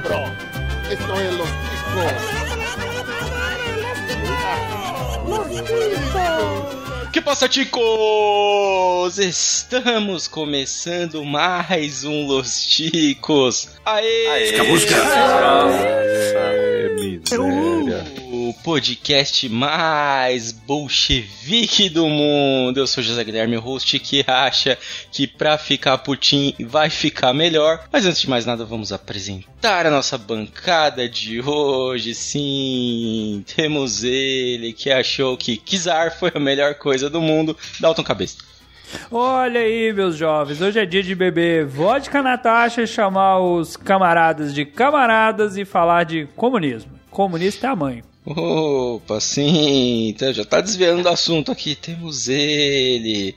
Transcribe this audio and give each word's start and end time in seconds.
cabrón. 0.00 0.32
Esto 0.90 1.20
es 1.20 1.34
los 1.34 1.48
Que 7.12 7.20
passa, 7.20 7.48
ticos? 7.48 9.18
Estamos 9.18 10.28
começando 10.28 11.24
mais 11.24 12.04
um 12.04 12.26
Los 12.26 12.66
Ticos. 12.66 13.70
Aê! 13.84 14.26
Aê! 14.28 14.54
É, 16.44 16.94
miséria. 16.94 18.04
O 18.48 18.54
podcast 18.54 19.46
mais 19.46 20.52
bolchevique 20.52 21.90
do 21.90 22.06
mundo. 22.06 22.78
Eu 22.78 22.86
sou 22.86 23.04
José 23.04 23.22
Guilherme, 23.22 23.56
host 23.56 23.98
que 23.98 24.24
acha 24.26 24.78
que 25.12 25.26
pra 25.26 25.58
ficar 25.58 25.98
putinho 25.98 26.54
vai 26.60 26.88
ficar 26.88 27.34
melhor. 27.34 27.86
Mas 27.92 28.06
antes 28.06 28.22
de 28.22 28.30
mais 28.30 28.46
nada, 28.46 28.64
vamos 28.64 28.90
apresentar 28.90 29.84
a 29.84 29.90
nossa 29.90 30.16
bancada 30.16 31.06
de 31.06 31.42
hoje. 31.42 32.14
Sim, 32.14 33.44
temos 33.54 34.02
ele 34.02 34.72
que 34.72 34.90
achou 34.90 35.36
que 35.36 35.58
Kizar 35.58 36.18
foi 36.18 36.32
a 36.34 36.40
melhor 36.40 36.76
coisa 36.76 37.10
do 37.10 37.20
mundo. 37.20 37.54
Dalton 37.78 38.02
Cabeça. 38.02 38.38
Olha 39.12 39.60
aí, 39.60 39.92
meus 39.92 40.16
jovens, 40.16 40.62
hoje 40.62 40.80
é 40.80 40.86
dia 40.86 41.02
de 41.02 41.14
beber 41.14 41.66
vodka 41.66 42.22
Natasha, 42.22 42.86
chamar 42.86 43.40
os 43.40 43.76
camaradas 43.76 44.54
de 44.54 44.64
camaradas 44.64 45.58
e 45.58 45.66
falar 45.66 46.04
de 46.04 46.26
comunismo. 46.34 46.92
Comunista 47.10 47.66
é 47.66 47.70
a 47.70 47.76
mãe. 47.76 48.02
Opa, 48.30 49.18
sim, 49.20 50.08
então 50.08 50.32
já 50.34 50.44
tá 50.44 50.60
desviando 50.60 51.02
do 51.02 51.08
assunto 51.08 51.50
aqui. 51.50 51.74
Temos 51.74 52.28
ele, 52.28 53.34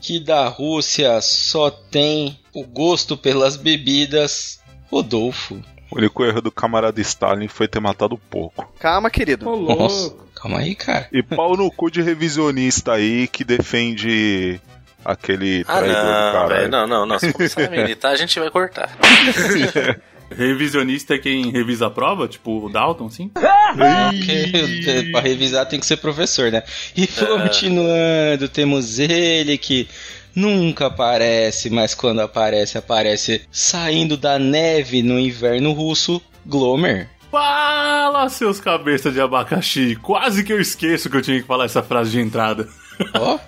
que 0.00 0.18
da 0.18 0.48
Rússia 0.48 1.20
só 1.20 1.70
tem 1.70 2.36
o 2.52 2.64
gosto 2.64 3.16
pelas 3.16 3.56
bebidas, 3.56 4.60
Rodolfo. 4.90 5.62
O 5.90 5.98
único 5.98 6.24
erro 6.24 6.40
do 6.40 6.50
camarada 6.50 7.00
Stalin 7.00 7.46
foi 7.48 7.68
ter 7.68 7.78
matado 7.80 8.18
pouco. 8.18 8.72
Calma, 8.80 9.10
querido. 9.10 9.48
Ô, 9.48 9.76
Nossa, 9.76 10.12
calma 10.34 10.58
aí, 10.58 10.74
cara. 10.74 11.06
E 11.12 11.22
pau 11.22 11.56
no 11.56 11.70
cu 11.70 11.90
de 11.90 12.02
revisionista 12.02 12.94
aí 12.94 13.28
que 13.28 13.44
defende 13.44 14.60
aquele 15.04 15.64
Ah, 15.68 15.78
traidor 15.78 16.02
do 16.02 16.08
não, 16.08 16.32
caralho. 16.32 16.48
velho. 16.48 16.70
Não, 16.70 16.86
não, 16.86 17.06
não. 17.06 17.18
Se 17.20 17.32
começar 17.32 17.64
a 17.66 17.70
militar, 17.70 18.12
a 18.12 18.16
gente 18.16 18.40
vai 18.40 18.50
cortar. 18.50 18.96
Revisionista 20.36 21.14
é 21.14 21.18
quem 21.18 21.50
revisa 21.50 21.86
a 21.86 21.90
prova, 21.90 22.28
tipo 22.28 22.66
o 22.66 22.68
Dalton, 22.70 23.08
sim? 23.10 23.28
Porque 23.28 25.08
pra 25.12 25.20
revisar 25.20 25.66
tem 25.66 25.80
que 25.80 25.86
ser 25.86 25.98
professor, 25.98 26.50
né? 26.50 26.62
E 26.96 27.06
continuando, 27.06 28.48
temos 28.48 28.98
ele 28.98 29.56
que 29.58 29.88
nunca 30.34 30.86
aparece, 30.86 31.70
mas 31.70 31.94
quando 31.94 32.20
aparece, 32.20 32.78
aparece 32.78 33.42
saindo 33.50 34.16
da 34.16 34.38
neve 34.38 35.02
no 35.02 35.18
inverno 35.18 35.72
russo, 35.72 36.20
Glomer. 36.46 37.08
Fala, 37.30 38.28
seus 38.28 38.60
cabeças 38.60 39.14
de 39.14 39.20
abacaxi! 39.20 39.96
Quase 39.96 40.44
que 40.44 40.52
eu 40.52 40.60
esqueço 40.60 41.08
que 41.08 41.16
eu 41.16 41.22
tinha 41.22 41.40
que 41.40 41.46
falar 41.46 41.64
essa 41.64 41.82
frase 41.82 42.10
de 42.10 42.20
entrada. 42.20 42.68
Ó, 43.14 43.38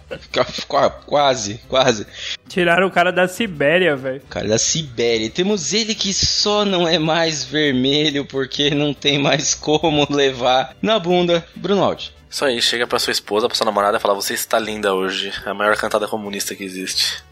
qua- 0.68 0.90
quase, 0.90 1.60
quase. 1.68 2.06
Tiraram 2.48 2.86
o 2.86 2.90
cara 2.90 3.10
da 3.12 3.26
Sibéria, 3.28 3.96
velho. 3.96 4.20
Cara 4.28 4.48
da 4.48 4.58
Sibéria. 4.58 5.28
Temos 5.30 5.72
ele 5.72 5.94
que 5.94 6.12
só 6.14 6.64
não 6.64 6.86
é 6.88 6.98
mais 6.98 7.44
vermelho 7.44 8.24
porque 8.24 8.70
não 8.70 8.92
tem 8.94 9.18
mais 9.18 9.54
como 9.54 10.06
levar 10.10 10.74
na 10.82 10.98
bunda, 10.98 11.46
Brunaldi. 11.56 12.12
Isso 12.30 12.44
aí, 12.44 12.60
chega 12.60 12.86
pra 12.86 12.98
sua 12.98 13.12
esposa, 13.12 13.46
pra 13.46 13.56
sua 13.56 13.64
namorada 13.66 13.96
e 13.96 14.00
fala: 14.00 14.14
Você 14.14 14.34
está 14.34 14.58
linda 14.58 14.92
hoje. 14.94 15.32
É 15.46 15.50
a 15.50 15.54
maior 15.54 15.76
cantada 15.76 16.08
comunista 16.08 16.54
que 16.54 16.64
existe. 16.64 17.22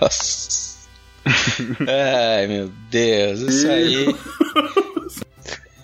Nossa. 0.00 0.66
Ai, 2.38 2.46
meu 2.46 2.70
Deus, 2.90 3.40
isso 3.40 3.68
aí. 3.68 4.06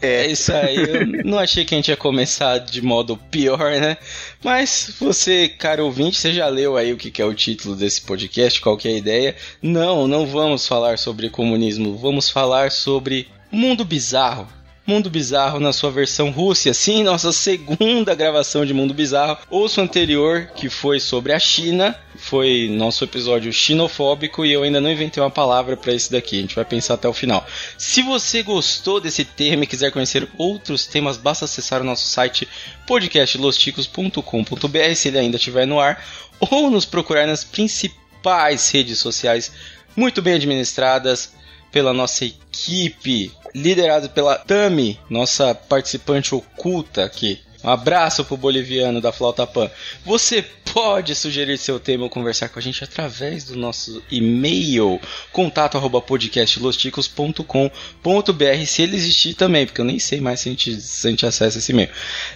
É 0.03 0.27
isso 0.27 0.52
aí. 0.52 0.77
Eu 0.77 1.07
não 1.24 1.39
achei 1.39 1.64
que 1.64 1.74
a 1.74 1.79
gente 1.79 1.89
ia 1.89 1.96
começar 1.96 2.58
de 2.58 2.83
modo 2.83 3.17
pior, 3.17 3.70
né? 3.80 3.96
Mas 4.42 4.96
você, 4.98 5.48
cara 5.48 5.85
ouvinte, 5.85 6.18
você 6.18 6.33
já 6.33 6.48
leu 6.48 6.77
aí 6.77 6.92
o 6.92 6.96
que 6.96 7.23
é 7.23 7.24
o 7.24 7.33
título 7.33 7.77
desse 7.77 8.02
podcast, 8.02 8.61
qual 8.61 8.77
que 8.77 8.89
é 8.89 8.91
a 8.91 8.98
ideia? 8.98 9.36
Não, 9.62 10.08
não 10.08 10.27
vamos 10.27 10.67
falar 10.67 10.98
sobre 10.98 11.30
comunismo, 11.30 11.96
vamos 11.96 12.29
falar 12.29 12.73
sobre 12.73 13.29
mundo 13.51 13.85
bizarro. 13.85 14.48
Mundo 14.85 15.09
Bizarro 15.09 15.61
na 15.61 15.73
sua 15.73 15.93
versão 15.93 16.31
Rússia. 16.31 16.75
Sim, 16.75 17.05
nossa 17.05 17.31
segunda 17.31 18.17
gravação 18.17 18.67
de 18.67 18.75
Mundo 18.75 18.93
Bizarro. 18.93 19.39
Ouça 19.48 19.81
o 19.81 19.85
anterior, 19.85 20.51
que 20.57 20.69
foi 20.69 20.98
sobre 20.98 21.33
a 21.33 21.39
China. 21.39 21.97
Foi 22.17 22.69
nosso 22.69 23.05
episódio 23.05 23.53
xenofóbico 23.53 24.45
e 24.45 24.53
eu 24.53 24.65
ainda 24.65 24.81
não 24.81 24.91
inventei 24.91 25.23
uma 25.23 25.31
palavra 25.31 25.77
para 25.77 25.95
esse 25.95 26.11
daqui. 26.11 26.39
A 26.39 26.41
gente 26.41 26.57
vai 26.57 26.65
pensar 26.65 26.95
até 26.95 27.07
o 27.09 27.13
final. 27.13 27.47
Se 27.79 28.03
você 28.03 28.42
gostou 28.42 29.01
desse 29.01 29.25
tema 29.25 29.63
e 29.63 29.69
quiser 29.69 29.92
conhecer 29.92 30.29
outros 30.37 30.85
temas, 30.85 31.17
basta 31.17 31.45
acessar 31.45 31.81
o 31.81 31.85
nosso 31.85 32.09
site 32.09 32.48
podcastlosticos.com.br 32.87 34.95
se 34.97 35.09
ele 35.09 35.19
ainda 35.19 35.37
estiver 35.37 35.67
no 35.67 35.79
ar 35.79 36.05
ou 36.41 36.71
nos 36.71 36.85
procurar 36.85 37.27
nas 37.27 37.45
principais 37.45 38.69
redes 38.71 38.98
sociais 38.98 39.53
muito 39.95 40.23
bem 40.23 40.35
administradas 40.35 41.33
pela 41.73 41.93
nossa 41.93 42.25
equipe, 42.25 43.33
liderada 43.55 44.09
pela 44.09 44.37
Tami, 44.39 45.01
nossa 45.09 45.55
participante 45.55 46.35
oculta 46.35 47.03
aqui. 47.05 47.41
Um 47.64 47.70
abraço 47.70 48.24
pro 48.24 48.36
boliviano 48.36 49.00
da 49.00 49.12
Flauta 49.12 49.46
Pan. 49.46 49.70
Você 50.05 50.45
pode 50.73 51.14
sugerir 51.14 51.58
seu 51.58 51.78
tema 51.78 52.05
ou 52.05 52.11
conversar 52.11 52.48
com 52.48 52.58
a 52.58 52.62
gente 52.62 52.83
através 52.83 53.45
do 53.45 53.56
nosso 53.56 54.02
e-mail 54.11 54.98
contato 55.30 55.77
arroba 55.77 56.00
podcastlosticos.com.br 56.00 58.67
se 58.67 58.83
ele 58.83 58.96
existir 58.96 59.34
também, 59.34 59.67
porque 59.67 59.80
eu 59.80 59.84
nem 59.84 59.98
sei 59.98 60.20
mais 60.20 60.40
se 60.40 60.48
a 60.48 60.52
gente, 60.52 60.80
se 60.80 61.06
a 61.06 61.11
gente 61.11 61.27
acessa 61.27 61.58
esse 61.58 61.73
e-mail. 61.73 61.90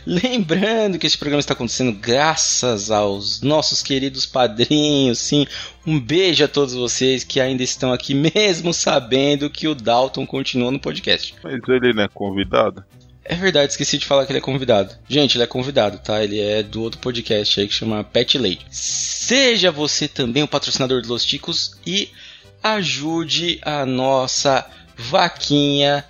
Lembrando 0.06 0.98
que 0.98 1.06
esse 1.06 1.16
programa 1.16 1.40
está 1.40 1.54
acontecendo 1.54 1.92
graças 1.92 2.90
aos 2.90 3.40
nossos 3.40 3.82
queridos 3.82 4.26
padrinhos, 4.26 5.18
sim. 5.18 5.46
Um 5.86 6.00
beijo 6.00 6.44
a 6.44 6.48
todos 6.48 6.74
vocês 6.74 7.24
que 7.24 7.40
ainda 7.40 7.62
estão 7.62 7.92
aqui, 7.92 8.12
mesmo 8.12 8.74
sabendo 8.74 9.48
que 9.48 9.68
o 9.68 9.74
Dalton 9.74 10.26
continua 10.26 10.70
no 10.70 10.80
podcast. 10.80 11.34
Mas 11.42 11.60
ele 11.68 11.92
não 11.92 12.04
é 12.04 12.08
convidado? 12.08 12.84
É 13.28 13.34
verdade, 13.34 13.72
esqueci 13.72 13.98
de 13.98 14.06
falar 14.06 14.24
que 14.24 14.32
ele 14.32 14.38
é 14.38 14.42
convidado. 14.42 14.94
Gente, 15.08 15.36
ele 15.36 15.44
é 15.44 15.46
convidado, 15.46 15.98
tá? 15.98 16.22
Ele 16.22 16.40
é 16.40 16.62
do 16.62 16.82
outro 16.82 17.00
podcast 17.00 17.60
aí 17.60 17.66
que 17.66 17.74
chama 17.74 18.04
Pet 18.04 18.38
Lady. 18.38 18.64
Seja 18.70 19.70
você 19.70 20.06
também 20.06 20.42
o 20.42 20.48
patrocinador 20.48 21.02
dos 21.02 21.24
Ticos 21.24 21.76
e 21.84 22.10
ajude 22.62 23.58
a 23.62 23.84
nossa 23.84 24.66
vaquinha 24.96 26.04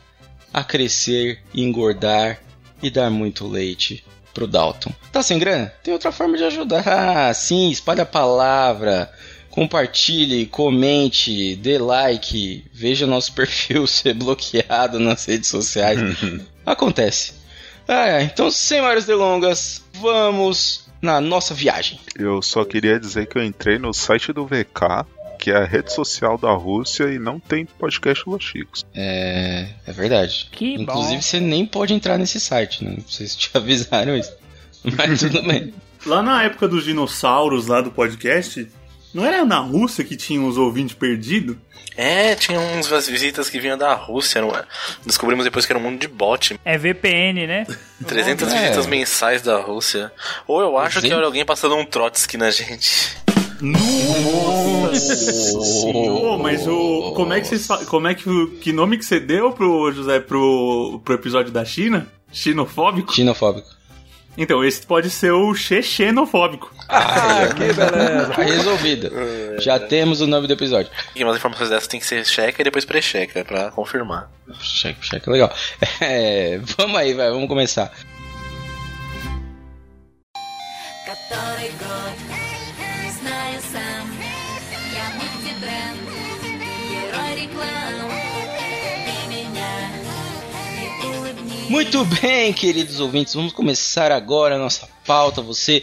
a 0.53 0.63
crescer, 0.63 1.41
engordar 1.55 2.41
e 2.83 2.91
dar 2.91 3.11
muito 3.11 3.47
leite 3.47 4.05
pro 4.33 4.47
Dalton. 4.47 4.93
Tá 5.11 5.23
sem 5.23 5.39
grana? 5.39 5.73
Tem 5.83 5.95
outra 5.95 6.13
forma 6.13 6.37
de 6.37 6.45
ajudar. 6.45 6.87
Ah, 6.87 7.33
sim, 7.33 7.71
espalhe 7.71 8.03
a 8.03 8.07
palavra. 8.07 9.11
Compartilhe, 9.51 10.45
comente, 10.45 11.57
dê 11.57 11.79
like, 11.79 12.65
veja 12.73 13.07
nosso 13.07 13.33
perfil 13.37 13.87
ser 13.87 14.13
bloqueado 14.13 15.01
nas 15.01 15.25
redes 15.25 15.49
sociais. 15.49 15.99
Acontece. 16.67 17.33
Ah, 17.89 18.21
então, 18.21 18.51
sem 18.51 18.81
maiores 18.81 19.07
delongas, 19.07 19.83
vamos 20.01 20.85
na 21.01 21.21
nossa 21.21 21.55
viagem. 21.55 22.01
Eu 22.19 22.43
só 22.43 22.65
queria 22.65 22.99
dizer 22.99 23.27
que 23.27 23.39
eu 23.39 23.45
entrei 23.45 23.79
no 23.79 23.95
site 23.95 24.33
do 24.33 24.45
VK, 24.45 25.07
que 25.39 25.53
é 25.53 25.57
a 25.57 25.65
rede 25.65 25.93
social 25.93 26.37
da 26.37 26.51
Rússia, 26.51 27.05
e 27.05 27.19
não 27.19 27.39
tem 27.39 27.65
podcast 27.65 28.29
Los 28.29 28.43
Chicos. 28.43 28.85
É, 28.93 29.69
é 29.87 29.93
verdade. 29.93 30.49
Que 30.51 30.75
Inclusive, 30.75 31.15
bom. 31.15 31.23
você 31.23 31.39
nem 31.39 31.65
pode 31.65 31.95
entrar 31.95 32.19
nesse 32.19 32.41
site, 32.41 32.85
né? 32.85 32.95
Não 32.99 33.09
sei 33.09 33.29
se 33.29 33.39
te 33.39 33.51
avisaram 33.55 34.17
isso. 34.17 34.35
Mas 34.97 35.21
tudo 35.21 35.43
bem. 35.43 35.73
Lá 36.05 36.23
na 36.23 36.43
época 36.45 36.69
dos 36.69 36.85
dinossauros 36.85 37.67
lá 37.67 37.81
do 37.81 37.91
podcast, 37.91 38.69
não 39.17 39.25
era 39.25 39.45
na 39.45 39.59
Rússia 39.59 40.05
que 40.05 40.17
tinha 40.17 40.41
os 40.41 40.57
ouvintes 40.59 40.95
perdidos? 40.95 41.57
É, 41.97 42.35
tinha 42.35 42.61
uns 42.61 42.91
umas 42.91 43.09
visitas 43.09 43.49
que 43.49 43.59
vinham 43.59 43.79
da 43.79 43.95
Rússia. 43.95 44.41
Não 44.43 44.51
é? 44.55 44.63
Descobrimos 45.05 45.45
depois 45.45 45.65
que 45.65 45.73
era 45.73 45.79
um 45.79 45.83
mundo 45.83 45.99
de 45.99 46.07
bot. 46.09 46.59
É 46.65 46.77
VPN, 46.77 47.47
né? 47.47 47.67
300 48.07 48.53
É. 48.53 48.59
visitas 48.61 48.87
mensais 48.87 49.41
da 49.43 49.59
Rússia. 49.61 50.13
Ou 50.47 50.61
eu 50.61 50.77
acho 50.77 51.01
que 51.01 51.11
era 51.11 51.25
alguém 51.25 51.45
passando 51.45 51.75
um 51.75 51.85
Trotsky 51.87 52.37
na 52.37 52.51
gente. 52.51 53.17
Ô, 55.95 56.39
mas 56.39 56.67
o. 56.67 57.13
Como 57.15 57.33
é 57.33 57.41
que 57.41 57.47
vocês 57.49 57.67
Como 57.87 58.07
é 58.09 58.15
que. 58.15 58.29
o- 58.29 58.51
Que 58.59 58.73
nome 58.73 58.99
que 58.99 59.05
você 59.05 59.19
deu 59.19 59.53
pro 59.53 59.91
José 59.93 60.21
pro, 60.21 61.01
pro 61.05 61.15
episódio 61.15 61.51
da 61.53 61.65
China? 61.65 62.07
Xenofóbico? 62.33 63.15
Xenofóbico. 63.15 63.69
Então, 64.37 64.65
esse 64.65 64.87
pode 64.87 65.09
ser 65.11 65.33
o 65.33 65.55
xenofóbico. 65.55 66.73
Ah, 66.89 67.43
ah 67.43 67.55
que 67.55 67.65
é. 67.65 67.73
beleza. 67.73 68.33
Tá 68.35 68.43
resolvido. 68.43 69.11
É. 69.57 69.61
Já 69.61 69.79
temos 69.79 70.21
o 70.21 70.27
nome 70.27 70.47
do 70.47 70.53
episódio. 70.53 70.91
E 71.15 71.25
umas 71.25 71.37
informações 71.37 71.71
dessas 71.71 71.87
tem 71.87 71.99
que 71.99 72.07
ser 72.07 72.25
checa 72.25 72.61
e 72.61 72.65
depois 72.65 72.85
pré-checa 72.85 73.45
pra 73.45 73.71
confirmar. 73.71 74.31
Checa, 74.61 74.99
checa, 75.03 75.31
legal. 75.31 75.53
É, 76.01 76.61
vamos 76.77 76.97
aí, 76.97 77.15
vai, 77.15 77.31
vamos 77.31 77.49
começar. 77.49 77.91
Católico, 81.07 81.85
Muito 91.69 92.05
bem, 92.05 92.53
queridos 92.53 93.01
ouvintes, 93.01 93.35
vamos 93.35 93.53
começar 93.53 94.13
agora 94.13 94.55
a 94.55 94.59
nossa 94.59 94.89
pauta. 95.05 95.43
Você 95.43 95.83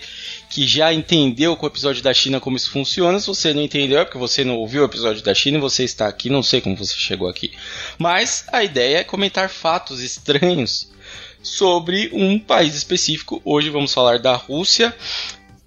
que 0.50 0.66
já 0.66 0.94
entendeu 0.94 1.58
com 1.58 1.66
o 1.66 1.70
episódio 1.70 2.02
da 2.02 2.14
China 2.14 2.40
como 2.40 2.56
isso 2.56 2.72
funciona, 2.72 3.20
se 3.20 3.28
você 3.28 3.54
não 3.54 3.62
entendeu 3.62 4.00
é 4.00 4.06
porque 4.06 4.18
você 4.18 4.46
não 4.46 4.56
ouviu 4.56 4.84
o 4.84 4.86
episódio 4.86 5.22
da 5.22 5.34
China 5.34 5.58
e 5.58 5.62
você 5.62 5.84
está 5.84 6.08
aqui, 6.08 6.30
não 6.30 6.42
sei 6.42 6.62
como 6.62 6.78
você 6.78 6.94
chegou 6.96 7.28
aqui. 7.28 7.52
Mas 7.98 8.46
a 8.52 8.64
ideia 8.64 9.00
é 9.00 9.04
comentar 9.04 9.50
fatos 9.50 10.02
estranhos 10.02 10.90
sobre 11.42 12.10
um 12.14 12.40
país 12.40 12.76
específico. 12.76 13.42
Hoje 13.44 13.70
vamos 13.70 13.94
falar 13.94 14.20
da 14.20 14.36
Rússia. 14.36 14.96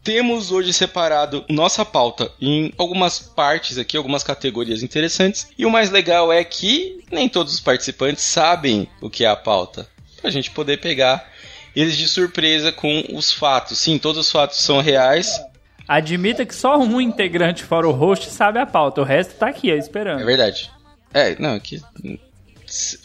Temos 0.03 0.51
hoje 0.51 0.73
separado 0.73 1.45
nossa 1.47 1.85
pauta 1.85 2.33
em 2.41 2.73
algumas 2.79 3.19
partes 3.19 3.77
aqui, 3.77 3.99
algumas 3.99 4.23
categorias 4.23 4.83
interessantes. 4.83 5.49
E 5.59 5.67
o 5.67 5.71
mais 5.71 5.91
legal 5.91 6.33
é 6.33 6.43
que 6.43 7.05
nem 7.13 7.29
todos 7.29 7.53
os 7.53 7.61
participantes 7.61 8.25
sabem 8.25 8.89
o 9.03 9.11
que 9.11 9.25
é 9.25 9.29
a 9.29 9.37
pauta. 9.37 9.87
Pra 10.27 10.33
gente 10.33 10.51
poder 10.51 10.79
pegar 10.79 11.25
eles 11.73 11.97
de 11.97 12.09
surpresa 12.09 12.73
com 12.73 13.05
os 13.13 13.31
fatos. 13.31 13.79
Sim, 13.79 13.97
todos 13.97 14.27
os 14.27 14.33
fatos 14.33 14.59
são 14.59 14.81
reais. 14.81 15.41
Admita 15.87 16.45
que 16.45 16.53
só 16.53 16.77
um 16.77 17.01
integrante 17.01 17.63
fora 17.63 17.87
o 17.87 17.93
host 17.93 18.29
sabe 18.31 18.59
a 18.59 18.67
pauta, 18.67 19.01
o 19.01 19.05
resto 19.05 19.35
tá 19.35 19.47
aqui, 19.47 19.71
esperando. 19.71 20.21
É 20.21 20.25
verdade. 20.25 20.69
É, 21.15 21.37
não, 21.39 21.55
aqui. 21.55 21.81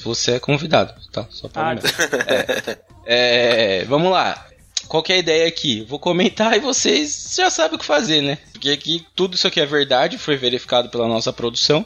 Você 0.03 0.31
é 0.31 0.39
convidado, 0.39 0.95
tá? 1.11 1.27
Só 1.29 1.47
pra 1.47 1.73
Ah. 1.73 1.75
É, 3.05 3.81
é, 3.81 3.85
vamos 3.85 4.11
lá. 4.11 4.47
Qual 4.87 5.03
que 5.03 5.13
é 5.13 5.17
a 5.17 5.19
ideia 5.19 5.47
aqui? 5.47 5.85
Vou 5.87 5.99
comentar 5.99 6.57
e 6.57 6.59
vocês 6.59 7.35
já 7.37 7.51
sabem 7.51 7.75
o 7.75 7.79
que 7.79 7.85
fazer, 7.85 8.21
né? 8.23 8.39
Porque 8.51 8.71
aqui 8.71 9.05
tudo 9.15 9.35
isso 9.35 9.45
aqui 9.45 9.61
é 9.61 9.65
verdade, 9.67 10.17
foi 10.17 10.37
verificado 10.37 10.89
pela 10.89 11.07
nossa 11.07 11.31
produção. 11.31 11.85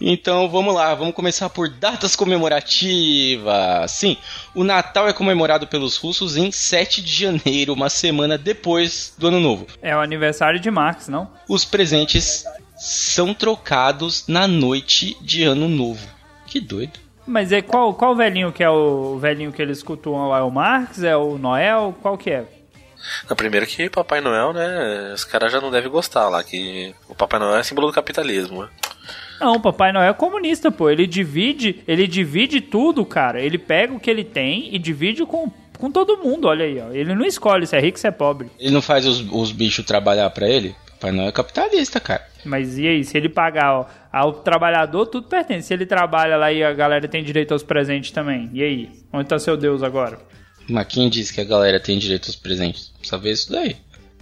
Então 0.00 0.48
vamos 0.48 0.74
lá, 0.74 0.94
vamos 0.94 1.14
começar 1.14 1.48
por 1.48 1.68
datas 1.68 2.16
comemorativas. 2.16 3.90
Sim, 3.90 4.16
o 4.54 4.64
Natal 4.64 5.08
é 5.08 5.12
comemorado 5.12 5.66
pelos 5.66 5.96
russos 5.96 6.36
em 6.36 6.50
7 6.50 7.02
de 7.02 7.12
janeiro, 7.12 7.72
uma 7.72 7.88
semana 7.88 8.36
depois 8.36 9.14
do 9.16 9.28
Ano 9.28 9.40
Novo. 9.40 9.66
É 9.80 9.96
o 9.96 10.00
aniversário 10.00 10.58
de 10.58 10.70
Marx, 10.70 11.08
não? 11.08 11.30
Os 11.48 11.64
presentes 11.64 12.44
são 12.76 13.32
trocados 13.32 14.26
na 14.26 14.46
noite 14.46 15.16
de 15.20 15.44
Ano 15.44 15.68
Novo. 15.68 16.06
Que 16.46 16.60
doido. 16.60 16.98
Mas 17.26 17.52
é 17.52 17.62
qual, 17.62 17.94
qual 17.94 18.14
velhinho 18.14 18.52
que 18.52 18.62
é 18.62 18.68
o 18.68 19.18
velhinho 19.18 19.52
que 19.52 19.62
eles 19.62 19.82
cultuam 19.82 20.28
lá? 20.28 20.40
É 20.40 20.42
o 20.42 20.50
Marx? 20.50 21.02
É 21.02 21.16
o 21.16 21.38
Noel? 21.38 21.94
Qual 22.02 22.18
que 22.18 22.30
é? 22.30 22.44
Não, 23.28 23.36
primeiro 23.36 23.66
que 23.66 23.88
Papai 23.88 24.20
Noel, 24.20 24.52
né? 24.52 25.12
Os 25.14 25.24
caras 25.24 25.52
já 25.52 25.60
não 25.60 25.70
devem 25.70 25.90
gostar 25.90 26.28
lá, 26.28 26.42
que 26.42 26.94
o 27.08 27.14
Papai 27.14 27.38
Noel 27.38 27.56
é 27.56 27.62
símbolo 27.62 27.86
do 27.86 27.92
capitalismo. 27.92 28.68
Não, 29.40 29.60
Papai 29.60 29.92
Noel 29.92 30.10
é 30.10 30.14
comunista, 30.14 30.70
pô. 30.70 30.88
Ele 30.88 31.06
divide, 31.06 31.82
ele 31.86 32.06
divide 32.06 32.60
tudo, 32.60 33.04
cara. 33.04 33.40
Ele 33.40 33.58
pega 33.58 33.92
o 33.92 34.00
que 34.00 34.10
ele 34.10 34.24
tem 34.24 34.74
e 34.74 34.78
divide 34.78 35.24
com, 35.26 35.50
com 35.78 35.90
todo 35.90 36.18
mundo, 36.18 36.46
olha 36.46 36.64
aí, 36.64 36.80
ó. 36.80 36.92
Ele 36.92 37.14
não 37.14 37.24
escolhe 37.24 37.66
se 37.66 37.76
é 37.76 37.80
rico, 37.80 37.98
se 37.98 38.06
é 38.06 38.10
pobre. 38.10 38.48
Ele 38.58 38.72
não 38.72 38.82
faz 38.82 39.06
os, 39.06 39.20
os 39.32 39.52
bichos 39.52 39.84
trabalhar 39.84 40.30
pra 40.30 40.48
ele? 40.48 40.74
Papai 40.92 41.12
Noel 41.12 41.28
é 41.28 41.32
capitalista, 41.32 42.00
cara. 42.00 42.26
Mas 42.44 42.78
e 42.78 42.86
aí, 42.86 43.04
se 43.04 43.16
ele 43.16 43.28
pagar 43.28 43.80
ó, 43.80 43.86
ao 44.12 44.32
trabalhador, 44.32 45.06
tudo 45.06 45.28
pertence. 45.28 45.68
Se 45.68 45.74
ele 45.74 45.86
trabalha 45.86 46.36
lá 46.36 46.52
e 46.52 46.62
a 46.62 46.72
galera 46.72 47.08
tem 47.08 47.22
direito 47.22 47.52
aos 47.52 47.62
presentes 47.62 48.10
também. 48.10 48.48
E 48.52 48.62
aí? 48.62 48.90
Onde 49.12 49.28
tá 49.28 49.38
seu 49.38 49.56
Deus 49.56 49.82
agora? 49.82 50.18
Mas 50.68 50.86
quem 50.86 51.10
disse 51.10 51.34
que 51.34 51.40
a 51.40 51.44
galera 51.44 51.78
tem 51.78 51.98
direito 51.98 52.26
aos 52.26 52.36
presentes? 52.36 52.92
Precisa 52.98 53.18
ver 53.18 53.32
isso 53.32 53.52
daí. 53.52 53.76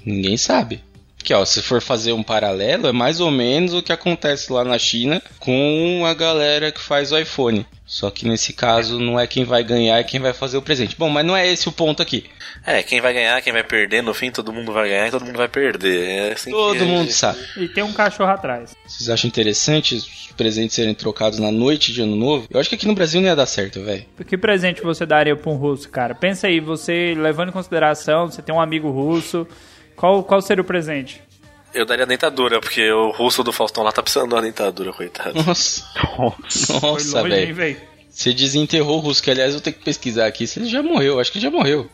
Ninguém 0.05 0.37
sabe. 0.37 0.81
Porque, 1.23 1.33
ó, 1.35 1.45
se 1.45 1.63
for 1.63 1.81
fazer 1.81 2.13
um 2.13 2.23
paralelo, 2.23 2.89
é 2.89 2.93
mais 2.93 3.21
ou 3.21 3.31
menos 3.31 3.73
o 3.75 3.81
que 3.81 3.93
acontece 3.93 4.53
lá 4.53 4.65
na 4.65 4.77
China 4.77 5.23
com 5.39 6.03
a 6.05 6.13
galera 6.15 6.73
que 6.73 6.81
faz 6.81 7.13
o 7.13 7.17
iPhone. 7.19 7.65
Só 7.87 8.11
que 8.11 8.27
nesse 8.27 8.53
caso 8.53 8.99
não 8.99 9.21
é 9.21 9.25
quem 9.27 9.45
vai 9.45 9.63
ganhar, 9.63 9.99
é 9.99 10.03
quem 10.03 10.19
vai 10.19 10.33
fazer 10.33 10.57
o 10.57 10.63
presente. 10.63 10.97
Bom, 10.99 11.09
mas 11.09 11.25
não 11.25 11.37
é 11.37 11.47
esse 11.47 11.69
o 11.69 11.73
ponto 11.73 12.03
aqui. 12.03 12.25
É, 12.67 12.83
quem 12.83 13.01
vai 13.01 13.13
ganhar, 13.15 13.41
quem 13.41 13.53
vai 13.53 13.63
perder, 13.63 14.03
no 14.03 14.13
fim 14.13 14.33
todo 14.33 14.53
mundo 14.53 14.73
vai 14.73 14.89
ganhar 14.89 15.07
e 15.07 15.11
todo 15.13 15.25
mundo 15.25 15.37
vai 15.37 15.47
perder. 15.49 16.09
É 16.09 16.33
assim 16.33 16.51
Todo 16.51 16.79
que- 16.79 16.85
mundo 16.85 17.13
sabe. 17.13 17.39
E 17.57 17.69
tem 17.69 17.85
um 17.85 17.93
cachorro 17.93 18.31
atrás. 18.31 18.75
Vocês 18.85 19.09
acham 19.09 19.29
interessante 19.29 19.95
os 19.95 20.31
presentes 20.37 20.75
serem 20.75 20.95
trocados 20.95 21.39
na 21.39 21.53
noite 21.53 21.93
de 21.93 22.03
ano 22.03 22.17
novo? 22.17 22.49
Eu 22.51 22.59
acho 22.59 22.69
que 22.69 22.75
aqui 22.75 22.87
no 22.87 22.95
Brasil 22.97 23.21
não 23.21 23.29
ia 23.29 23.37
dar 23.37 23.47
certo, 23.47 23.81
velho. 23.85 24.05
Que 24.27 24.37
presente 24.37 24.83
você 24.83 25.07
daria 25.07 25.37
pra 25.37 25.53
um 25.53 25.57
russo, 25.57 25.89
cara? 25.89 26.15
Pensa 26.17 26.49
aí, 26.49 26.59
você 26.59 27.15
levando 27.17 27.51
em 27.51 27.53
consideração, 27.53 28.29
você 28.29 28.43
tem 28.43 28.53
um 28.53 28.61
amigo 28.61 28.91
russo. 28.91 29.47
Qual, 30.03 30.25
qual 30.25 30.43
seria 30.43 30.63
o 30.63 30.65
presente? 30.65 31.23
Eu 31.73 31.87
daria 31.87 32.05
dentadura, 32.05 32.59
porque 32.59 32.91
o 32.91 33.13
russo 33.13 33.45
do 33.45 33.53
Faustão 33.53 33.85
lá 33.85 33.93
tá 33.93 34.03
precisando 34.03 34.31
de 34.31 34.35
uma 34.35 34.43
dentadura, 34.43 34.93
coitado. 34.93 35.41
Nossa, 35.47 35.85
Nossa. 36.83 37.23
velho. 37.23 37.81
Você 38.11 38.33
desenterrou 38.33 38.97
o 38.97 39.01
russo, 39.01 39.23
que 39.23 39.31
aliás 39.31 39.51
eu 39.51 39.61
vou 39.61 39.63
ter 39.63 39.71
que 39.71 39.85
pesquisar 39.85 40.27
aqui 40.27 40.45
se 40.45 40.59
ele 40.59 40.69
já 40.69 40.83
morreu. 40.83 41.21
Acho 41.21 41.31
que 41.31 41.39
ele 41.39 41.45
já 41.45 41.53
morreu. 41.53 41.89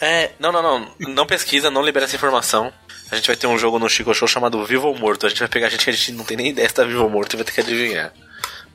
É, 0.00 0.32
não, 0.40 0.50
não, 0.50 0.60
não. 0.60 0.88
Não 0.98 1.24
pesquisa, 1.24 1.70
não 1.70 1.84
libera 1.84 2.06
essa 2.06 2.16
informação. 2.16 2.72
A 3.12 3.14
gente 3.14 3.28
vai 3.28 3.36
ter 3.36 3.46
um 3.46 3.56
jogo 3.56 3.78
no 3.78 3.88
Chico 3.88 4.12
Show 4.12 4.26
chamado 4.26 4.64
Vivo 4.64 4.88
ou 4.88 4.98
Morto. 4.98 5.26
A 5.26 5.28
gente 5.28 5.38
vai 5.38 5.48
pegar 5.48 5.68
gente 5.68 5.84
que 5.84 5.90
a 5.90 5.92
gente 5.92 6.10
não 6.10 6.24
tem 6.24 6.36
nem 6.36 6.48
ideia 6.48 6.68
se 6.68 6.74
tá 6.74 6.82
vivo 6.82 7.04
ou 7.04 7.08
morto 7.08 7.34
e 7.34 7.36
vai 7.36 7.44
ter 7.44 7.52
que 7.52 7.60
adivinhar. 7.60 8.12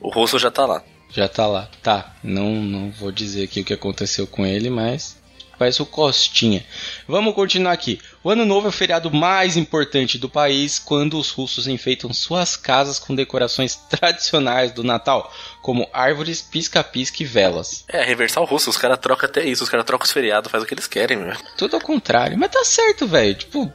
O 0.00 0.08
russo 0.08 0.38
já 0.38 0.50
tá 0.50 0.64
lá. 0.64 0.82
Já 1.10 1.28
tá 1.28 1.46
lá. 1.46 1.68
Tá, 1.82 2.14
não, 2.24 2.54
não 2.54 2.90
vou 2.90 3.12
dizer 3.12 3.44
aqui 3.44 3.60
o 3.60 3.64
que 3.66 3.74
aconteceu 3.74 4.26
com 4.26 4.46
ele, 4.46 4.70
mas 4.70 5.18
parece 5.58 5.82
o 5.82 5.86
Costinha. 5.86 6.64
Vamos 7.06 7.34
continuar 7.34 7.72
aqui. 7.72 8.00
O 8.22 8.30
Ano 8.30 8.44
Novo 8.44 8.66
é 8.66 8.68
o 8.70 8.72
feriado 8.72 9.10
mais 9.10 9.56
importante 9.56 10.18
do 10.18 10.28
país 10.28 10.78
quando 10.78 11.18
os 11.18 11.30
russos 11.30 11.66
enfeitam 11.66 12.12
suas 12.12 12.56
casas 12.56 12.98
com 12.98 13.14
decorações 13.14 13.74
tradicionais 13.90 14.72
do 14.72 14.84
Natal, 14.84 15.32
como 15.60 15.88
árvores, 15.92 16.40
pisca-pisca 16.40 17.22
e 17.22 17.26
velas. 17.26 17.84
É, 17.88 18.02
reversar 18.02 18.40
o 18.40 18.44
russo, 18.44 18.70
os 18.70 18.76
caras 18.76 18.98
trocam 18.98 19.28
até 19.28 19.44
isso, 19.44 19.64
os 19.64 19.70
caras 19.70 19.84
trocam 19.84 20.04
os 20.04 20.12
feriados, 20.12 20.50
faz 20.50 20.62
o 20.62 20.66
que 20.66 20.74
eles 20.74 20.86
querem, 20.86 21.16
meu. 21.16 21.34
Tudo 21.56 21.76
ao 21.76 21.82
contrário. 21.82 22.38
Mas 22.38 22.50
tá 22.50 22.64
certo, 22.64 23.06
velho. 23.06 23.34
Tipo, 23.34 23.72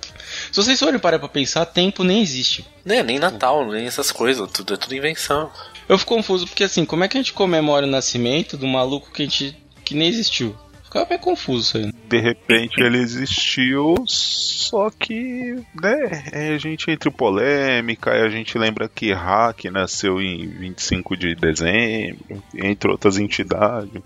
se 0.52 0.56
vocês 0.56 0.80
forem 0.80 1.00
parar 1.00 1.20
pra 1.20 1.28
pensar, 1.28 1.66
tempo 1.66 2.04
nem 2.04 2.22
existe. 2.22 2.66
Né, 2.86 3.04
nem 3.04 3.20
Natal, 3.20 3.66
nem 3.66 3.86
essas 3.86 4.12
coisas, 4.12 4.50
tudo 4.52 4.74
é 4.74 4.78
tudo 4.78 4.96
invenção. 4.96 5.52
Eu 5.88 5.98
fico 5.98 6.16
confuso 6.16 6.48
porque 6.48 6.64
assim, 6.64 6.86
como 6.86 7.04
é 7.04 7.08
que 7.08 7.18
a 7.18 7.22
gente 7.22 7.34
comemora 7.34 7.86
o 7.86 7.90
nascimento 7.90 8.58
do 8.58 8.68
maluco 8.68 9.12
que 9.12 9.24
a 9.24 9.26
gente 9.26 9.58
que 9.84 9.94
nem 9.96 10.08
existiu? 10.08 10.56
Ficava 10.94 11.10
meio 11.10 11.22
confuso 11.22 11.60
isso 11.60 11.78
aí. 11.80 11.92
De 12.08 12.20
repente 12.20 12.80
ele 12.80 13.00
existiu, 13.00 13.96
só 14.06 14.92
que, 14.92 15.56
né, 15.82 16.54
a 16.54 16.58
gente 16.60 16.92
entra 16.92 17.10
em 17.10 17.12
polêmica, 17.12 18.12
a 18.12 18.30
gente 18.30 18.56
lembra 18.60 18.88
que 18.88 19.12
Hack 19.12 19.66
nasceu 19.72 20.22
em 20.22 20.48
25 20.48 21.18
de 21.18 21.34
dezembro, 21.34 22.44
entre 22.54 22.92
outras 22.92 23.18
entidades. 23.18 24.04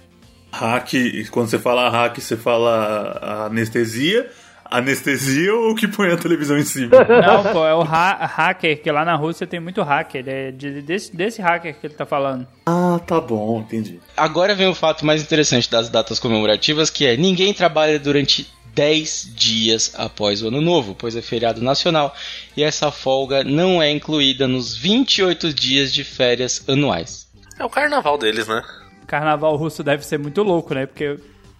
Hack, 0.50 0.94
quando 1.30 1.50
você 1.50 1.60
fala 1.60 1.90
hack, 1.90 2.18
você 2.22 2.38
fala 2.38 3.48
anestesia. 3.48 4.32
Anestesia 4.72 5.54
ou 5.54 5.74
que 5.76 5.88
põe 5.88 6.12
a 6.12 6.18
televisão 6.18 6.58
em 6.58 6.64
cima? 6.64 6.90
Não, 6.98 7.44
pô, 7.52 7.66
é 7.66 7.74
o 7.74 7.82
ha- 7.82 8.26
hacker, 8.26 8.82
que 8.82 8.92
lá 8.92 9.04
na 9.06 9.16
Rússia 9.16 9.46
tem 9.48 9.60
muito 9.60 9.82
hacker. 9.82 10.24
É 10.28 10.52
de- 10.52 10.82
desse, 10.82 11.16
desse 11.16 11.42
hacker 11.42 11.76
que 11.80 11.88
ele 11.88 11.94
tá 11.94 12.06
falando. 12.06 12.48
ah, 12.66 13.00
tá 13.06 13.20
bom, 13.22 13.60
entendi. 13.62 14.00
Agora 14.16 14.54
vem 14.56 14.68
o 14.68 14.76
fato 14.76 15.06
mais 15.06 15.22
interessante 15.22 15.70
das 15.70 15.90
datas 15.90 16.20
comemorativas, 16.20 16.90
que 16.90 17.06
é 17.06 17.16
ninguém 17.18 17.54
trabalha 17.54 17.98
durante 18.00 18.48
10 18.74 19.32
dias 19.36 19.94
após 19.98 20.44
o 20.44 20.50
ano 20.50 20.62
novo, 20.62 20.94
pois 20.94 21.16
é 21.16 21.22
feriado 21.22 21.62
nacional 21.64 22.14
e 22.56 22.64
essa 22.64 22.92
folga 22.92 23.44
não 23.44 23.82
é 23.82 23.90
incluída 23.90 24.48
nos 24.48 24.76
28 24.78 25.52
dias 25.54 25.92
de 25.92 26.04
férias 26.04 26.64
anuais. 26.70 27.28
É 27.60 27.66
o 27.66 27.70
carnaval 27.70 28.18
deles, 28.20 28.48
né? 28.48 28.62
Carnaval 29.08 29.56
russo 29.56 29.84
deve 29.84 30.06
ser 30.06 30.20
muito 30.20 30.44
louco, 30.44 30.76
né? 30.76 30.86
Porque 30.86 31.18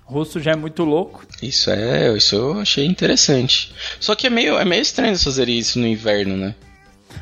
russo 0.08 0.40
já 0.40 0.52
é 0.52 0.56
muito 0.56 0.84
louco. 0.84 1.26
Isso 1.42 1.70
é, 1.70 2.16
isso 2.16 2.36
eu 2.36 2.60
achei 2.60 2.86
interessante. 2.86 3.74
Só 4.00 4.16
que 4.16 4.28
é 4.28 4.30
meio, 4.30 4.58
é 4.58 4.66
meio 4.66 4.82
estranho 4.82 5.10
eles 5.10 5.24
fazerem 5.24 5.58
isso 5.58 5.78
no 5.80 5.86
inverno, 5.86 6.36
né? 6.38 6.56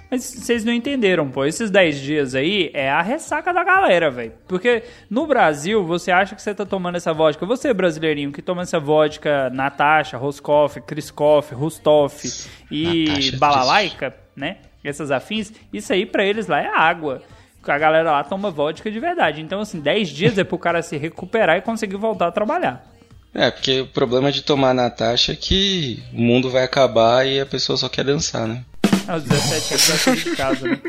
Mas 0.09 0.23
vocês 0.23 0.63
não 0.63 0.71
entenderam, 0.71 1.29
pô. 1.29 1.45
Esses 1.45 1.71
10 1.71 1.99
dias 1.99 2.35
aí 2.35 2.69
é 2.73 2.89
a 2.89 3.01
ressaca 3.01 3.51
da 3.51 3.63
galera, 3.63 4.11
velho. 4.11 4.33
Porque 4.47 4.83
no 5.09 5.25
Brasil, 5.25 5.83
você 5.83 6.11
acha 6.11 6.35
que 6.35 6.41
você 6.41 6.53
tá 6.53 6.65
tomando 6.65 6.95
essa 6.95 7.11
vodka. 7.11 7.45
Você, 7.45 7.73
brasileirinho, 7.73 8.31
que 8.31 8.41
toma 8.41 8.61
essa 8.61 8.79
vodka 8.79 9.49
Natasha, 9.49 10.17
Roscoff, 10.17 10.79
Kriskoff, 10.81 11.53
Rustoff 11.55 12.47
e 12.69 13.05
Natasha, 13.07 13.37
Balalaica, 13.37 14.15
né? 14.35 14.57
Essas 14.83 15.09
afins, 15.09 15.51
isso 15.73 15.91
aí 15.91 16.05
pra 16.05 16.23
eles 16.23 16.45
lá 16.45 16.61
é 16.61 16.67
água. 16.67 17.23
A 17.67 17.77
galera 17.77 18.11
lá 18.11 18.23
toma 18.23 18.51
vodka 18.51 18.91
de 18.91 18.99
verdade. 18.99 19.41
Então, 19.41 19.61
assim, 19.61 19.79
10 19.79 20.09
dias 20.09 20.37
é 20.37 20.43
pro 20.43 20.57
cara 20.57 20.81
se 20.81 20.97
recuperar 20.97 21.57
e 21.57 21.61
conseguir 21.61 21.97
voltar 21.97 22.27
a 22.27 22.31
trabalhar. 22.31 22.85
É, 23.33 23.51
porque 23.51 23.81
o 23.81 23.87
problema 23.87 24.31
de 24.31 24.41
tomar 24.41 24.73
Natasha 24.73 25.33
é 25.33 25.35
que 25.35 26.01
o 26.13 26.21
mundo 26.21 26.49
vai 26.49 26.63
acabar 26.63 27.27
e 27.27 27.39
a 27.39 27.45
pessoa 27.45 27.77
só 27.77 27.89
quer 27.89 28.05
dançar, 28.05 28.47
né? 28.47 28.63
Aos 29.07 29.23
17 29.23 29.73
anos 29.73 29.87
vai 29.87 29.97
sair 29.97 30.23
de 30.23 30.35
casa, 30.35 30.67
né? 30.67 30.79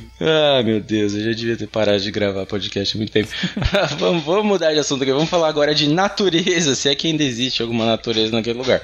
Ah, 0.20 0.62
meu 0.62 0.80
Deus, 0.80 1.12
eu 1.12 1.24
já 1.24 1.32
devia 1.32 1.56
ter 1.56 1.66
parado 1.66 1.98
de 1.98 2.10
gravar 2.10 2.46
podcast 2.46 2.96
há 2.96 2.98
muito 2.98 3.12
tempo. 3.12 3.30
vamos, 3.98 4.22
vamos 4.22 4.44
mudar 4.44 4.72
de 4.72 4.78
assunto 4.78 5.02
aqui, 5.02 5.12
vamos 5.12 5.28
falar 5.28 5.48
agora 5.48 5.74
de 5.74 5.88
natureza, 5.88 6.74
se 6.74 6.88
é 6.88 6.94
que 6.94 7.08
ainda 7.08 7.24
existe 7.24 7.60
alguma 7.60 7.84
natureza 7.84 8.30
naquele 8.30 8.58
lugar. 8.58 8.80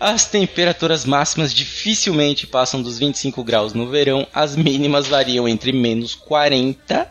As 0.00 0.24
temperaturas 0.24 1.04
máximas 1.04 1.52
dificilmente 1.52 2.46
passam 2.46 2.80
dos 2.80 2.98
25 2.98 3.44
graus 3.44 3.74
no 3.74 3.88
verão, 3.88 4.26
as 4.32 4.56
mínimas 4.56 5.06
variam 5.06 5.46
entre 5.46 5.72
menos 5.72 6.14
40 6.14 7.10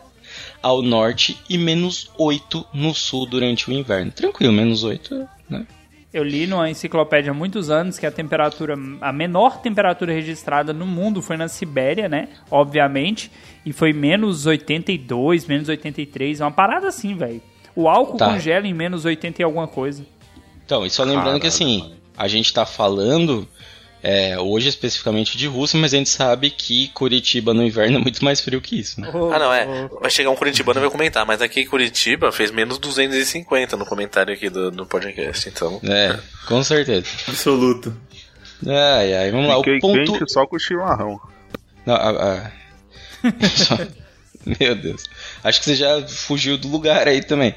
ao 0.60 0.82
norte 0.82 1.38
e 1.48 1.56
menos 1.56 2.10
8 2.18 2.66
no 2.74 2.92
sul 2.92 3.26
durante 3.26 3.70
o 3.70 3.72
inverno. 3.72 4.10
Tranquilo, 4.10 4.52
menos 4.52 4.82
8, 4.82 5.28
né? 5.48 5.66
Eu 6.12 6.22
li 6.22 6.46
numa 6.46 6.68
enciclopédia 6.68 7.30
há 7.30 7.34
muitos 7.34 7.70
anos 7.70 7.98
que 7.98 8.04
a 8.04 8.10
temperatura, 8.10 8.74
a 9.00 9.12
menor 9.12 9.62
temperatura 9.62 10.12
registrada 10.12 10.72
no 10.72 10.86
mundo 10.86 11.22
foi 11.22 11.38
na 11.38 11.48
Sibéria, 11.48 12.06
né? 12.08 12.28
Obviamente. 12.50 13.30
E 13.64 13.72
foi 13.72 13.94
menos 13.94 14.44
82, 14.44 15.46
menos 15.46 15.68
83. 15.70 16.40
Uma 16.40 16.50
parada 16.50 16.88
assim, 16.88 17.14
velho. 17.16 17.40
O 17.74 17.88
álcool 17.88 18.18
Tá. 18.18 18.26
congela 18.30 18.66
em 18.66 18.74
menos 18.74 19.06
80 19.06 19.40
e 19.40 19.44
alguma 19.44 19.66
coisa. 19.66 20.04
Então, 20.66 20.84
e 20.84 20.90
só 20.90 21.02
lembrando 21.02 21.40
que 21.40 21.46
assim, 21.46 21.94
a 22.16 22.28
gente 22.28 22.52
tá 22.52 22.66
falando 22.66 23.48
é, 24.02 24.38
hoje 24.38 24.68
especificamente 24.68 25.36
de 25.38 25.46
Rússia, 25.46 25.78
mas 25.78 25.94
a 25.94 25.96
gente 25.96 26.10
sabe 26.10 26.50
que 26.50 26.88
Curitiba 26.88 27.54
no 27.54 27.62
inverno 27.62 27.98
é 27.98 28.00
muito 28.00 28.24
mais 28.24 28.40
frio 28.40 28.60
que 28.60 28.78
isso, 28.80 29.00
né? 29.00 29.08
Ah, 29.32 29.38
não, 29.38 29.52
é. 29.52 29.88
Vai 30.00 30.10
chegar 30.10 30.30
um 30.30 30.34
curitibano 30.36 30.80
e 30.80 30.82
vai 30.82 30.90
comentar, 30.90 31.24
mas 31.24 31.40
aqui 31.40 31.60
em 31.60 31.66
Curitiba 31.66 32.32
fez 32.32 32.50
menos 32.50 32.78
250 32.78 33.76
no 33.76 33.86
comentário 33.86 34.34
aqui 34.34 34.50
do, 34.50 34.70
do 34.70 34.84
podcast, 34.86 35.48
então. 35.48 35.80
É, 35.84 36.18
com 36.46 36.62
certeza. 36.64 37.06
Absoluto. 37.28 37.96
Ai, 38.66 39.14
ai, 39.14 39.30
vamos 39.30 39.48
lá. 39.48 39.56
Fiquei 39.58 39.78
O 39.78 39.80
ponto. 39.80 40.12
quente 40.18 40.32
só 40.32 40.46
com 40.46 40.56
o 40.56 40.58
chimarrão. 40.58 41.20
Não, 41.86 41.94
a- 41.94 42.10
a- 42.10 42.50
Só- 43.56 43.78
Meu 44.58 44.74
Deus. 44.74 45.04
Acho 45.44 45.60
que 45.60 45.66
você 45.66 45.74
já 45.76 46.06
fugiu 46.08 46.56
do 46.58 46.66
lugar 46.68 47.06
aí 47.06 47.22
também. 47.22 47.54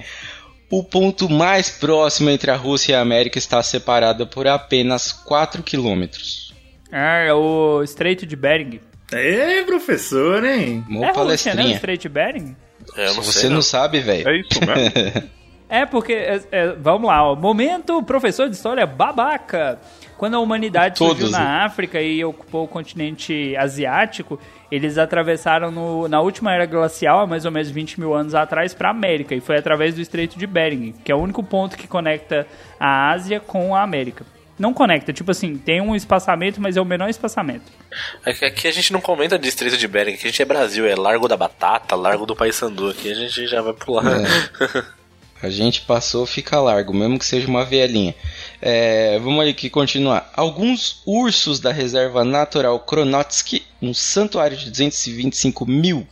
O 0.70 0.84
ponto 0.84 1.30
mais 1.30 1.70
próximo 1.70 2.30
entre 2.30 2.50
a 2.50 2.56
Rússia 2.56 2.94
e 2.94 2.96
a 2.96 3.02
América 3.02 3.38
está 3.38 3.62
separado 3.62 4.26
por 4.26 4.48
apenas 4.48 5.12
4 5.12 5.62
quilômetros. 5.62 6.54
Ah, 6.92 7.20
é 7.20 7.34
o 7.34 7.84
Estreito 7.84 8.26
de 8.26 8.36
Bering. 8.36 8.80
É, 9.12 9.64
professor, 9.64 10.44
hein? 10.44 10.84
Uma 10.90 11.06
é 11.06 11.08
Rússia, 11.08 11.08
né? 11.08 11.12
O 11.12 11.14
palestrinha. 11.14 11.76
Estreito 11.76 12.02
de 12.02 12.10
Bering? 12.10 12.56
É, 12.96 13.08
não 13.08 13.16
você 13.16 13.40
sei. 13.40 13.50
não 13.50 13.56
não. 13.58 13.62
sabe, 13.62 14.00
velho. 14.00 14.28
É 14.28 14.38
isso 14.40 14.60
mesmo? 14.60 15.30
É, 15.68 15.86
porque. 15.86 16.14
é, 16.14 16.42
é, 16.52 16.68
vamos 16.74 17.08
lá, 17.08 17.24
ó. 17.24 17.36
Momento 17.36 18.02
professor 18.04 18.48
de 18.48 18.56
história 18.56 18.86
babaca. 18.86 19.80
Quando 20.18 20.36
a 20.36 20.40
humanidade 20.40 20.98
Todos, 20.98 21.18
surgiu 21.20 21.38
né? 21.38 21.44
na 21.44 21.66
África 21.66 22.02
e 22.02 22.24
ocupou 22.24 22.64
o 22.64 22.68
continente 22.68 23.56
asiático, 23.58 24.40
eles 24.72 24.98
atravessaram 24.98 25.72
no- 25.72 26.08
na 26.08 26.22
última 26.22 26.54
era 26.54 26.66
glacial, 26.66 27.20
há 27.20 27.28
mais 27.28 27.46
ou 27.46 27.52
menos 27.52 27.70
20 27.70 28.00
mil 28.00 28.14
anos 28.14 28.34
atrás, 28.34 28.74
para 28.74 28.88
a 28.88 28.92
América. 28.92 29.36
E 29.36 29.42
foi 29.42 29.58
através 29.58 29.94
do 29.96 30.02
Estreito 30.02 30.40
de 30.40 30.48
Bering, 30.48 30.94
que 31.04 31.12
é 31.12 31.16
o 31.16 31.20
único 31.20 31.44
ponto 31.44 31.78
que 31.78 31.88
conecta 31.88 32.48
a 32.80 33.12
Ásia 33.12 33.40
com 33.40 33.76
a 33.76 33.82
América. 33.84 34.26
Não 34.58 34.74
conecta, 34.74 35.12
tipo 35.12 35.32
assim, 35.32 35.58
tem 35.58 35.82
um 35.82 35.94
espaçamento, 35.94 36.62
mas 36.62 36.78
é 36.78 36.82
o 36.82 36.86
menor 36.86 37.10
espaçamento. 37.10 37.66
Aqui, 38.26 38.46
aqui 38.46 38.68
a 38.70 38.72
gente 38.72 38.94
não 38.94 39.02
comenta 39.02 39.38
distrito 39.38 39.76
de 39.78 39.86
Bering, 39.86 40.14
aqui 40.14 40.28
a 40.28 40.30
gente 40.30 40.42
é 40.42 40.46
Brasil, 40.46 40.86
é 40.88 40.96
Largo 40.96 41.28
da 41.28 41.36
Batata, 41.36 41.94
Largo 41.94 42.26
do 42.26 42.34
Paissandu, 42.38 42.90
aqui 42.90 43.12
a 43.12 43.16
gente 43.16 43.46
já 43.48 43.62
vai 43.62 43.74
pular. 43.74 44.06
A 45.44 45.50
gente 45.50 45.82
passou, 45.82 46.26
fica 46.26 46.60
largo, 46.60 46.92
mesmo 46.94 47.20
que 47.20 47.26
seja 47.26 47.48
uma 47.48 47.64
vielinha. 47.66 48.16
É, 48.68 49.20
vamos 49.20 49.48
aqui 49.48 49.70
continuar. 49.70 50.32
Alguns 50.36 51.04
ursos 51.06 51.60
da 51.60 51.72
reserva 51.72 52.26
natural 52.26 52.80
Kronotsky, 52.80 53.62
um 53.80 53.94
santuário 53.94 54.58
de 54.58 54.72
225 54.72 55.68
mil 55.68 56.08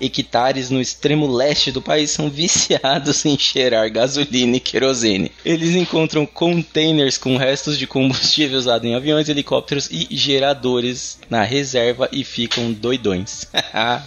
hectares 0.00 0.70
no 0.70 0.80
extremo 0.80 1.26
leste 1.26 1.70
do 1.70 1.82
país, 1.82 2.10
são 2.10 2.30
viciados 2.32 3.26
em 3.26 3.38
cheirar 3.38 3.92
gasolina 3.92 4.56
e 4.56 4.60
querosene. 4.60 5.30
Eles 5.44 5.74
encontram 5.74 6.24
containers 6.24 7.18
com 7.18 7.36
restos 7.36 7.76
de 7.76 7.86
combustível 7.86 8.56
usado 8.56 8.86
em 8.86 8.94
aviões, 8.94 9.28
helicópteros 9.28 9.90
e 9.90 10.08
geradores 10.10 11.18
na 11.28 11.42
reserva 11.42 12.08
e 12.10 12.24
ficam 12.24 12.72
doidões. 12.72 13.46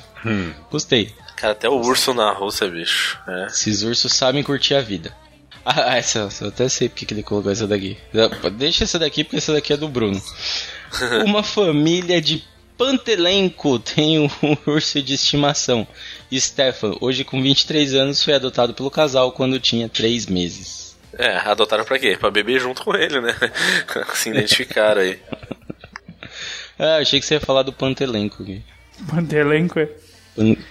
Gostei. 0.71 1.11
Cara, 1.35 1.53
até 1.53 1.69
o 1.69 1.79
urso 1.79 2.15
na 2.15 2.31
Rússia, 2.31 2.67
bicho. 2.67 3.19
É. 3.27 3.45
Esses 3.45 3.83
ursos 3.83 4.11
sabem 4.11 4.41
curtir 4.41 4.73
a 4.73 4.81
vida. 4.81 5.15
Ah, 5.65 5.97
essa, 5.97 6.27
eu 6.41 6.47
até 6.47 6.67
sei 6.67 6.89
porque 6.89 7.05
que 7.05 7.13
ele 7.13 7.23
colocou 7.23 7.51
essa 7.51 7.67
daqui. 7.67 7.97
Deixa 8.57 8.83
essa 8.83 8.97
daqui 8.97 9.23
porque 9.23 9.37
essa 9.37 9.53
daqui 9.53 9.73
é 9.73 9.77
do 9.77 9.87
Bruno. 9.87 10.21
Uma 11.25 11.43
família 11.43 12.19
de 12.19 12.43
Pantelenco 12.77 13.77
tem 13.77 14.19
um 14.19 14.29
urso 14.65 15.01
de 15.01 15.13
estimação. 15.13 15.87
Stefan, 16.33 16.95
hoje 16.99 17.23
com 17.23 17.41
23 17.41 17.93
anos, 17.93 18.23
foi 18.23 18.33
adotado 18.33 18.73
pelo 18.73 18.89
casal 18.89 19.31
quando 19.31 19.59
tinha 19.59 19.87
3 19.87 20.25
meses. 20.25 20.97
É, 21.17 21.37
adotaram 21.37 21.85
pra 21.85 21.99
quê? 21.99 22.17
Pra 22.19 22.31
beber 22.31 22.59
junto 22.59 22.83
com 22.83 22.95
ele, 22.95 23.21
né? 23.21 23.35
Se 24.15 24.29
identificaram 24.29 25.01
aí. 25.01 25.19
Ah, 26.79 26.97
achei 26.97 27.19
que 27.19 27.25
você 27.25 27.35
ia 27.35 27.39
falar 27.39 27.61
do 27.61 27.73
Pantelenco 27.73 28.41
aqui. 28.41 28.63
Pantelenco 29.07 29.79
é. 29.79 29.89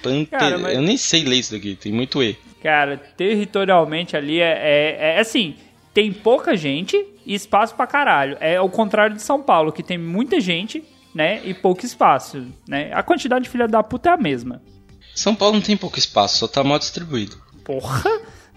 Pan-. 0.02 0.24
Cara, 0.26 0.58
mas- 0.58 0.74
Eu 0.74 0.82
nem 0.82 0.96
sei 0.96 1.24
ler 1.24 1.36
isso 1.36 1.52
daqui, 1.52 1.74
tem 1.76 1.92
muito 1.92 2.22
E. 2.22 2.36
Cara, 2.62 2.96
territorialmente 2.96 4.16
ali 4.16 4.40
é, 4.40 4.52
é, 4.52 5.16
é 5.16 5.20
assim, 5.20 5.54
tem 5.94 6.12
pouca 6.12 6.56
gente 6.56 6.96
e 7.24 7.34
espaço 7.34 7.74
pra 7.74 7.86
caralho. 7.86 8.36
É 8.40 8.60
o 8.60 8.68
contrário 8.68 9.16
de 9.16 9.22
São 9.22 9.42
Paulo, 9.42 9.72
que 9.72 9.82
tem 9.82 9.96
muita 9.98 10.40
gente, 10.40 10.82
né, 11.14 11.40
e 11.44 11.54
pouco 11.54 11.84
espaço, 11.84 12.46
né? 12.68 12.90
A 12.92 13.02
quantidade 13.02 13.44
de 13.44 13.50
filha 13.50 13.66
da 13.66 13.82
puta 13.82 14.10
é 14.10 14.12
a 14.12 14.16
mesma. 14.16 14.62
São 15.14 15.34
Paulo 15.34 15.54
não 15.54 15.62
tem 15.62 15.76
pouco 15.76 15.98
espaço, 15.98 16.38
só 16.38 16.46
tá 16.48 16.62
mal 16.62 16.78
distribuído. 16.78 17.36
Porra, 17.64 18.04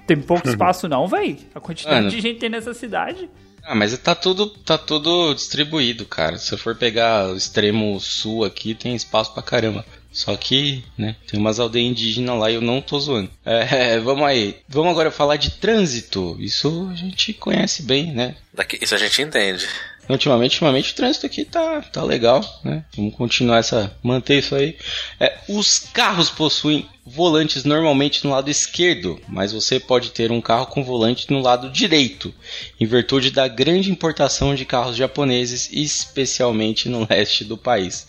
tem 0.05 0.17
pouco 0.21 0.47
espaço 0.49 0.87
não, 0.87 1.07
véi. 1.07 1.39
A 1.55 1.59
quantidade 1.59 1.97
Mano. 2.05 2.09
de 2.09 2.21
gente 2.21 2.39
tem 2.39 2.49
nessa 2.49 2.73
cidade. 2.73 3.29
Ah, 3.63 3.73
mas 3.73 3.97
tá 3.97 4.13
tudo, 4.13 4.47
tá 4.47 4.77
tudo 4.77 5.33
distribuído, 5.33 6.05
cara. 6.05 6.37
Se 6.37 6.53
eu 6.53 6.57
for 6.57 6.75
pegar 6.75 7.29
o 7.29 7.35
extremo 7.37 7.97
sul 7.99 8.43
aqui, 8.43 8.75
tem 8.75 8.93
espaço 8.93 9.33
pra 9.33 9.41
caramba. 9.41 9.85
Só 10.13 10.37
que, 10.37 10.83
né, 10.95 11.15
tem 11.27 11.39
umas 11.39 11.59
aldeias 11.59 11.89
indígenas 11.89 12.39
lá 12.39 12.51
e 12.51 12.53
eu 12.53 12.61
não 12.61 12.79
tô 12.79 12.99
zoando. 12.99 13.29
É, 13.73 13.99
vamos 13.99 14.25
aí. 14.25 14.57
Vamos 14.67 14.91
agora 14.91 15.09
falar 15.09 15.37
de 15.37 15.51
trânsito. 15.51 16.37
Isso 16.39 16.89
a 16.91 16.95
gente 16.95 17.33
conhece 17.33 17.81
bem, 17.81 18.11
né? 18.11 18.35
Daqui, 18.53 18.77
isso 18.81 18.93
a 18.93 18.97
gente 18.97 19.21
entende. 19.21 19.67
Ultimamente, 20.07 20.55
ultimamente 20.55 20.91
o 20.91 20.95
trânsito 20.95 21.25
aqui 21.25 21.45
tá, 21.45 21.81
tá 21.81 22.03
legal, 22.03 22.43
né? 22.63 22.83
Vamos 22.95 23.15
continuar 23.15 23.59
essa. 23.59 23.95
manter 24.03 24.39
isso 24.39 24.53
aí. 24.53 24.77
É, 25.19 25.37
os 25.47 25.79
carros 25.79 26.29
possuem 26.29 26.87
volantes 27.05 27.63
normalmente 27.63 28.23
no 28.23 28.31
lado 28.31 28.49
esquerdo, 28.49 29.19
mas 29.27 29.51
você 29.51 29.79
pode 29.79 30.11
ter 30.11 30.31
um 30.31 30.41
carro 30.41 30.67
com 30.67 30.83
volante 30.83 31.31
no 31.31 31.41
lado 31.41 31.69
direito, 31.69 32.33
em 32.79 32.85
virtude 32.85 33.31
da 33.31 33.47
grande 33.47 33.91
importação 33.91 34.53
de 34.55 34.65
carros 34.65 34.95
japoneses, 34.95 35.69
especialmente 35.71 36.89
no 36.89 37.07
leste 37.09 37.45
do 37.45 37.57
país. 37.57 38.05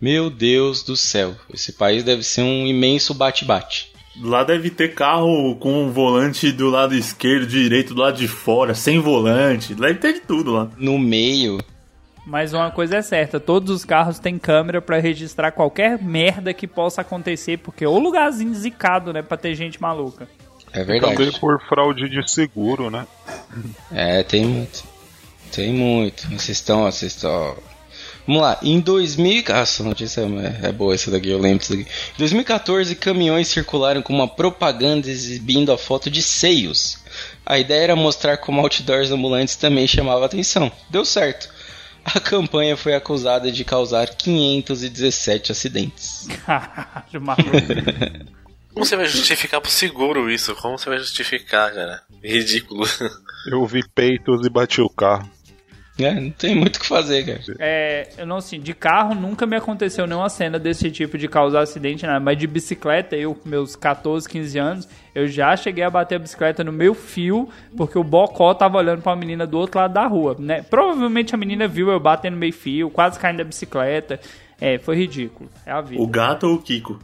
Meu 0.00 0.30
Deus 0.30 0.82
do 0.82 0.96
céu, 0.96 1.34
esse 1.52 1.72
país 1.72 2.02
deve 2.02 2.22
ser 2.22 2.42
um 2.42 2.66
imenso 2.66 3.12
bate-bate. 3.12 3.90
Lá 4.22 4.42
deve 4.42 4.70
ter 4.70 4.94
carro 4.94 5.54
com 5.56 5.86
o 5.86 5.90
volante 5.92 6.50
do 6.50 6.68
lado 6.68 6.94
esquerdo, 6.94 7.46
direito, 7.46 7.94
do 7.94 8.00
lado 8.00 8.16
de 8.16 8.26
fora, 8.26 8.74
sem 8.74 8.98
volante. 8.98 9.74
Deve 9.74 9.98
ter 9.98 10.14
de 10.14 10.20
tudo 10.20 10.52
lá. 10.52 10.68
No 10.76 10.98
meio, 10.98 11.58
Mas 12.26 12.52
uma 12.52 12.70
coisa 12.70 12.96
é 12.96 13.02
certa, 13.02 13.38
todos 13.40 13.70
os 13.74 13.84
carros 13.84 14.18
têm 14.18 14.38
câmera 14.38 14.80
pra 14.80 14.98
registrar 14.98 15.52
qualquer 15.52 16.02
merda 16.02 16.52
que 16.52 16.66
possa 16.66 17.00
acontecer, 17.02 17.58
porque 17.58 17.84
é 17.84 17.88
o 17.88 17.98
lugarzinho 17.98 18.54
zicado, 18.54 19.12
né, 19.12 19.22
pra 19.22 19.36
ter 19.36 19.54
gente 19.54 19.80
maluca. 19.80 20.28
é 20.72 20.82
verdade. 20.84 21.14
Também 21.16 21.32
por 21.32 21.60
fraude 21.68 22.08
de 22.08 22.30
seguro, 22.30 22.90
né? 22.90 23.06
É, 23.92 24.22
tem 24.22 24.44
muito. 24.44 24.84
Tem 25.52 25.72
muito. 25.72 26.26
Vocês 26.28 26.50
estão, 26.50 26.82
vocês 26.84 27.14
estão. 27.14 27.56
Vamos 28.30 28.44
lá, 28.44 28.60
em 28.62 28.78
2000. 28.78 29.42
Ah, 29.48 29.58
essa 29.58 29.82
notícia 29.82 30.20
é, 30.20 30.68
é 30.68 30.72
boa 30.72 30.94
essa 30.94 31.10
daqui, 31.10 31.30
eu 31.30 31.40
lembro 31.40 31.58
disso 31.58 31.76
daqui. 31.76 31.90
Em 32.14 32.18
2014, 32.18 32.94
caminhões 32.94 33.48
circularam 33.48 34.02
com 34.02 34.12
uma 34.12 34.28
propaganda 34.28 35.10
exibindo 35.10 35.72
a 35.72 35.76
foto 35.76 36.08
de 36.08 36.22
seios. 36.22 37.00
A 37.44 37.58
ideia 37.58 37.82
era 37.82 37.96
mostrar 37.96 38.36
como 38.36 38.60
outdoors 38.60 39.10
ambulantes 39.10 39.56
também 39.56 39.84
chamava 39.84 40.24
atenção. 40.24 40.70
Deu 40.88 41.04
certo. 41.04 41.48
A 42.04 42.20
campanha 42.20 42.76
foi 42.76 42.94
acusada 42.94 43.50
de 43.50 43.64
causar 43.64 44.06
517 44.06 45.50
acidentes. 45.50 46.28
Caralho, 46.46 47.20
maluco. 47.20 47.50
Como 48.72 48.86
você 48.86 48.94
vai 48.94 49.06
justificar 49.06 49.60
pro 49.60 49.68
seguro 49.68 50.30
isso? 50.30 50.54
Como 50.54 50.78
você 50.78 50.88
vai 50.88 51.00
justificar, 51.00 51.74
cara? 51.74 52.02
Ridículo. 52.22 52.86
Eu 53.50 53.66
vi 53.66 53.82
peitos 53.92 54.46
e 54.46 54.48
bati 54.48 54.80
o 54.80 54.88
carro. 54.88 55.28
É, 56.04 56.14
não 56.14 56.30
tem 56.30 56.54
muito 56.54 56.76
o 56.76 56.80
que 56.80 56.86
fazer, 56.86 57.24
cara. 57.24 57.40
É, 57.58 58.08
eu 58.18 58.26
não 58.26 58.36
assim, 58.36 58.60
de 58.60 58.74
carro 58.74 59.14
nunca 59.14 59.46
me 59.46 59.56
aconteceu 59.56 60.06
nenhuma 60.06 60.28
cena 60.28 60.58
desse 60.58 60.90
tipo 60.90 61.16
de 61.16 61.28
causar 61.28 61.62
acidente, 61.62 62.06
nada. 62.06 62.20
Mas 62.20 62.38
de 62.38 62.46
bicicleta, 62.46 63.16
eu 63.16 63.34
com 63.34 63.48
meus 63.48 63.76
14, 63.76 64.28
15 64.28 64.58
anos, 64.58 64.88
eu 65.14 65.26
já 65.26 65.56
cheguei 65.56 65.84
a 65.84 65.90
bater 65.90 66.16
a 66.16 66.18
bicicleta 66.18 66.62
no 66.64 66.72
meu 66.72 66.94
fio, 66.94 67.48
porque 67.76 67.98
o 67.98 68.04
Bocó 68.04 68.54
tava 68.54 68.78
olhando 68.78 69.02
pra 69.02 69.12
uma 69.12 69.16
menina 69.18 69.46
do 69.46 69.58
outro 69.58 69.78
lado 69.78 69.92
da 69.92 70.06
rua, 70.06 70.36
né? 70.38 70.62
Provavelmente 70.62 71.34
a 71.34 71.38
menina 71.38 71.66
viu 71.66 71.90
eu 71.90 72.00
batendo 72.00 72.34
no 72.34 72.40
meio 72.40 72.52
fio, 72.52 72.90
quase 72.90 73.18
caindo 73.18 73.38
da 73.38 73.44
bicicleta. 73.44 74.20
É, 74.60 74.78
foi 74.78 74.96
ridículo. 74.96 75.48
É 75.64 75.72
a 75.72 75.80
vida. 75.80 76.02
O 76.02 76.06
gato 76.06 76.46
ou 76.46 76.54
o 76.56 76.62
Kiko? 76.62 76.98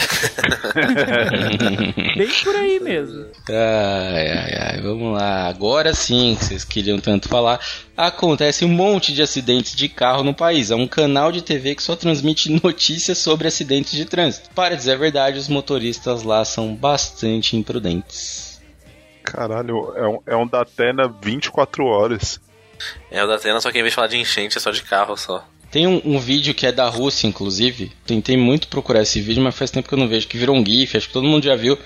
Bem 2.16 2.28
por 2.44 2.56
aí 2.56 2.80
mesmo. 2.80 3.26
Ai, 3.48 4.30
ai, 4.30 4.54
ai, 4.58 4.80
vamos 4.80 5.16
lá. 5.16 5.48
Agora 5.48 5.94
sim, 5.94 6.36
que 6.38 6.44
vocês 6.44 6.64
queriam 6.64 6.98
tanto 6.98 7.28
falar. 7.28 7.60
Acontece 7.96 8.64
um 8.64 8.68
monte 8.68 9.12
de 9.12 9.22
acidentes 9.22 9.74
de 9.74 9.88
carro 9.88 10.22
no 10.22 10.34
país. 10.34 10.70
É 10.70 10.76
um 10.76 10.86
canal 10.86 11.32
de 11.32 11.42
TV 11.42 11.74
que 11.74 11.82
só 11.82 11.96
transmite 11.96 12.50
notícias 12.62 13.18
sobre 13.18 13.48
acidentes 13.48 13.92
de 13.92 14.04
trânsito. 14.04 14.50
Para 14.54 14.76
dizer 14.76 14.92
a 14.92 14.96
verdade, 14.96 15.38
os 15.38 15.48
motoristas 15.48 16.22
lá 16.22 16.44
são 16.44 16.74
bastante 16.74 17.56
imprudentes. 17.56 18.60
Caralho, 19.22 19.92
é 19.96 20.08
um, 20.08 20.18
é 20.26 20.36
um 20.36 20.46
Datena 20.46 21.08
24 21.22 21.84
horas. 21.84 22.40
É 23.10 23.22
o 23.22 23.26
da 23.26 23.36
Atena, 23.36 23.60
só 23.60 23.70
que 23.70 23.78
em 23.78 23.82
vez 23.82 23.92
de 23.92 23.96
falar 23.96 24.08
de 24.08 24.16
enchente, 24.16 24.56
é 24.56 24.60
só 24.60 24.70
de 24.70 24.82
carro 24.82 25.16
só. 25.16 25.46
Tem 25.70 25.86
um, 25.86 26.00
um 26.04 26.18
vídeo 26.18 26.52
que 26.52 26.66
é 26.66 26.72
da 26.72 26.88
Rússia, 26.88 27.26
inclusive. 27.26 27.92
Tentei 28.04 28.36
muito 28.36 28.68
procurar 28.68 29.02
esse 29.02 29.20
vídeo, 29.20 29.42
mas 29.42 29.54
faz 29.54 29.70
tempo 29.70 29.88
que 29.88 29.94
eu 29.94 29.98
não 29.98 30.08
vejo. 30.08 30.26
Que 30.26 30.36
virou 30.36 30.56
um 30.56 30.64
GIF, 30.66 30.96
acho 30.96 31.06
que 31.06 31.12
todo 31.12 31.28
mundo 31.28 31.44
já 31.44 31.54
viu. 31.54 31.78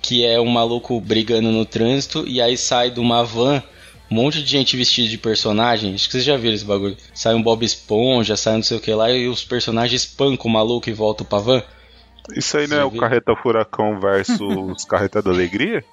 Que 0.00 0.24
é 0.24 0.40
um 0.40 0.48
maluco 0.48 1.00
brigando 1.00 1.50
no 1.50 1.64
trânsito 1.64 2.26
e 2.26 2.40
aí 2.40 2.56
sai 2.56 2.90
de 2.90 3.00
uma 3.00 3.24
van 3.24 3.62
um 4.10 4.14
monte 4.14 4.42
de 4.42 4.48
gente 4.48 4.76
vestida 4.76 5.08
de 5.08 5.18
personagem. 5.18 5.94
Acho 5.94 6.06
que 6.06 6.12
vocês 6.12 6.24
já 6.24 6.36
viram 6.36 6.54
esse 6.54 6.64
bagulho. 6.64 6.96
Sai 7.12 7.34
um 7.34 7.42
Bob 7.42 7.64
Esponja, 7.64 8.36
sai 8.36 8.54
não 8.54 8.62
sei 8.62 8.76
o 8.76 8.80
que 8.80 8.92
lá 8.92 9.10
e 9.10 9.28
os 9.28 9.44
personagens 9.44 10.02
espancam 10.02 10.46
o 10.46 10.52
maluco 10.52 10.88
e 10.88 10.92
voltam 10.92 11.26
pra 11.26 11.38
van. 11.38 11.62
Isso 12.34 12.56
aí 12.56 12.66
não 12.66 12.76
é 12.76 12.84
o 12.84 12.90
viu? 12.90 13.00
Carreta 13.00 13.34
Furacão 13.36 14.00
versus 14.00 14.84
Carreta 14.86 15.22
da 15.22 15.30
Alegria? 15.30 15.84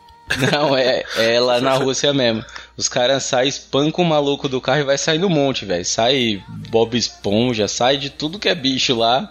Não, 0.52 0.76
é, 0.76 1.04
é 1.18 1.40
lá 1.40 1.60
na 1.60 1.74
Rússia 1.74 2.14
mesmo. 2.14 2.44
Os 2.78 2.88
caras 2.88 3.24
saem, 3.24 3.50
espancam 3.50 4.04
o 4.04 4.08
maluco 4.08 4.48
do 4.48 4.62
carro 4.62 4.80
e 4.80 4.84
vai 4.84 4.98
sair 4.98 5.18
no 5.18 5.30
monte, 5.30 5.66
velho. 5.66 5.86
Sai 5.86 6.44
Bob 6.70 6.98
Esponja, 6.98 7.68
sai 7.68 7.98
de 7.98 8.10
tudo 8.10 8.40
que 8.40 8.50
é 8.50 8.56
bicho 8.56 8.96
lá, 8.96 9.30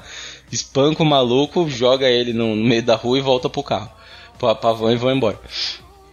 espanca 0.50 1.02
o 1.02 1.06
maluco, 1.06 1.68
joga 1.68 2.08
ele 2.08 2.32
no, 2.32 2.54
no 2.54 2.64
meio 2.64 2.82
da 2.82 2.94
rua 2.94 3.18
e 3.18 3.22
volta 3.22 3.48
pro 3.48 3.62
carro. 3.62 3.90
Pra, 4.38 4.54
pra 4.54 4.72
van 4.72 4.92
e 4.92 4.96
vão 4.96 5.10
embora. 5.10 5.40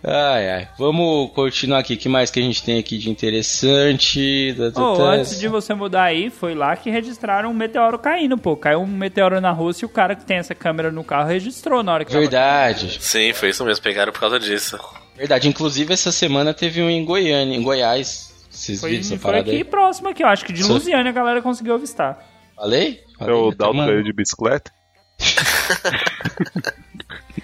Ai, 0.03 0.49
ai. 0.49 0.69
Vamos 0.77 1.31
continuar 1.33 1.79
aqui. 1.79 1.95
O 1.95 1.97
que 1.97 2.07
mais 2.07 2.31
que 2.31 2.39
a 2.39 2.43
gente 2.43 2.63
tem 2.63 2.79
aqui 2.79 2.97
de 2.97 3.09
interessante? 3.09 4.55
Oh, 4.75 5.01
antes 5.03 5.37
de 5.39 5.47
você 5.47 5.73
mudar 5.73 6.03
aí, 6.03 6.29
foi 6.29 6.55
lá 6.55 6.75
que 6.75 6.89
registraram 6.89 7.51
um 7.51 7.53
meteoro 7.53 7.99
caindo, 7.99 8.37
pô. 8.37 8.55
Caiu 8.55 8.79
um 8.81 8.87
meteoro 8.87 9.41
na 9.41 9.51
Rússia 9.51 9.85
e 9.85 9.87
o 9.87 9.89
cara 9.89 10.15
que 10.15 10.25
tem 10.25 10.37
essa 10.37 10.55
câmera 10.55 10.91
no 10.91 11.03
carro 11.03 11.27
registrou 11.27 11.83
na 11.83 11.93
hora 11.93 12.05
que 12.05 12.11
tava 12.11 12.21
Verdade. 12.21 12.97
Sim, 13.01 13.33
foi 13.33 13.49
isso 13.49 13.65
mesmo, 13.65 13.83
pegaram 13.83 14.13
por 14.13 14.21
causa 14.21 14.39
disso. 14.39 14.79
Verdade. 15.17 15.49
Inclusive, 15.49 15.93
essa 15.93 16.11
semana 16.11 16.53
teve 16.53 16.81
um 16.81 16.89
em 16.89 17.03
Goiânia, 17.03 17.55
em 17.55 17.61
Goiás. 17.61 18.29
Vocês 18.49 18.79
Foi, 18.79 18.91
viram 18.91 19.01
essa 19.01 19.17
foi 19.17 19.39
aqui 19.39 19.51
aí? 19.51 19.63
próximo 19.63 20.09
aqui, 20.09 20.23
eu 20.23 20.27
acho 20.27 20.43
que 20.43 20.51
de 20.51 20.63
Lusiânia 20.63 21.11
a 21.11 21.13
galera 21.13 21.41
conseguiu 21.41 21.75
avistar. 21.75 22.25
Falei? 22.55 23.03
É 23.15 23.19
Falei, 23.19 23.35
o 23.35 23.51
tá, 23.51 23.65
Dalton 23.65 24.01
de 24.01 24.11
bicicleta? 24.11 24.71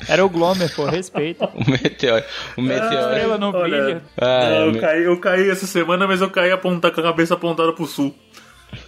Era 0.08 0.26
o 0.26 0.30
Glomer, 0.30 0.74
pô, 0.76 0.86
respeita. 0.86 1.50
O 1.56 1.70
meteoro. 1.70 2.24
O 2.58 2.62
meteoro. 2.62 2.96
Estrela 2.96 3.38
no 3.38 3.50
Olha, 3.56 3.84
brilho. 3.84 4.02
Ah, 4.18 4.62
eu, 4.66 4.72
me- 4.74 4.80
caí, 4.80 5.04
eu 5.04 5.20
caí 5.20 5.50
essa 5.50 5.66
semana, 5.68 6.06
mas 6.08 6.22
eu 6.22 6.30
caí 6.30 6.52
apontar 6.52 6.92
com 6.92 7.00
a 7.02 7.04
cabeça 7.04 7.34
apontada 7.34 7.74
pro 7.74 7.86
sul. 7.86 8.14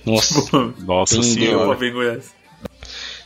Nossa. 0.06 0.42
Nossa 0.86 1.22
senhora. 1.24 1.76
ver 1.78 1.90
em 1.90 1.94
Goiás. 1.94 2.36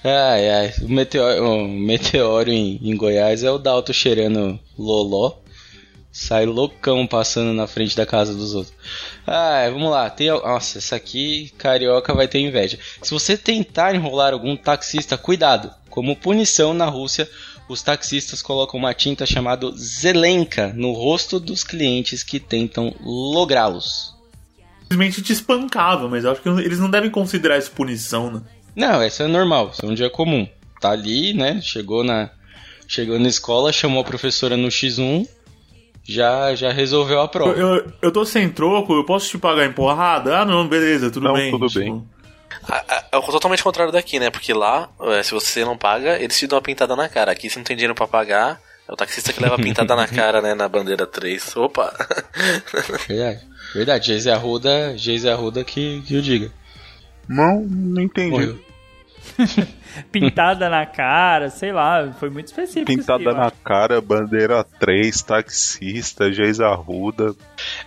Ai, 0.04 0.50
ai. 0.50 0.74
O 0.82 0.90
meteoro, 0.90 1.46
o 1.48 1.68
meteoro 1.68 2.50
em, 2.50 2.80
em 2.82 2.96
Goiás 2.98 3.44
é 3.44 3.52
o 3.52 3.58
Dalto 3.58 3.94
cheirando 3.94 4.60
loló. 4.78 5.34
Sai 6.14 6.46
loucão 6.46 7.08
passando 7.08 7.54
na 7.54 7.68
frente 7.68 7.96
da 7.96 8.06
casa 8.06 8.34
dos 8.34 8.54
outros. 8.54 8.76
Ai, 9.26 9.72
vamos 9.72 9.90
lá. 9.92 10.10
Tem, 10.10 10.28
nossa, 10.28 10.80
essa 10.80 10.96
aqui, 10.96 11.54
carioca 11.58 12.14
vai 12.14 12.28
ter 12.28 12.40
inveja. 12.40 12.78
Se 13.02 13.12
você 13.14 13.38
tentar 13.38 13.96
enrolar 13.96 14.34
algum 14.34 14.58
taxista, 14.58 15.18
cuidado. 15.18 15.72
Como 15.90 16.16
punição 16.16 16.74
na 16.74 16.86
Rússia, 16.86 17.30
os 17.72 17.82
taxistas 17.82 18.42
colocam 18.42 18.78
uma 18.80 18.94
tinta 18.94 19.26
chamada 19.26 19.72
Zelenka 19.72 20.74
no 20.76 20.92
rosto 20.92 21.40
dos 21.40 21.64
clientes 21.64 22.22
que 22.22 22.38
tentam 22.40 22.94
lográ-los. 23.02 24.14
Simplesmente 24.82 25.22
te 25.22 25.32
espancava, 25.32 26.10
mas 26.10 26.26
eu 26.26 26.32
acho 26.32 26.42
que 26.42 26.50
eles 26.50 26.80
não 26.80 26.90
devem 26.90 27.10
considerar 27.10 27.58
isso 27.58 27.72
punição, 27.72 28.30
né? 28.30 28.42
Não, 28.76 29.02
isso 29.06 29.24
é 29.24 29.28
normal, 29.28 29.72
isso 29.74 29.86
é 29.86 29.90
um 29.90 29.94
dia 29.94 30.10
comum. 30.10 30.46
Tá 30.82 30.92
ali, 30.92 31.34
né? 31.34 31.62
Chegou 31.62 32.04
na, 32.04 32.30
chegou 32.88 33.18
na 33.18 33.30
escola, 33.30 33.72
chamou 33.72 34.02
a 34.02 34.06
professora 34.06 34.58
no 34.58 34.68
X1, 34.68 35.26
já, 36.04 36.54
já 36.56 36.72
resolveu 36.74 37.20
a 37.22 37.24
Eu, 37.24 37.28
prova. 37.30 37.58
eu, 37.58 37.92
eu 38.02 38.12
tô 38.12 38.26
sem 38.26 38.50
troco, 38.50 38.94
eu 38.94 39.06
posso 39.06 39.30
te 39.30 39.38
pagar 39.38 39.66
em 39.66 39.72
porrada? 39.72 40.40
Ah, 40.40 40.46
não, 40.46 40.68
beleza, 40.68 41.10
tudo 41.10 41.24
Não, 41.28 41.34
bem. 41.36 41.52
tudo 41.52 41.68
tipo, 41.68 41.80
bem. 41.80 42.04
É 43.12 43.18
o 43.18 43.22
totalmente 43.24 43.64
contrário 43.64 43.92
daqui, 43.92 44.20
né? 44.20 44.30
Porque 44.30 44.54
lá, 44.54 44.90
eh, 45.02 45.24
se 45.24 45.32
você 45.32 45.66
não 45.66 45.78
paga, 45.78 46.18
eles 46.22 46.38
te 46.38 46.48
dão 46.48 46.58
uma 46.58 46.62
pintada 46.64 46.96
na 46.96 47.10
cara. 47.10 47.32
Aqui, 47.32 47.50
se 47.50 47.58
não 47.58 47.64
tem 47.64 47.76
dinheiro 47.76 47.96
pra 47.96 48.08
pagar, 48.08 48.62
é 48.88 48.92
o 48.92 48.96
taxista 48.96 49.34
que 49.34 49.42
leva 49.42 49.56
a 49.56 49.58
pintada 49.60 49.96
na 49.96 50.08
cara, 50.10 50.42
né? 50.42 50.54
Na 50.54 50.68
bandeira 50.70 51.06
3. 51.06 51.56
Opa! 51.58 51.94
Verdade. 53.08 53.40
Verdade, 53.74 54.08
Geise 54.08 54.30
Arruda, 54.30 54.98
Geise 54.98 55.30
Arruda 55.30 55.64
que, 55.64 56.02
que 56.02 56.18
o 56.18 56.22
diga. 56.22 56.52
Não, 57.28 57.62
não 57.62 58.02
entendi. 58.02 58.32
Morreu. 58.32 58.60
Pintada 60.12 60.70
na 60.70 60.86
cara, 60.86 61.50
sei 61.50 61.72
lá, 61.72 62.12
foi 62.20 62.30
muito 62.30 62.48
específico. 62.48 62.92
isso 62.92 63.00
Pintada 63.02 63.24
eu 63.24 63.34
na 63.34 63.46
acho. 63.46 63.56
cara, 63.64 64.02
bandeira 64.02 64.64
3, 64.80 65.22
taxista, 65.22 66.32
Geis 66.32 66.60
Arruda. 66.60 67.36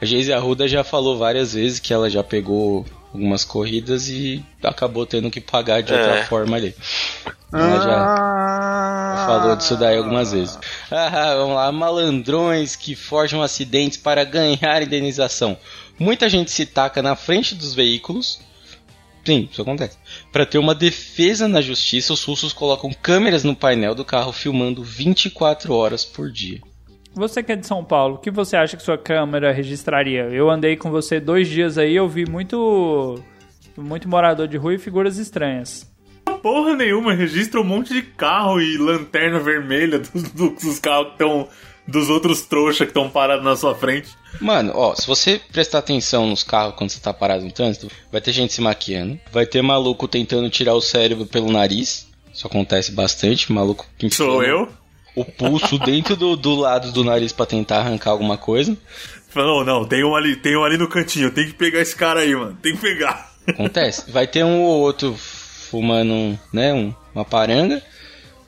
A 0.00 0.04
Geise 0.04 0.32
Arruda 0.32 0.66
já 0.68 0.82
falou 0.84 1.18
várias 1.18 1.54
vezes 1.54 1.80
que 1.80 1.92
ela 1.92 2.08
já 2.08 2.22
pegou 2.22 2.86
algumas 3.14 3.44
corridas 3.44 4.08
e 4.08 4.44
acabou 4.62 5.06
tendo 5.06 5.30
que 5.30 5.40
pagar 5.40 5.82
de 5.82 5.92
outra 5.92 6.16
É. 6.18 6.24
forma 6.24 6.56
ali. 6.56 6.74
Ela 7.52 7.80
já 7.80 9.26
falou 9.26 9.54
disso 9.56 9.76
daí 9.76 9.96
algumas 9.96 10.32
vezes. 10.32 10.58
Ah, 10.90 11.34
vamos 11.36 11.54
lá, 11.54 11.70
malandrões 11.72 12.74
que 12.76 12.94
forjam 12.96 13.40
acidentes 13.40 13.96
para 13.96 14.24
ganhar 14.24 14.82
indenização. 14.82 15.56
Muita 15.98 16.28
gente 16.28 16.50
se 16.50 16.66
taca 16.66 17.00
na 17.00 17.14
frente 17.14 17.54
dos 17.54 17.72
veículos. 17.74 18.40
Sim, 19.24 19.48
isso 19.50 19.62
acontece. 19.62 19.96
Para 20.32 20.44
ter 20.44 20.58
uma 20.58 20.74
defesa 20.74 21.48
na 21.48 21.62
justiça, 21.62 22.12
os 22.12 22.22
russos 22.24 22.52
colocam 22.52 22.92
câmeras 22.92 23.42
no 23.44 23.56
painel 23.56 23.94
do 23.94 24.04
carro 24.04 24.32
filmando 24.32 24.82
24 24.82 25.72
horas 25.72 26.04
por 26.04 26.30
dia. 26.30 26.60
Você 27.14 27.42
que 27.42 27.52
é 27.52 27.56
de 27.56 27.66
São 27.66 27.84
Paulo, 27.84 28.16
o 28.16 28.18
que 28.18 28.30
você 28.30 28.56
acha 28.56 28.76
que 28.76 28.82
sua 28.82 28.98
câmera 28.98 29.52
registraria? 29.52 30.22
Eu 30.24 30.50
andei 30.50 30.76
com 30.76 30.90
você 30.90 31.20
dois 31.20 31.48
dias 31.48 31.78
aí, 31.78 31.94
eu 31.94 32.08
vi 32.08 32.28
muito. 32.28 33.20
Muito 33.76 34.08
morador 34.08 34.46
de 34.46 34.56
rua 34.56 34.74
e 34.74 34.78
figuras 34.78 35.18
estranhas. 35.18 35.90
Porra 36.42 36.76
nenhuma, 36.76 37.12
registra 37.14 37.60
um 37.60 37.64
monte 37.64 37.92
de 37.92 38.02
carro 38.02 38.60
e 38.60 38.76
lanterna 38.76 39.40
vermelha 39.40 39.98
dos, 39.98 40.22
dos 40.32 40.78
carros 40.78 41.08
que 41.08 41.12
estão. 41.14 41.48
dos 41.86 42.08
outros 42.10 42.42
trouxas 42.42 42.78
que 42.78 42.84
estão 42.84 43.08
parados 43.08 43.44
na 43.44 43.56
sua 43.56 43.74
frente. 43.74 44.08
Mano, 44.40 44.72
ó, 44.74 44.94
se 44.94 45.06
você 45.06 45.40
prestar 45.52 45.78
atenção 45.78 46.26
nos 46.26 46.42
carros 46.42 46.74
quando 46.76 46.90
você 46.90 47.00
tá 47.00 47.12
parado 47.12 47.44
no 47.44 47.52
trânsito, 47.52 47.90
vai 48.10 48.20
ter 48.20 48.32
gente 48.32 48.52
se 48.52 48.60
maquiando, 48.60 49.18
vai 49.32 49.46
ter 49.46 49.62
maluco 49.62 50.06
tentando 50.06 50.48
tirar 50.50 50.74
o 50.74 50.80
cérebro 50.80 51.26
pelo 51.26 51.50
nariz. 51.50 52.08
Isso 52.32 52.46
acontece 52.46 52.92
bastante, 52.92 53.52
maluco 53.52 53.86
Sou 54.10 54.42
eu? 54.42 54.68
O 55.14 55.24
pulso 55.24 55.78
dentro 55.78 56.16
do, 56.16 56.36
do 56.36 56.54
lado 56.54 56.92
do 56.92 57.04
nariz 57.04 57.32
pra 57.32 57.46
tentar 57.46 57.78
arrancar 57.78 58.10
alguma 58.10 58.36
coisa. 58.36 58.76
Falou, 59.28 59.64
não, 59.64 59.84
tem 59.84 60.04
um 60.04 60.14
ali, 60.14 60.36
tem 60.36 60.56
um 60.56 60.64
ali 60.64 60.76
no 60.76 60.88
cantinho, 60.88 61.30
tem 61.30 61.46
que 61.46 61.54
pegar 61.54 61.80
esse 61.80 61.94
cara 61.96 62.20
aí, 62.20 62.34
mano. 62.34 62.56
Tem 62.62 62.74
que 62.74 62.80
pegar. 62.80 63.32
Acontece. 63.46 64.10
Vai 64.10 64.26
ter 64.26 64.44
um 64.44 64.62
ou 64.62 64.80
outro 64.80 65.14
fumando, 65.14 66.38
né, 66.52 66.72
um, 66.72 66.94
uma 67.14 67.24
paranga. 67.24 67.82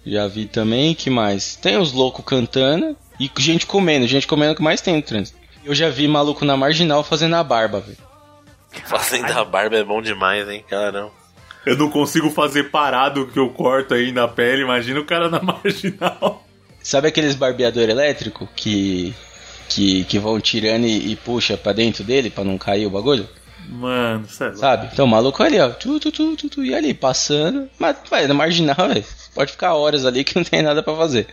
Já 0.05 0.29
vi 0.29 0.46
também, 0.46 0.94
que 0.94 1.11
mais? 1.11 1.57
Tem 1.57 1.76
os 1.76 1.92
loucos 1.92 2.24
cantando 2.24 2.96
e 3.18 3.31
gente 3.38 3.66
comendo, 3.66 4.07
gente 4.07 4.26
comendo 4.26 4.55
que 4.55 4.62
mais 4.62 4.81
tem 4.81 4.94
no 4.94 5.02
trânsito. 5.02 5.37
Eu 5.64 5.74
já 5.74 5.88
vi 5.88 6.07
maluco 6.07 6.44
na 6.44 6.57
marginal 6.57 7.02
fazendo 7.02 7.35
a 7.35 7.42
barba, 7.42 7.81
velho. 7.81 7.98
Fazendo 8.85 9.33
a 9.33 9.44
barba 9.44 9.76
é 9.76 9.83
bom 9.83 10.00
demais, 10.00 10.48
hein, 10.48 10.64
caramba. 10.68 11.11
Eu 11.64 11.76
não 11.76 11.90
consigo 11.90 12.31
fazer 12.31 12.70
parado 12.70 13.26
que 13.26 13.38
eu 13.40 13.50
corto 13.50 13.94
aí 13.94 14.12
na 14.12 14.29
pele, 14.29 14.62
imagina 14.62 15.00
o 15.00 15.05
cara 15.05 15.29
na 15.29 15.42
marginal. 15.42 16.46
Sabe 16.87 17.09
aqueles 17.09 17.35
barbeador 17.35 17.88
elétrico 17.88 18.49
que 18.55 19.12
que, 19.68 20.05
que 20.05 20.18
vão 20.20 20.40
tirando 20.40 20.85
e, 20.87 21.11
e 21.11 21.16
puxa 21.16 21.57
pra 21.57 21.72
dentro 21.72 22.05
dele 22.05 22.31
pra 22.31 22.44
não 22.44 22.57
cair 22.57 22.87
o 22.87 22.90
bagulho? 22.90 23.29
Mano, 23.68 24.29
sério. 24.29 24.57
Sabe? 24.57 24.88
Então 24.92 25.05
o 25.07 25.09
maluco 25.09 25.42
ali, 25.42 25.59
ó, 25.59 25.70
tu, 25.70 25.99
tu, 25.99 26.12
tu, 26.12 26.37
tu, 26.37 26.49
tu, 26.49 26.64
e 26.64 26.72
ali 26.72 26.94
passando, 26.94 27.68
mas 27.77 27.96
vai 28.09 28.29
na 28.29 28.35
marginal, 28.35 28.77
velho. 28.77 29.05
Pode 29.35 29.51
ficar 29.51 29.75
horas 29.75 30.07
ali 30.07 30.22
que 30.22 30.37
não 30.38 30.44
tem 30.44 30.62
nada 30.62 30.85
pra 30.85 30.94
fazer. 30.94 31.27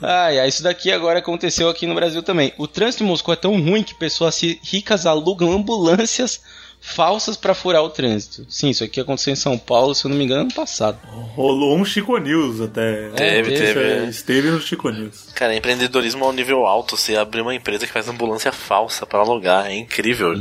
Ai, 0.00 0.38
ai, 0.38 0.48
isso 0.48 0.62
daqui 0.62 0.90
agora 0.90 1.18
aconteceu 1.18 1.68
aqui 1.68 1.86
no 1.86 1.94
Brasil 1.94 2.22
também. 2.22 2.54
O 2.56 2.66
trânsito 2.66 3.04
em 3.04 3.06
Moscou 3.06 3.34
é 3.34 3.36
tão 3.36 3.60
ruim 3.62 3.82
que 3.82 3.94
pessoas 3.94 4.42
ri- 4.42 4.58
ricas 4.64 5.04
alugam 5.04 5.52
ambulâncias 5.52 6.40
falsas 6.86 7.36
pra 7.36 7.52
furar 7.52 7.82
o 7.82 7.90
trânsito. 7.90 8.46
Sim, 8.48 8.70
isso 8.70 8.84
aqui 8.84 9.00
aconteceu 9.00 9.32
em 9.32 9.36
São 9.36 9.58
Paulo, 9.58 9.94
se 9.94 10.06
eu 10.06 10.08
não 10.08 10.16
me 10.16 10.24
engano, 10.24 10.42
ano 10.42 10.54
passado. 10.54 10.98
Rolou 11.34 11.76
um 11.76 11.84
Chico 11.84 12.16
News 12.16 12.60
até. 12.60 13.10
Teve, 13.10 13.50
teve, 13.50 13.58
teve. 13.58 13.80
É, 13.80 14.04
Esteve 14.04 14.50
no 14.50 14.60
Chico 14.60 14.88
News. 14.88 15.28
Cara, 15.34 15.54
empreendedorismo 15.54 16.24
ao 16.24 16.32
nível 16.32 16.64
alto. 16.64 16.96
Você 16.96 17.16
abrir 17.16 17.40
uma 17.40 17.54
empresa 17.54 17.86
que 17.86 17.92
faz 17.92 18.08
ambulância 18.08 18.52
falsa 18.52 19.04
pra 19.04 19.18
alugar. 19.18 19.66
É 19.66 19.74
incrível. 19.74 20.34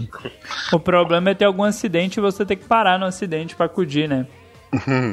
O 0.72 0.80
problema 0.80 1.32
é 1.32 1.34
ter 1.34 1.46
algum 1.46 1.64
acidente 1.64 2.20
e 2.20 2.22
você 2.22 2.46
ter 2.46 2.58
que 2.58 2.66
parar 2.66 3.00
no 3.00 3.06
acidente 3.06 3.56
pra 3.56 3.66
acudir, 3.66 4.08
né? 4.08 4.28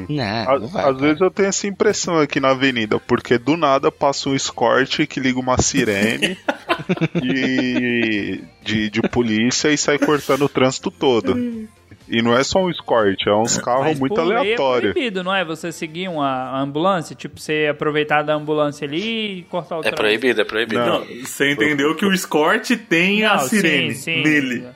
Não, 0.09 0.49
A- 0.53 0.59
não 0.59 0.67
vai. 0.67 0.89
Às 0.89 0.97
vezes 0.99 1.21
eu 1.21 1.31
tenho 1.31 1.49
essa 1.49 1.67
impressão 1.67 2.17
aqui 2.19 2.39
na 2.39 2.49
avenida, 2.51 2.99
porque 2.99 3.37
do 3.37 3.55
nada 3.57 3.91
passa 3.91 4.29
um 4.29 4.35
escort 4.35 5.05
que 5.07 5.19
liga 5.19 5.39
uma 5.39 5.61
sirene 5.61 6.37
e 7.23 8.43
de, 8.63 8.89
de 8.89 9.01
polícia 9.09 9.69
e 9.69 9.77
sai 9.77 9.97
cortando 9.99 10.43
o 10.45 10.49
trânsito 10.49 10.89
todo. 10.91 11.37
E 12.09 12.21
não 12.21 12.35
é 12.35 12.43
só 12.43 12.59
um 12.59 12.69
escort, 12.69 13.17
é 13.25 13.33
uns 13.33 13.57
carros 13.57 13.85
Mas 13.85 13.99
muito 13.99 14.21
lei 14.21 14.37
aleatórios. 14.37 14.89
É 14.91 14.93
proibido, 14.93 15.23
não 15.23 15.33
é? 15.33 15.45
Você 15.45 15.71
seguir 15.71 16.09
uma 16.09 16.59
ambulância, 16.61 17.15
tipo, 17.15 17.39
você 17.39 17.67
aproveitar 17.71 18.21
da 18.23 18.33
ambulância 18.33 18.85
ali 18.85 19.39
e 19.39 19.43
cortar 19.43 19.77
o 19.77 19.79
É 19.79 19.83
trânsito. 19.83 20.01
proibido, 20.01 20.41
é 20.41 20.43
proibido. 20.45 20.81
Não. 20.81 20.99
Não, 20.99 21.05
você 21.25 21.51
entendeu 21.51 21.95
que 21.95 22.05
o 22.05 22.13
escort 22.13 22.69
tem 22.89 23.23
a 23.25 23.35
Não, 23.37 23.39
sirene 23.47 23.95
sim, 23.95 24.01
sim. 24.15 24.21
nele. 24.23 24.67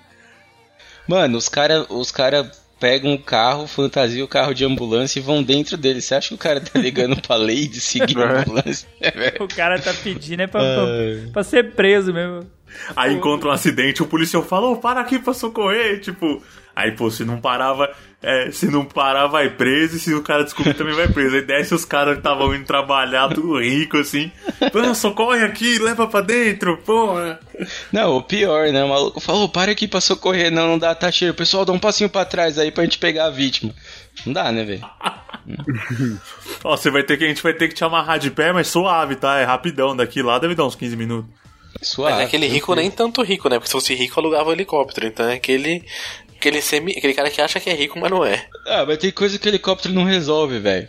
Mano, 1.08 1.38
os 1.38 1.50
cara, 1.50 1.86
os 1.90 2.12
cara 2.12 2.50
pegam 2.80 3.12
um 3.12 3.18
carro, 3.18 3.68
fantasia 3.68 4.24
o 4.24 4.28
carro 4.28 4.54
de 4.54 4.66
ambulância 4.66 5.20
e 5.20 5.22
vão 5.22 5.44
dentro 5.44 5.78
dele. 5.78 6.02
Você 6.02 6.16
acha 6.16 6.30
que 6.30 6.36
o 6.36 6.38
cara 6.38 6.60
tá 6.60 6.80
ligando 6.80 7.22
pra 7.22 7.36
lei 7.36 7.68
de 7.68 7.80
seguir 7.80 8.18
a 8.20 8.42
ambulância? 8.42 8.88
É, 9.02 9.12
velho. 9.12 9.44
O 9.44 9.48
cara 9.48 9.80
tá 9.80 9.94
pedindo 9.94 10.42
é 10.42 10.48
pra, 10.48 10.62
pra, 10.64 11.32
pra 11.34 11.44
ser 11.44 11.74
preso 11.74 12.14
mesmo. 12.14 12.48
Aí 12.96 13.14
encontra 13.14 13.50
um 13.50 13.52
acidente, 13.52 14.04
o 14.04 14.08
policial 14.08 14.44
fala, 14.44 14.68
ô, 14.68 14.78
para 14.78 15.02
aqui 15.02 15.20
pra 15.20 15.34
socorrer, 15.34 16.00
tipo... 16.00 16.42
Aí, 16.76 16.92
pô, 16.92 17.10
se 17.10 17.26
não 17.26 17.42
parava, 17.42 17.90
é, 18.22 18.52
se 18.52 18.68
não 18.68 18.86
parar, 18.86 19.26
vai 19.26 19.50
preso, 19.50 19.96
e 19.96 20.00
se 20.00 20.14
o 20.14 20.22
cara 20.22 20.44
descobrir, 20.44 20.76
também 20.76 20.94
vai 20.94 21.08
preso. 21.08 21.36
Aí 21.36 21.42
desce 21.42 21.74
os 21.74 21.84
caras 21.84 22.14
que 22.14 22.20
estavam 22.20 22.54
indo 22.54 22.66
trabalhar, 22.66 23.30
tudo 23.30 23.60
rico, 23.60 23.98
assim. 23.98 24.32
Pô, 24.72 24.94
socorre 24.94 25.44
aqui, 25.44 25.80
leva 25.80 26.06
pra 26.06 26.22
dentro, 26.22 26.78
porra. 26.78 27.40
Não, 27.92 28.18
o 28.18 28.22
pior, 28.22 28.72
né? 28.72 28.84
O 28.84 28.90
maluco 28.90 29.20
falou, 29.20 29.50
para 29.50 29.72
aqui 29.72 29.88
pra 29.88 30.00
socorrer, 30.00 30.52
não, 30.52 30.68
não 30.68 30.78
dá, 30.78 30.94
tá 30.94 31.12
cheio. 31.12 31.34
Pessoal, 31.34 31.66
dá 31.66 31.74
um 31.74 31.80
passinho 31.80 32.12
pra 32.12 32.26
trás 32.26 32.60
aí 32.60 32.72
pra 32.72 32.84
gente 32.84 33.00
pegar 33.00 33.26
a 33.26 33.32
vítima. 33.32 33.74
Não 34.24 34.34
dá, 34.34 34.52
né, 34.52 34.64
velho? 34.64 34.86
Ó, 36.64 36.78
você 36.78 36.92
vai 36.92 37.02
ter 37.02 37.18
que, 37.18 37.26
a 37.26 37.28
gente 37.28 37.42
vai 37.42 37.54
ter 37.54 37.70
que 37.70 37.74
te 37.74 37.84
amarrar 37.84 38.20
de 38.20 38.30
pé, 38.30 38.54
mas 38.54 38.68
suave, 38.68 39.16
tá? 39.16 39.40
É 39.40 39.44
rapidão, 39.44 39.96
daqui 39.96 40.22
lá 40.22 40.38
deve 40.38 40.54
dar 40.54 40.66
uns 40.66 40.76
15 40.76 40.96
minutos. 40.96 41.32
Suave. 41.82 42.14
Mas 42.14 42.22
é 42.22 42.26
aquele 42.26 42.48
rico 42.48 42.74
nem 42.76 42.90
tanto 42.90 43.22
rico, 43.22 43.50
né? 43.50 43.56
Porque 43.58 43.68
se 43.68 43.74
fosse 43.74 43.96
rico, 43.96 44.20
alugava 44.20 44.50
um 44.50 44.54
helicóptero. 44.54 45.08
Então 45.08 45.28
é 45.28 45.36
aquele. 45.36 45.84
Aquele, 46.36 46.62
semi, 46.62 46.92
aquele 46.92 47.16
cara 47.16 47.32
que 47.32 47.42
acha 47.42 47.60
que 47.60 47.68
é 47.68 47.74
rico, 47.74 47.98
mas 47.98 48.12
não 48.12 48.24
é. 48.24 48.46
Ah, 48.68 48.86
mas 48.86 49.00
tem 49.00 49.12
coisa 49.12 49.40
que 49.40 49.48
o 49.48 49.50
helicóptero 49.50 49.92
não 49.92 50.04
resolve, 50.04 50.60
velho. 50.60 50.88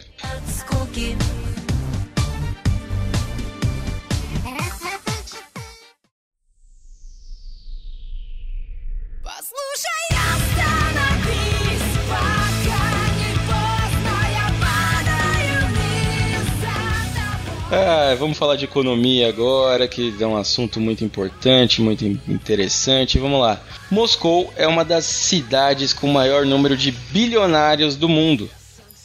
Vamos 18.18 18.36
falar 18.36 18.56
de 18.56 18.64
economia 18.64 19.28
agora, 19.28 19.86
que 19.88 20.14
é 20.20 20.26
um 20.26 20.36
assunto 20.36 20.78
muito 20.80 21.04
importante, 21.04 21.80
muito 21.80 22.04
in- 22.04 22.20
interessante. 22.28 23.18
Vamos 23.18 23.40
lá. 23.40 23.60
Moscou 23.90 24.52
é 24.56 24.66
uma 24.66 24.84
das 24.84 25.04
cidades 25.04 25.92
com 25.92 26.08
o 26.08 26.12
maior 26.12 26.44
número 26.44 26.76
de 26.76 26.90
bilionários 26.90 27.96
do 27.96 28.08
mundo. 28.08 28.50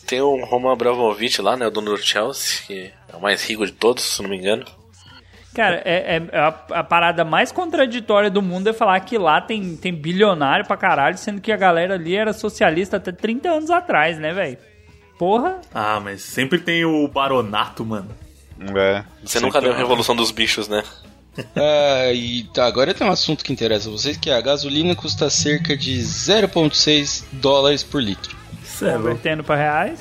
Tem 0.06 0.20
o 0.22 0.44
Roman 0.46 0.74
Abramovich 0.74 1.42
lá, 1.42 1.56
né? 1.56 1.68
O 1.68 1.72
dono 1.72 1.92
do 1.92 1.98
Chelsea, 1.98 2.60
que 2.68 2.92
é 3.12 3.16
o 3.16 3.22
mais 3.22 3.44
rico 3.48 3.66
de 3.66 3.72
todos, 3.72 4.04
se 4.04 4.22
não 4.22 4.30
me 4.30 4.38
engano. 4.38 4.66
Cara, 5.56 5.82
é, 5.86 6.18
é 6.32 6.38
a, 6.38 6.48
a 6.80 6.84
parada 6.84 7.24
mais 7.24 7.52
contraditória 7.52 8.30
do 8.30 8.42
mundo 8.42 8.68
é 8.70 8.74
falar 8.74 9.00
que 9.02 9.18
lá 9.20 9.40
tem, 9.40 9.76
tem 9.78 9.94
bilionário 9.94 10.66
pra 10.66 10.76
caralho, 10.76 11.16
sendo 11.18 11.40
que 11.40 11.52
a 11.52 11.58
galera 11.58 11.94
ali 11.94 12.16
era 12.16 12.34
socialista 12.34 12.98
até 12.98 13.12
30 13.12 13.50
anos 13.50 13.70
atrás, 13.70 14.18
né, 14.18 14.34
velho? 14.34 14.58
Porra, 15.18 15.62
Ah, 15.74 16.00
mas 16.04 16.24
sempre 16.24 16.58
tem 16.58 16.84
o 16.84 17.08
baronato, 17.08 17.86
mano. 17.86 18.10
É. 18.76 19.04
Você 19.24 19.40
nunca 19.40 19.60
leu 19.60 19.74
Revolução 19.74 20.16
dos 20.16 20.32
Bichos, 20.32 20.68
né? 20.68 20.84
Ah, 21.56 22.12
e 22.14 22.44
tá, 22.54 22.68
agora 22.68 22.94
tem 22.94 23.08
um 23.08 23.12
assunto 23.12 23.44
que 23.44 23.52
interessa 23.52 23.90
a 23.90 23.92
vocês, 23.92 24.16
que 24.16 24.30
é 24.30 24.36
a 24.36 24.42
gasolina 24.42 24.96
custa 24.96 25.32
cerca 25.32 25.76
de 25.76 26.00
0,6 26.00 27.24
dólares 27.32 27.82
por 27.82 28.00
litro. 28.00 28.36
Cê 28.64 28.90
é 28.90 28.94
convertendo 28.94 29.44
pra 29.44 29.56
reais. 29.56 30.00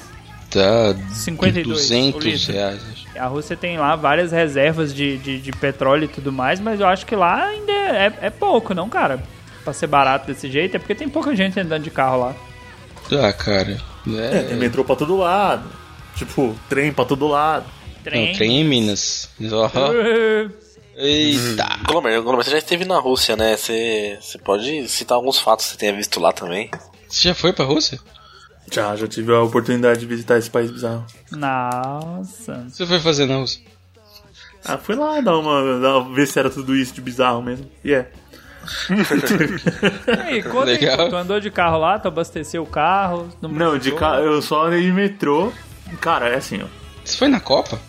Tá 0.51 0.95
52 1.11 1.67
o 1.67 1.71
200 1.71 2.25
litro. 2.25 2.53
reais. 2.53 2.83
A 3.19 3.27
Rússia 3.27 3.57
tem 3.57 3.79
lá 3.79 3.97
várias 3.97 4.31
reservas 4.31 4.95
de, 4.95 5.17
de, 5.17 5.41
de 5.41 5.53
petróleo 5.53 6.05
e 6.05 6.09
tudo 6.09 6.31
mais, 6.31 6.61
mas 6.61 6.81
eu 6.81 6.87
acho 6.87 7.07
que 7.07 7.17
lá 7.17 7.47
ainda 7.47 7.73
é, 7.73 8.13
é 8.21 8.31
pouco, 8.31 8.75
não, 8.75 8.91
cara? 8.91 9.23
Pra 9.65 9.73
ser 9.73 9.87
barato 9.87 10.27
desse 10.27 10.51
jeito, 10.51 10.77
é 10.77 10.79
porque 10.79 10.95
tem 10.95 11.09
pouca 11.09 11.35
gente 11.35 11.59
andando 11.59 11.85
de 11.85 11.91
carro 11.91 12.21
lá. 12.21 12.35
Ah, 13.11 13.33
cara. 13.33 13.81
É, 14.07 14.43
tem 14.43 14.53
É, 14.53 14.55
metrô 14.55 14.85
pra 14.85 14.97
todo 14.97 15.17
lado. 15.17 15.65
Tipo, 16.15 16.55
trem 16.69 16.93
pra 16.93 17.05
todo 17.05 17.27
lado. 17.27 17.65
Trem. 18.05 18.29
Não, 18.29 18.35
trem 18.35 18.61
em 18.61 18.65
Minas. 18.65 19.29
Ó, 19.53 19.71
Eita. 20.97 21.79
Glomer, 21.87 22.21
Glomer, 22.23 22.45
você 22.45 22.51
já 22.51 22.59
esteve 22.59 22.85
na 22.85 22.99
Rússia, 22.99 23.35
né? 23.37 23.57
Você, 23.57 24.19
você 24.21 24.39
pode 24.39 24.89
citar 24.89 25.17
alguns 25.17 25.39
fatos 25.39 25.67
que 25.67 25.73
você 25.73 25.79
tenha 25.79 25.95
visto 25.95 26.21
lá 26.21 26.33
também. 26.33 26.71
Você 27.09 27.29
já 27.29 27.35
foi 27.35 27.53
pra 27.53 27.65
Rússia? 27.65 27.99
Já, 28.71 28.95
já 28.97 29.07
tive 29.09 29.33
a 29.33 29.41
oportunidade 29.43 30.01
de 30.01 30.07
visitar 30.07 30.39
esse 30.39 30.51
país 30.51 30.71
bizarro. 30.71 31.05
Nossa. 31.31 32.53
O 32.53 32.65
que 32.71 32.77
você 32.77 32.87
foi 32.87 33.01
fazer 33.01 33.27
na 33.27 33.37
Rússia? 33.37 33.61
Ah, 34.65 34.79
fui 34.79 34.95
lá 34.95 35.21
dar 35.21 35.37
uma, 35.39 35.81
dar 35.81 35.99
uma- 35.99 36.15
ver 36.15 36.27
se 36.27 36.39
era 36.39 36.49
tudo 36.51 36.77
isso 36.77 36.95
de 36.95 37.01
bizarro 37.01 37.43
mesmo. 37.43 37.69
E 37.85 37.93
é. 37.93 38.11
E 40.07 40.21
aí, 40.21 40.43
conta 40.43 40.71
aí, 40.71 40.79
Legal. 40.79 40.97
pô, 40.99 41.09
tu 41.09 41.17
andou 41.17 41.41
de 41.41 41.51
carro 41.51 41.79
lá, 41.79 41.99
tu 41.99 42.07
abasteceu 42.09 42.63
o 42.63 42.67
carro? 42.67 43.29
Não, 43.41 43.73
de 43.77 43.91
precisou? 43.91 43.99
ca... 43.99 44.17
eu 44.21 44.41
só 44.41 44.67
andei 44.67 44.83
de 44.83 44.93
metrô. 44.93 45.53
Cara, 46.01 46.29
é 46.29 46.37
assim, 46.37 46.63
ó. 46.63 46.67
Você 47.05 47.17
foi 47.17 47.27
na 47.29 47.41
Copa? 47.41 47.81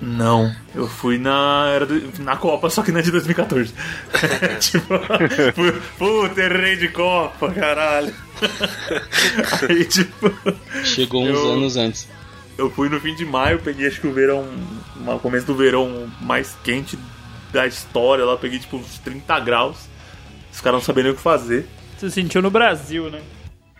Não, 0.00 0.54
eu 0.74 0.86
fui 0.86 1.18
na 1.18 1.66
era 1.74 1.84
do- 1.84 2.22
na 2.22 2.36
Copa, 2.36 2.70
só 2.70 2.82
que 2.82 2.92
na 2.92 3.00
de 3.00 3.10
2014. 3.10 3.74
tipo, 4.60 4.94
puta, 5.98 6.40
errei 6.40 6.76
de 6.76 6.88
Copa, 6.88 7.50
caralho. 7.52 8.14
Aí, 9.68 9.84
tipo, 9.84 10.32
Chegou 10.84 11.24
uns 11.24 11.36
Eu- 11.36 11.52
anos 11.52 11.76
antes. 11.76 12.08
eu 12.56 12.70
fui 12.70 12.88
no 12.88 13.00
fim 13.00 13.14
de 13.14 13.24
maio, 13.24 13.58
peguei 13.58 13.88
acho 13.88 14.00
que 14.00 14.06
o 14.06 14.12
verão, 14.12 14.46
o 15.06 15.18
começo 15.18 15.46
do 15.46 15.54
verão 15.56 16.08
mais 16.20 16.56
quente 16.62 16.96
da 17.52 17.66
história 17.66 18.24
lá, 18.24 18.36
peguei 18.36 18.58
tipo 18.60 18.76
uns 18.76 18.98
30 18.98 19.40
graus. 19.40 19.88
Os 20.52 20.60
caras 20.60 20.78
não 20.80 20.84
sabiam 20.84 21.04
nem 21.04 21.12
o 21.12 21.16
que 21.16 21.22
fazer. 21.22 21.66
Tu 21.98 22.08
sentiu 22.10 22.40
no 22.42 22.50
Brasil, 22.50 23.10
né? 23.10 23.20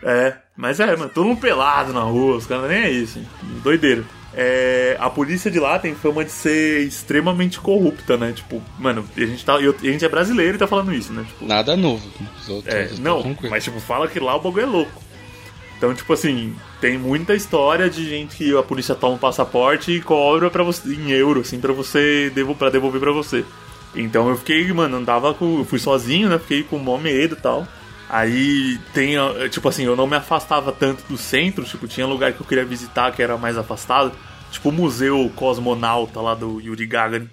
É, 0.03 0.33
mas 0.55 0.79
é, 0.79 0.95
mano, 0.95 1.09
todo 1.13 1.25
mundo 1.27 1.39
pelado 1.41 1.91
na 1.93 2.01
rua, 2.01 2.37
os 2.37 2.45
caras 2.45 2.69
nem 2.69 2.79
é 2.83 2.89
isso, 2.91 3.19
hein? 3.19 3.27
doideira. 3.63 4.03
É, 4.33 4.95
a 4.99 5.09
polícia 5.09 5.49
de 5.49 5.59
lá 5.59 5.79
tem 5.79 5.95
fama 5.95 6.23
de 6.23 6.31
ser 6.31 6.81
extremamente 6.85 7.59
corrupta, 7.59 8.15
né? 8.15 8.31
Tipo, 8.31 8.61
mano, 8.77 9.03
a 9.17 9.19
gente, 9.19 9.43
tá, 9.43 9.53
eu- 9.59 9.75
a 9.81 9.85
gente 9.85 10.05
é 10.05 10.09
brasileiro 10.09 10.55
e 10.55 10.59
tá 10.59 10.67
falando 10.67 10.93
isso, 10.93 11.11
né? 11.11 11.23
Tipo, 11.27 11.45
Nada 11.45 11.75
novo. 11.75 12.07
Os 12.39 12.47
outros, 12.49 12.73
é, 12.73 12.89
não, 12.99 13.21
tranquilo. 13.23 13.49
mas 13.49 13.63
tipo, 13.63 13.79
fala 13.79 14.07
que 14.07 14.19
lá 14.19 14.35
o 14.35 14.39
bagulho 14.41 14.63
é 14.63 14.65
louco. 14.67 15.01
Então, 15.77 15.93
tipo 15.95 16.11
assim, 16.13 16.53
tem 16.81 16.97
muita 16.97 17.33
história 17.33 17.89
de 17.89 18.07
gente 18.07 18.35
que 18.35 18.55
a 18.57 18.61
polícia 18.61 18.93
toma 18.95 19.15
um 19.15 19.17
passaporte 19.17 19.91
e 19.93 20.01
cobra 20.01 20.49
para 20.49 20.61
você 20.61 20.93
em 20.93 21.09
euro, 21.11 21.39
assim, 21.39 21.59
pra 21.59 21.71
você 21.73 22.29
devo, 22.35 22.53
pra 22.53 22.69
devolver 22.69 22.99
pra 22.99 23.11
você. 23.13 23.45
Então 23.95 24.29
eu 24.29 24.37
fiquei, 24.37 24.71
mano, 24.73 24.97
andava 24.97 25.33
com. 25.33 25.59
Eu 25.59 25.65
fui 25.65 25.79
sozinho, 25.79 26.29
né? 26.29 26.37
Fiquei 26.37 26.63
com 26.63 26.77
mó 26.77 26.97
medo 26.97 27.35
e 27.35 27.41
tal. 27.41 27.65
Aí 28.09 28.79
tem, 28.91 29.19
ó, 29.19 29.47
tipo 29.47 29.69
assim, 29.69 29.85
eu 29.85 29.95
não 29.95 30.07
me 30.07 30.15
afastava 30.15 30.71
tanto 30.71 31.03
do 31.07 31.15
centro, 31.15 31.63
tipo, 31.63 31.87
tinha 31.87 32.07
lugar 32.07 32.33
que 32.33 32.41
eu 32.41 32.45
queria 32.45 32.65
visitar 32.65 33.11
que 33.11 33.21
era 33.21 33.37
mais 33.37 33.55
afastado, 33.55 34.11
tipo 34.49 34.69
o 34.69 34.71
Museu 34.71 35.31
Cosmonauta 35.35 36.19
lá 36.19 36.33
do 36.33 36.59
Yuri 36.59 36.87
Gagarin. 36.87 37.29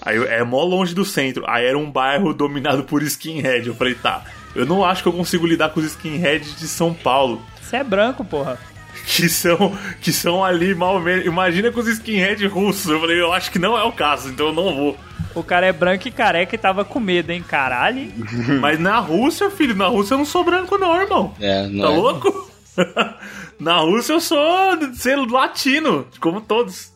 Aí 0.00 0.16
é 0.16 0.44
mó 0.44 0.62
longe 0.62 0.94
do 0.94 1.04
centro. 1.04 1.44
Aí 1.48 1.66
era 1.66 1.76
um 1.76 1.90
bairro 1.90 2.32
dominado 2.32 2.84
por 2.84 3.02
skinhead. 3.02 3.66
Eu 3.66 3.74
falei, 3.74 3.94
tá, 3.94 4.24
eu 4.54 4.64
não 4.64 4.84
acho 4.84 5.02
que 5.02 5.08
eu 5.08 5.12
consigo 5.12 5.46
lidar 5.46 5.70
com 5.70 5.80
os 5.80 5.86
skinheads 5.86 6.58
de 6.58 6.68
São 6.68 6.94
Paulo. 6.94 7.42
Você 7.60 7.76
é 7.76 7.84
branco, 7.84 8.24
porra. 8.24 8.58
Que 9.06 9.28
são, 9.28 9.76
que 10.00 10.12
são 10.12 10.44
ali 10.44 10.74
mal 10.74 11.00
menos. 11.00 11.24
Imagina 11.24 11.70
com 11.70 11.80
os 11.80 11.86
skinheads 11.86 12.50
russos. 12.50 12.90
Eu 12.90 13.00
falei, 13.00 13.20
eu 13.20 13.32
acho 13.32 13.50
que 13.50 13.58
não 13.58 13.76
é 13.76 13.82
o 13.82 13.92
caso, 13.92 14.28
então 14.28 14.48
eu 14.48 14.52
não 14.52 14.74
vou. 14.74 14.98
O 15.38 15.44
cara 15.44 15.66
é 15.66 15.72
branco 15.72 16.08
e 16.08 16.10
careca 16.10 16.54
e 16.54 16.58
tava 16.58 16.84
com 16.84 16.98
medo, 17.00 17.30
hein? 17.30 17.44
Caralho. 17.46 18.10
Mas 18.60 18.78
na 18.78 18.98
Rússia, 18.98 19.50
filho, 19.50 19.74
na 19.74 19.86
Rússia 19.86 20.14
eu 20.14 20.18
não 20.18 20.24
sou 20.24 20.44
branco, 20.44 20.76
não, 20.78 21.00
irmão. 21.00 21.34
É, 21.40 21.66
não 21.66 21.84
Tá 21.86 21.92
é. 21.92 21.96
louco? 21.96 22.50
Na 23.58 23.78
Rússia 23.78 24.12
eu 24.12 24.20
sou 24.20 24.76
de 24.76 24.96
ser 24.96 25.16
latino, 25.16 26.06
como 26.20 26.40
todos. 26.40 26.92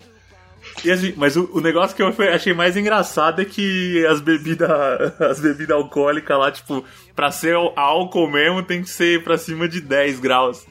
E 0.85 0.91
assim, 0.93 1.13
mas 1.17 1.37
o, 1.37 1.51
o 1.53 1.61
negócio 1.61 1.95
que 1.97 2.03
eu 2.03 2.15
achei 2.33 2.55
mais 2.55 2.77
engraçado 2.77 3.43
é 3.43 3.45
que 3.45 4.07
as 4.07 4.21
bebidas 4.21 4.71
as 5.21 5.41
bebidas 5.41 5.77
alcoólicas 5.77 6.39
lá, 6.39 6.53
tipo, 6.53 6.85
pra 7.17 7.33
ser 7.33 7.57
álcool 7.75 8.31
mesmo 8.31 8.63
tem 8.63 8.81
que 8.83 8.89
ser 8.91 9.25
pra 9.25 9.37
cima 9.37 9.69
de 9.69 9.81
10 9.81 10.21
graus. 10.21 10.65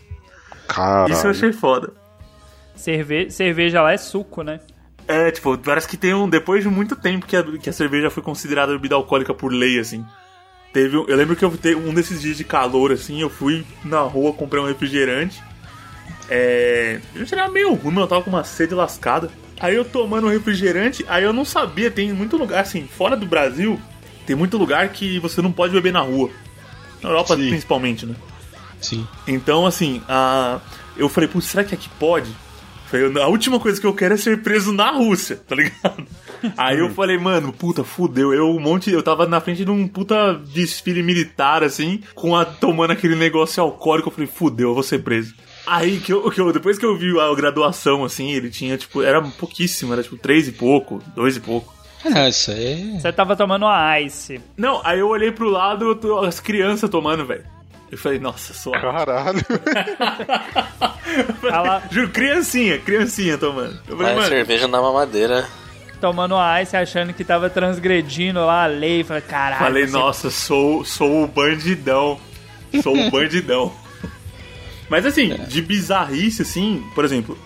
Caralho. 0.67 1.11
Isso 1.11 1.27
eu 1.27 1.31
achei 1.31 1.51
foda. 1.51 1.91
Cerve... 2.73 3.29
Cerveja 3.29 3.81
lá 3.81 3.91
é 3.91 3.97
suco, 3.97 4.43
né? 4.43 4.61
É, 5.11 5.31
tipo, 5.31 5.57
parece 5.57 5.87
que 5.87 5.97
tem 5.97 6.13
um. 6.13 6.29
Depois 6.29 6.63
de 6.63 6.69
muito 6.69 6.95
tempo 6.95 7.25
que 7.25 7.35
a, 7.35 7.43
que 7.43 7.69
a 7.69 7.73
cerveja 7.73 8.09
foi 8.09 8.23
considerada 8.23 8.71
bebida 8.71 8.95
alcoólica 8.95 9.33
por 9.33 9.51
lei, 9.51 9.77
assim. 9.79 10.05
Teve, 10.71 10.95
um- 10.97 11.05
eu 11.07 11.17
lembro 11.17 11.35
que 11.35 11.43
eu 11.43 11.51
teve 11.57 11.75
um 11.75 11.93
desses 11.93 12.21
dias 12.21 12.37
de 12.37 12.43
calor, 12.45 12.91
assim, 12.93 13.21
eu 13.21 13.29
fui 13.29 13.65
na 13.83 13.99
rua, 14.01 14.31
comprei 14.31 14.61
um 14.61 14.67
refrigerante. 14.67 15.41
É. 16.29 16.99
Eu 17.13 17.25
já 17.25 17.35
era 17.37 17.49
meio 17.49 17.73
ruim, 17.73 17.97
eu 17.99 18.07
tava 18.07 18.21
com 18.23 18.29
uma 18.29 18.43
sede 18.43 18.73
lascada. 18.73 19.29
Aí 19.59 19.75
eu 19.75 19.83
tomando 19.85 20.27
refrigerante, 20.27 21.05
aí 21.07 21.23
eu 21.23 21.33
não 21.33 21.45
sabia, 21.45 21.91
tem 21.91 22.11
muito 22.13 22.37
lugar, 22.37 22.61
assim, 22.61 22.87
fora 22.87 23.15
do 23.15 23.25
Brasil, 23.27 23.79
tem 24.25 24.35
muito 24.35 24.57
lugar 24.57 24.87
que 24.89 25.19
você 25.19 25.41
não 25.41 25.51
pode 25.51 25.73
beber 25.73 25.93
na 25.93 25.99
rua. 26.01 26.31
Na 27.03 27.09
Europa, 27.09 27.35
Sim. 27.35 27.49
principalmente, 27.49 28.05
né? 28.05 28.15
Sim. 28.79 29.05
Então, 29.27 29.67
assim, 29.67 30.01
a... 30.07 30.59
eu 30.97 31.07
falei, 31.09 31.27
putz, 31.29 31.47
será 31.47 31.63
que 31.63 31.75
aqui 31.75 31.89
pode? 31.99 32.31
Falei, 32.91 33.21
a 33.23 33.27
última 33.27 33.57
coisa 33.59 33.79
que 33.79 33.87
eu 33.87 33.93
quero 33.93 34.13
é 34.13 34.17
ser 34.17 34.41
preso 34.43 34.73
na 34.73 34.91
Rússia, 34.91 35.37
tá 35.47 35.55
ligado? 35.55 36.03
Aí 36.57 36.77
eu 36.79 36.89
falei, 36.89 37.17
mano, 37.17 37.53
puta, 37.53 37.83
fudeu. 37.83 38.33
Eu 38.33 38.49
um 38.49 38.59
monte. 38.59 38.91
Eu 38.91 39.01
tava 39.01 39.25
na 39.25 39.39
frente 39.39 39.63
de 39.63 39.71
um 39.71 39.87
puta 39.87 40.33
desfile 40.53 41.01
militar, 41.01 41.63
assim, 41.63 42.01
com 42.13 42.35
a, 42.35 42.43
tomando 42.43 42.91
aquele 42.91 43.15
negócio 43.15 43.63
alcoólico. 43.63 44.09
Eu 44.09 44.13
falei, 44.13 44.27
fudeu, 44.27 44.69
eu 44.69 44.73
vou 44.73 44.83
ser 44.83 44.99
preso. 45.03 45.33
Aí 45.65 45.99
que 45.99 46.11
eu, 46.11 46.29
que 46.29 46.41
eu- 46.41 46.51
depois 46.51 46.77
que 46.77 46.85
eu 46.85 46.97
vi 46.97 47.17
a 47.19 47.33
graduação, 47.35 48.03
assim, 48.03 48.31
ele 48.31 48.49
tinha, 48.49 48.77
tipo, 48.77 49.01
era 49.03 49.21
pouquíssimo, 49.21 49.93
era 49.93 50.03
tipo 50.03 50.17
três 50.17 50.47
e 50.47 50.51
pouco, 50.51 51.01
dois 51.15 51.37
e 51.37 51.39
pouco. 51.39 51.73
Ah, 52.03 52.27
isso 52.27 52.49
aí. 52.51 52.99
Você 52.99 53.13
tava 53.13 53.35
tomando 53.35 53.63
uma 53.65 53.99
ice. 54.01 54.41
Não, 54.57 54.81
aí 54.83 54.99
eu 54.99 55.07
olhei 55.07 55.31
pro 55.31 55.49
lado, 55.49 55.85
eu 55.85 55.95
tô- 55.95 56.17
as 56.19 56.39
crianças 56.39 56.89
tomando, 56.89 57.23
velho. 57.25 57.45
Eu 57.91 57.97
falei, 57.97 58.19
nossa, 58.19 58.53
sua. 58.53 58.79
Caralho. 58.79 59.41
Tá 61.41 61.61
lá 61.61 61.83
Juro, 61.91 62.09
criancinha, 62.09 62.77
criancinha 62.79 63.37
tomando. 63.37 63.77
Eu 63.87 63.97
falei, 63.97 64.13
Mas 64.13 64.23
mano, 64.23 64.27
cerveja 64.29 64.67
na 64.67 64.81
mamadeira. 64.81 65.45
tomando 65.99 66.35
uma 66.35 66.61
ice 66.61 66.75
achando 66.77 67.13
que 67.13 67.23
tava 67.25 67.49
transgredindo 67.49 68.39
lá 68.39 68.63
a 68.63 68.67
lei. 68.67 69.03
Falei, 69.03 69.21
caralho. 69.23 69.59
Falei, 69.59 69.85
você- 69.87 69.91
nossa, 69.91 70.29
sou, 70.29 70.85
sou 70.85 71.23
o 71.23 71.27
bandidão. 71.27 72.17
Sou 72.81 72.95
o 72.97 73.11
bandidão. 73.11 73.73
Mas 74.89 75.05
assim, 75.05 75.35
de 75.47 75.61
bizarrice, 75.61 76.41
assim, 76.41 76.83
por 76.95 77.03
exemplo, 77.05 77.37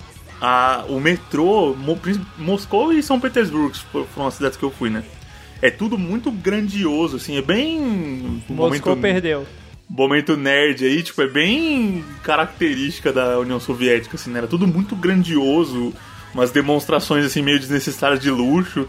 a, 0.41 0.83
o 0.89 0.99
metrô, 0.99 1.75
Moscou 2.37 2.93
e 2.93 3.01
São 3.03 3.19
Petersburgo, 3.19 3.75
foram 4.13 4.27
as 4.27 4.35
cidades 4.35 4.57
que 4.57 4.63
eu 4.63 4.71
fui, 4.71 4.89
né? 4.91 5.03
É 5.61 5.71
tudo 5.71 5.97
muito 5.97 6.31
grandioso, 6.31 7.17
assim, 7.17 7.37
é 7.37 7.41
bem. 7.41 7.79
Moscou 8.49 8.95
momento, 8.95 9.01
perdeu. 9.01 9.45
Momento 9.89 10.35
nerd 10.35 10.83
aí, 10.85 11.03
tipo, 11.03 11.21
é 11.21 11.27
bem 11.27 12.03
característica 12.23 13.11
da 13.13 13.37
União 13.39 13.59
Soviética, 13.59 14.15
assim, 14.15 14.29
né? 14.31 14.39
Era 14.39 14.47
tudo 14.47 14.65
muito 14.67 14.95
grandioso, 14.95 15.93
umas 16.33 16.51
demonstrações, 16.51 17.25
assim, 17.25 17.41
meio 17.41 17.59
desnecessárias 17.59 18.19
de 18.19 18.29
luxo. 18.29 18.87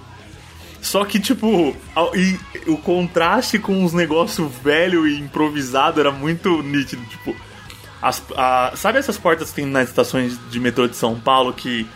Só 0.81 1.05
que, 1.05 1.19
tipo, 1.19 1.77
e 2.15 2.39
o 2.71 2.77
contraste 2.77 3.59
com 3.59 3.85
os 3.85 3.93
negócios 3.93 4.51
velho 4.63 5.07
e 5.07 5.19
improvisado 5.19 5.99
era 6.01 6.13
muito 6.13 6.63
nítido. 6.63 7.03
Tipo, 7.07 7.35
as- 8.01 8.23
a- 8.37 8.73
sabe 8.77 8.99
essas 8.99 9.19
portas 9.19 9.51
que 9.51 9.57
tem 9.57 9.67
nas 9.67 9.89
estações 9.89 10.39
de 10.51 10.61
metrô 10.61 10.87
de 10.87 10.97
São 10.97 11.19
Paulo 11.19 11.53
que. 11.53 11.87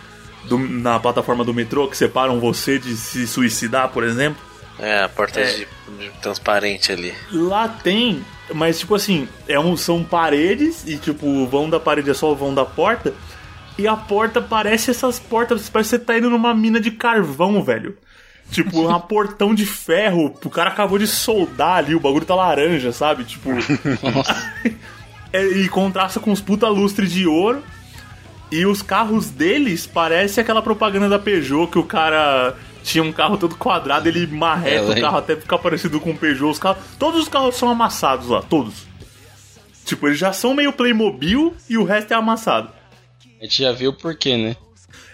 do- 0.49 0.59
na 0.59 0.99
plataforma 0.99 1.45
do 1.45 1.53
metrô 1.53 1.87
que 1.87 1.97
separam 1.97 2.41
você 2.41 2.79
de 2.79 2.97
se 2.97 3.27
suicidar, 3.27 3.91
por 3.91 4.03
exemplo? 4.03 4.41
É, 4.79 5.03
a 5.05 5.09
porta 5.09 5.39
É. 5.39 5.45
De, 5.53 5.67
de 5.99 6.11
transparente 6.23 6.91
ali. 6.91 7.13
Lá 7.31 7.69
tem, 7.69 8.25
mas 8.55 8.79
tipo 8.79 8.95
assim, 8.95 9.29
é 9.49 9.59
um, 9.59 9.77
são 9.77 10.03
paredes 10.05 10.87
e 10.87 10.97
tipo, 10.97 11.27
o 11.27 11.47
vão 11.47 11.69
da 11.69 11.81
parede 11.81 12.11
é 12.11 12.15
só 12.15 12.33
o 12.33 12.37
vão 12.37 12.55
da 12.55 12.65
porta. 12.65 13.15
E 13.79 13.89
a 13.89 13.97
porta 13.97 14.43
parece 14.43 14.91
essas 14.91 15.19
portas, 15.19 15.69
parece 15.69 15.91
que 15.91 15.97
você 15.97 16.05
tá 16.05 16.19
indo 16.19 16.29
numa 16.29 16.55
mina 16.55 16.81
de 16.81 16.91
carvão, 16.91 17.63
velho. 17.63 17.97
Tipo, 18.51 18.89
um 18.91 19.01
portão 19.01 19.55
de 19.55 19.65
ferro, 19.65 20.35
o 20.45 20.51
cara 20.51 20.71
acabou 20.71 20.99
de 20.99 21.07
soldar 21.07 21.79
ali, 21.79 21.95
o 21.95 22.01
bagulho 22.01 22.27
tá 22.27 22.35
laranja, 22.35 22.93
sabe? 22.93 23.25
Tipo. 23.25 23.51
É, 25.33 25.45
e 25.47 25.69
contrasta 25.69 26.19
com 26.19 26.33
os 26.33 26.41
puta 26.41 26.69
lustre 26.69 27.07
de 27.07 27.27
ouro. 27.27 27.63
E 28.51 28.67
os 28.67 28.83
carros 28.83 29.31
deles 29.31 29.87
parece 29.87 30.41
aquela 30.41 30.61
propaganda 30.61 31.09
da 31.09 31.21
Peugeot 31.21 31.71
que 31.71 31.79
o 31.79 31.85
cara 31.85 32.57
tinha 32.91 33.05
um 33.05 33.13
carro 33.13 33.37
todo 33.39 33.55
quadrado, 33.57 34.09
ele 34.09 34.25
É, 34.25 34.27
marreta 34.27 34.85
o 34.85 34.89
lembro. 34.89 35.03
carro 35.03 35.19
até 35.19 35.37
ficar 35.37 35.59
parecido 35.59 36.01
com 36.01 36.11
o 36.11 36.17
Peugeot. 36.17 36.51
Os 36.51 36.59
carros, 36.59 36.83
todos 36.99 37.23
os 37.23 37.29
carros 37.29 37.55
são 37.57 37.69
amassados 37.69 38.29
lá, 38.29 38.43
todos. 38.43 38.87
Tipo, 39.85 40.09
eles 40.09 40.19
já 40.19 40.33
são 40.33 40.55
meio 40.55 40.73
Playmobil 40.73 41.55
e 41.69 41.77
o 41.79 41.85
resto 41.85 42.13
é 42.13 42.17
amassado. 42.17 42.71
A 43.41 43.45
gente 43.45 43.63
já 43.63 43.73
viu 43.73 43.93
por 43.93 44.15
quê, 44.17 44.37
né? 44.37 44.57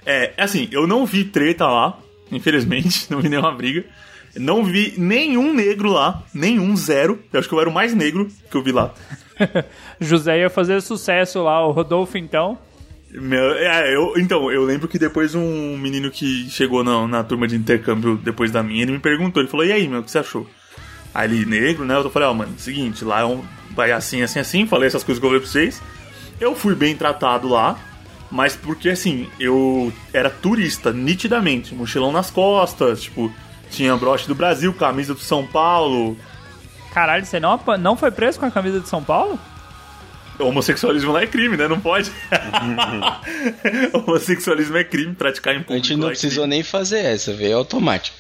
É, 0.05 0.33
assim, 0.37 0.69
eu 0.71 0.87
não 0.87 1.07
vi 1.07 1.25
treta 1.25 1.67
lá, 1.67 1.99
infelizmente, 2.31 3.07
não 3.11 3.21
vi 3.21 3.29
nenhuma 3.29 3.53
briga. 3.53 3.85
Não 4.35 4.62
vi 4.62 4.93
nenhum 4.99 5.55
negro 5.55 5.91
lá, 5.91 6.23
nenhum, 6.35 6.77
zero. 6.77 7.19
Eu 7.33 7.39
acho 7.41 7.49
que 7.49 7.55
eu 7.55 7.61
era 7.61 7.71
o 7.71 7.73
mais 7.73 7.95
negro 7.95 8.29
que 8.51 8.57
eu 8.57 8.62
vi 8.62 8.71
lá. 8.71 8.93
José 9.99 10.41
ia 10.41 10.51
fazer 10.51 10.83
sucesso 10.83 11.43
lá, 11.43 11.67
o 11.67 11.71
Rodolfo 11.73 12.19
então. 12.19 12.59
Meu, 13.17 13.53
é, 13.53 13.95
eu, 13.95 14.13
então, 14.19 14.53
eu 14.53 14.63
lembro 14.63 14.87
que 14.87 14.99
depois 14.99 15.35
um 15.35 15.79
menino 15.79 16.11
que 16.11 16.51
chegou 16.51 16.85
na, 16.85 17.09
na 17.09 17.25
turma 17.25 17.49
de 17.49 17.57
intercâmbio 17.57 18.17
depois 18.17 18.51
da 18.51 18.63
minha, 18.63 18.83
ele 18.83 18.93
me 18.93 18.99
perguntou, 18.99 19.43
ele 19.43 19.49
falou, 19.49 19.65
e 19.65 19.73
aí, 19.73 19.89
meu, 19.89 20.01
o 20.01 20.03
que 20.03 20.11
você 20.11 20.19
achou? 20.19 20.47
Aí 21.15 21.33
ele, 21.33 21.47
negro, 21.47 21.87
né? 21.87 21.97
Eu 21.97 22.11
falei, 22.11 22.29
ó, 22.29 22.35
mano, 22.35 22.53
seguinte, 22.59 23.07
lá 23.07 23.21
é 23.21 23.25
um, 23.25 23.43
vai 23.75 23.91
assim, 23.91 24.21
assim, 24.21 24.39
assim, 24.39 24.67
falei 24.67 24.87
essas 24.87 25.03
coisas 25.03 25.19
que 25.19 25.25
eu 25.25 25.31
falei 25.31 25.41
pra 25.41 25.51
vocês. 25.51 25.83
Eu 26.39 26.55
fui 26.55 26.75
bem 26.75 26.95
tratado 26.95 27.49
lá, 27.49 27.79
mas 28.31 28.55
porque 28.55 28.91
assim, 28.91 29.27
eu 29.41 29.91
era 30.13 30.29
turista, 30.29 30.93
nitidamente, 30.93 31.75
mochilão 31.75 32.13
nas 32.13 32.31
costas, 32.31 33.05
tipo, 33.05 33.33
tinha 33.71 33.97
broche 33.97 34.29
do 34.29 34.35
Brasil, 34.35 34.75
camisa 34.75 35.15
do 35.15 35.21
São 35.21 35.47
Paulo. 35.47 36.19
Caralho, 36.93 37.25
você 37.25 37.41
não, 37.41 37.59
não 37.81 37.97
foi 37.97 38.11
preso 38.11 38.39
com 38.39 38.45
a 38.45 38.51
camisa 38.51 38.79
de 38.79 38.89
São 38.91 39.03
Paulo? 39.03 39.39
Homossexualismo 40.38 41.12
lá 41.12 41.22
é 41.22 41.27
crime, 41.27 41.57
né? 41.57 41.66
Não 41.68 41.81
pode. 41.81 42.11
Homossexualismo 43.92 44.77
é 44.77 44.85
crime, 44.85 45.14
praticar 45.14 45.55
em 45.55 45.59
A 45.59 45.61
público. 45.64 45.85
gente 45.87 45.96
não 45.96 46.07
é 46.09 46.11
precisou 46.11 46.46
nem 46.46 46.62
fazer 46.62 46.99
essa, 47.01 47.33
veio 47.33 47.57
automático. 47.57 48.16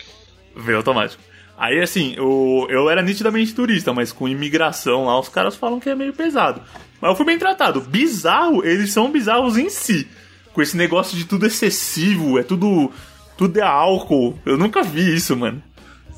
Veio 0.54 0.78
automático. 0.78 1.22
Aí, 1.58 1.80
assim, 1.80 2.14
eu, 2.16 2.66
eu 2.68 2.90
era 2.90 3.00
nitidamente 3.02 3.54
turista, 3.54 3.92
mas 3.92 4.12
com 4.12 4.28
imigração 4.28 5.06
lá, 5.06 5.18
os 5.18 5.28
caras 5.28 5.56
falam 5.56 5.80
que 5.80 5.88
é 5.88 5.94
meio 5.94 6.12
pesado. 6.12 6.60
Mas 7.00 7.10
eu 7.10 7.16
fui 7.16 7.24
bem 7.24 7.38
tratado. 7.38 7.80
Bizarro, 7.80 8.64
eles 8.64 8.92
são 8.92 9.10
bizarros 9.10 9.56
em 9.56 9.70
si. 9.70 10.06
Com 10.52 10.60
esse 10.60 10.76
negócio 10.76 11.16
de 11.16 11.24
tudo 11.24 11.46
excessivo, 11.46 12.38
é 12.38 12.42
tudo. 12.42 12.90
Tudo 13.36 13.58
é 13.58 13.62
álcool. 13.62 14.38
Eu 14.46 14.56
nunca 14.56 14.82
vi 14.82 15.14
isso, 15.14 15.36
mano. 15.36 15.62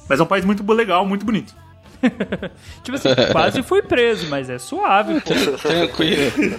Mas 0.08 0.20
é 0.20 0.22
um 0.22 0.26
país 0.26 0.44
muito 0.44 0.64
legal, 0.72 1.04
muito 1.04 1.26
bonito. 1.26 1.52
Tipo 2.82 2.96
assim, 2.96 3.08
quase 3.32 3.62
fui 3.62 3.82
preso, 3.82 4.28
mas 4.28 4.48
é 4.48 4.58
suave, 4.58 5.20
pô. 5.20 5.34
Tranquilo. 5.58 6.58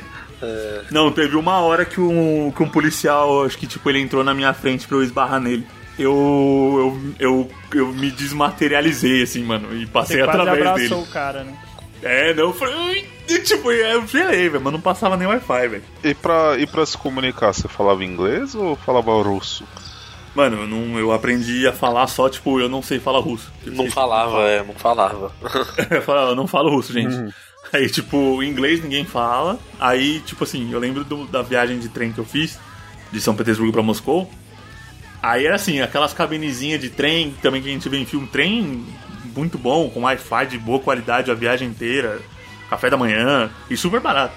Não, 0.91 1.11
teve 1.11 1.35
uma 1.35 1.59
hora 1.59 1.85
que 1.85 1.99
um, 1.99 2.51
que 2.55 2.63
um 2.63 2.69
policial, 2.69 3.45
acho 3.45 3.57
que 3.57 3.67
tipo, 3.67 3.89
ele 3.89 3.99
entrou 3.99 4.23
na 4.23 4.33
minha 4.33 4.53
frente 4.53 4.87
pra 4.87 4.97
eu 4.97 5.03
esbarrar 5.03 5.39
nele. 5.39 5.65
Eu, 5.97 6.95
eu, 7.19 7.25
eu, 7.27 7.51
eu 7.73 7.87
me 7.93 8.09
desmaterializei, 8.09 9.21
assim, 9.21 9.43
mano, 9.43 9.75
e 9.75 9.85
passei 9.85 10.17
Você 10.17 10.23
quase 10.23 10.39
através 10.39 10.67
abraçou 10.67 10.97
dele. 10.97 11.09
o 11.09 11.11
cara, 11.11 11.43
né? 11.43 11.53
É, 12.01 12.33
não, 12.33 12.43
eu 12.43 12.53
falei, 12.53 13.05
tipo, 13.27 13.69
eu 13.69 14.07
gelei, 14.07 14.47
velho, 14.47 14.63
mas 14.63 14.71
não 14.71 14.79
passava 14.79 15.17
nem 15.17 15.27
Wi-Fi, 15.27 15.67
velho. 15.67 15.83
E 16.01 16.13
pra, 16.13 16.57
e 16.57 16.65
pra 16.65 16.85
se 16.85 16.97
comunicar, 16.97 17.53
você 17.53 17.67
falava 17.67 18.05
inglês 18.05 18.55
ou 18.55 18.77
falava 18.77 19.11
russo? 19.21 19.65
Mano, 20.35 20.61
eu, 20.61 20.67
não, 20.67 20.99
eu 20.99 21.11
aprendi 21.11 21.67
a 21.67 21.73
falar 21.73 22.05
só, 22.07 22.29
tipo, 22.29 22.59
eu 22.59 22.69
não 22.69 22.81
sei 22.81 22.99
falar 22.99 23.19
russo. 23.19 23.51
Não 23.65 23.89
falava, 23.89 24.41
é, 24.43 24.63
não 24.63 24.73
falava. 24.75 25.31
eu 25.89 26.01
falava, 26.01 26.31
eu 26.31 26.35
não 26.35 26.47
falo 26.47 26.69
russo, 26.69 26.93
gente. 26.93 27.33
Aí, 27.73 27.89
tipo, 27.89 28.41
inglês 28.43 28.81
ninguém 28.81 29.05
fala. 29.05 29.59
Aí, 29.79 30.19
tipo 30.21 30.43
assim, 30.43 30.71
eu 30.71 30.79
lembro 30.79 31.03
do- 31.03 31.25
da 31.25 31.41
viagem 31.41 31.79
de 31.79 31.89
trem 31.89 32.11
que 32.11 32.19
eu 32.19 32.25
fiz, 32.25 32.59
de 33.11 33.19
São 33.19 33.35
Petersburgo 33.35 33.73
pra 33.73 33.81
Moscou. 33.83 34.29
Aí 35.21 35.45
era 35.45 35.55
assim, 35.55 35.81
aquelas 35.81 36.13
cabinezinhas 36.13 36.79
de 36.79 36.89
trem, 36.89 37.31
também 37.41 37.61
que 37.61 37.67
a 37.67 37.71
gente 37.71 37.89
vê 37.89 37.97
em 37.97 38.05
filme, 38.05 38.27
trem 38.27 38.85
muito 39.35 39.57
bom, 39.57 39.89
com 39.89 40.01
Wi-Fi 40.03 40.45
de 40.47 40.57
boa 40.57 40.79
qualidade 40.79 41.29
a 41.29 41.33
viagem 41.33 41.67
inteira, 41.67 42.19
café 42.69 42.89
da 42.89 42.95
manhã, 42.97 43.49
e 43.69 43.75
super 43.75 43.99
barato. 43.99 44.35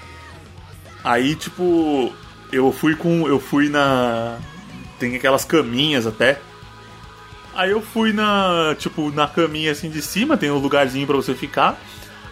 Aí, 1.03 1.35
tipo, 1.35 2.11
eu 2.51 2.71
fui 2.71 2.95
com. 2.95 3.27
Eu 3.27 3.39
fui 3.39 3.69
na. 3.69 4.37
Tem 5.03 5.17
aquelas 5.17 5.43
caminhas 5.43 6.07
até. 6.07 6.39
Aí 7.53 7.71
eu 7.71 7.81
fui 7.81 8.13
na, 8.13 8.73
tipo, 8.79 9.11
na 9.11 9.27
caminha 9.27 9.73
assim 9.73 9.89
de 9.89 10.01
cima, 10.01 10.37
tem 10.37 10.49
um 10.49 10.57
lugarzinho 10.57 11.05
pra 11.05 11.17
você 11.17 11.35
ficar. 11.35 11.77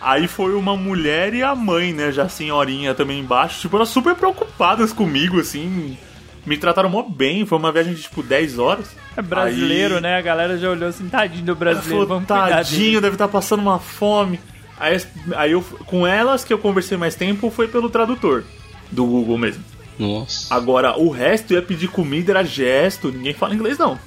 Aí 0.01 0.25
foi 0.25 0.55
uma 0.55 0.77
mulher 0.77 1.33
e 1.33 1.43
a 1.43 1.53
mãe, 1.53 1.91
né, 1.91 2.13
já 2.13 2.29
senhorinha 2.29 2.95
também 2.95 3.19
embaixo, 3.19 3.59
tipo, 3.59 3.75
elas 3.75 3.89
super 3.89 4.15
preocupadas 4.15 4.93
comigo, 4.93 5.37
assim, 5.37 5.97
me 6.45 6.57
trataram 6.57 6.89
mó 6.89 7.03
bem, 7.03 7.45
foi 7.45 7.57
uma 7.57 7.73
viagem 7.73 7.93
de, 7.93 8.03
tipo, 8.03 8.23
10 8.23 8.57
horas. 8.57 8.95
É 9.17 9.21
brasileiro, 9.21 9.95
Aí- 9.95 10.01
né? 10.01 10.17
A 10.17 10.21
galera 10.21 10.57
já 10.57 10.69
olhou 10.69 10.87
assim, 10.87 11.09
tadinho 11.09 11.43
do 11.43 11.55
brasileiro, 11.55 11.89
falou, 11.91 12.07
vamos 12.07 12.27
tadinho, 12.27 13.01
deve 13.01 13.15
estar 13.15 13.27
passando 13.27 13.59
uma 13.59 13.79
fome. 13.79 14.39
Aí, 14.79 14.97
aí 15.35 15.51
eu, 15.51 15.61
com 15.85 16.07
elas 16.07 16.45
que 16.45 16.53
eu 16.53 16.57
conversei 16.57 16.97
mais 16.97 17.15
tempo 17.15 17.51
foi 17.51 17.67
pelo 17.67 17.89
tradutor, 17.89 18.45
do 18.89 19.05
Google 19.05 19.37
mesmo. 19.37 19.70
Nossa. 20.01 20.53
Agora, 20.53 20.97
o 20.97 21.09
resto 21.09 21.53
ia 21.53 21.61
pedir 21.61 21.87
comida, 21.87 22.31
era 22.31 22.43
gesto, 22.43 23.11
ninguém 23.11 23.35
fala 23.35 23.53
inglês 23.53 23.77
não. 23.77 23.99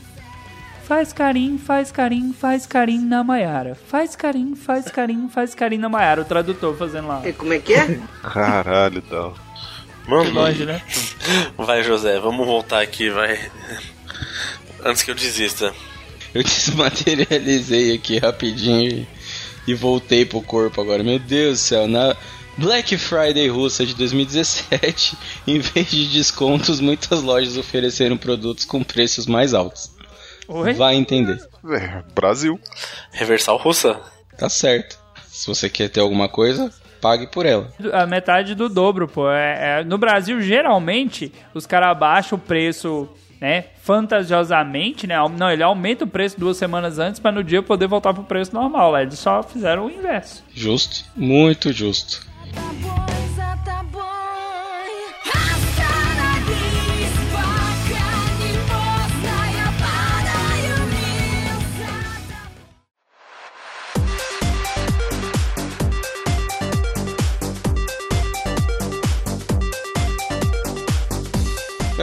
Faz 0.83 1.13
carinho, 1.13 1.57
faz 1.57 1.93
carinho, 1.93 2.35
faz 2.35 2.67
carinho 2.67 3.07
na 3.07 3.23
Maiara. 3.23 3.77
Faz 3.89 4.17
carinho, 4.17 4.57
faz 4.57 4.87
carinho, 4.87 5.29
faz 5.29 5.55
carinho 5.55 5.83
na 5.83 5.89
Maiara. 5.89 6.23
O 6.23 6.25
tradutor 6.25 6.77
fazendo 6.77 7.07
lá. 7.07 7.23
Como 7.39 7.53
é 7.53 7.59
que 7.61 7.75
é? 7.75 8.01
Caralho, 8.23 9.01
tal. 9.03 9.35
Mano, 10.09 10.31
Longe, 10.33 10.67
né? 10.67 10.83
Vai, 11.57 11.85
José, 11.85 12.19
vamos 12.19 12.45
voltar 12.45 12.83
aqui, 12.83 13.09
vai. 13.09 13.39
Antes 14.85 15.03
que 15.03 15.11
eu 15.11 15.15
desista. 15.15 15.73
Eu 16.35 16.43
desmaterializei 16.43 17.95
aqui 17.95 18.19
rapidinho 18.19 18.91
e, 18.91 19.09
e 19.69 19.75
voltei 19.75 20.27
pro 20.27 20.43
corpo 20.43 20.83
agora. 20.83 21.03
Meu 21.03 21.19
Deus 21.19 21.59
do 21.59 21.63
céu, 21.63 21.89
na 21.89 22.15
Black 22.57 22.97
Friday 22.97 23.49
russa 23.49 23.85
de 23.85 23.95
2017, 23.95 25.17
em 25.47 25.59
vez 25.59 25.90
de 25.90 26.09
descontos, 26.09 26.81
muitas 26.81 27.23
lojas 27.23 27.57
ofereceram 27.57 28.17
produtos 28.17 28.64
com 28.64 28.83
preços 28.83 29.27
mais 29.27 29.53
altos. 29.55 29.90
Oi? 30.47 30.75
Vai 30.75 30.95
entender. 30.95 31.40
É, 31.71 32.03
Brasil. 32.14 32.61
Reversal 33.12 33.57
russa? 33.57 33.99
Tá 34.38 34.49
certo. 34.49 34.99
Se 35.27 35.47
você 35.47 35.69
quer 35.71 35.88
ter 35.88 36.01
alguma 36.01 36.29
coisa, 36.29 36.71
pague 37.01 37.27
por 37.27 37.47
ela. 37.47 37.73
A 37.93 38.07
metade 38.07 38.55
do 38.55 38.69
dobro, 38.69 39.09
pô. 39.09 39.31
É, 39.31 39.81
é- 39.81 39.85
no 39.85 39.97
Brasil, 39.99 40.40
geralmente, 40.40 41.33
os 41.55 41.67
caras 41.67 41.88
abaixam 41.88 42.37
o 42.37 42.40
preço, 42.40 43.09
né? 43.40 43.64
Fantasiosamente, 43.83 45.07
né? 45.07 45.17
Não, 45.37 45.51
ele 45.51 45.62
aumenta 45.62 46.05
o 46.05 46.09
preço 46.09 46.38
duas 46.38 46.57
semanas 46.57 46.99
antes 46.99 47.19
pra 47.19 47.33
no 47.33 47.43
dia 47.43 47.62
poder 47.62 47.87
voltar 47.88 48.12
pro 48.14 48.23
preço 48.25 48.55
normal. 48.55 48.97
Eles 48.99 49.19
só 49.19 49.43
fizeram 49.43 49.87
o 49.87 49.90
inverso. 49.90 50.45
Justo, 50.55 51.05
muito 51.17 51.73
justo. 51.73 52.21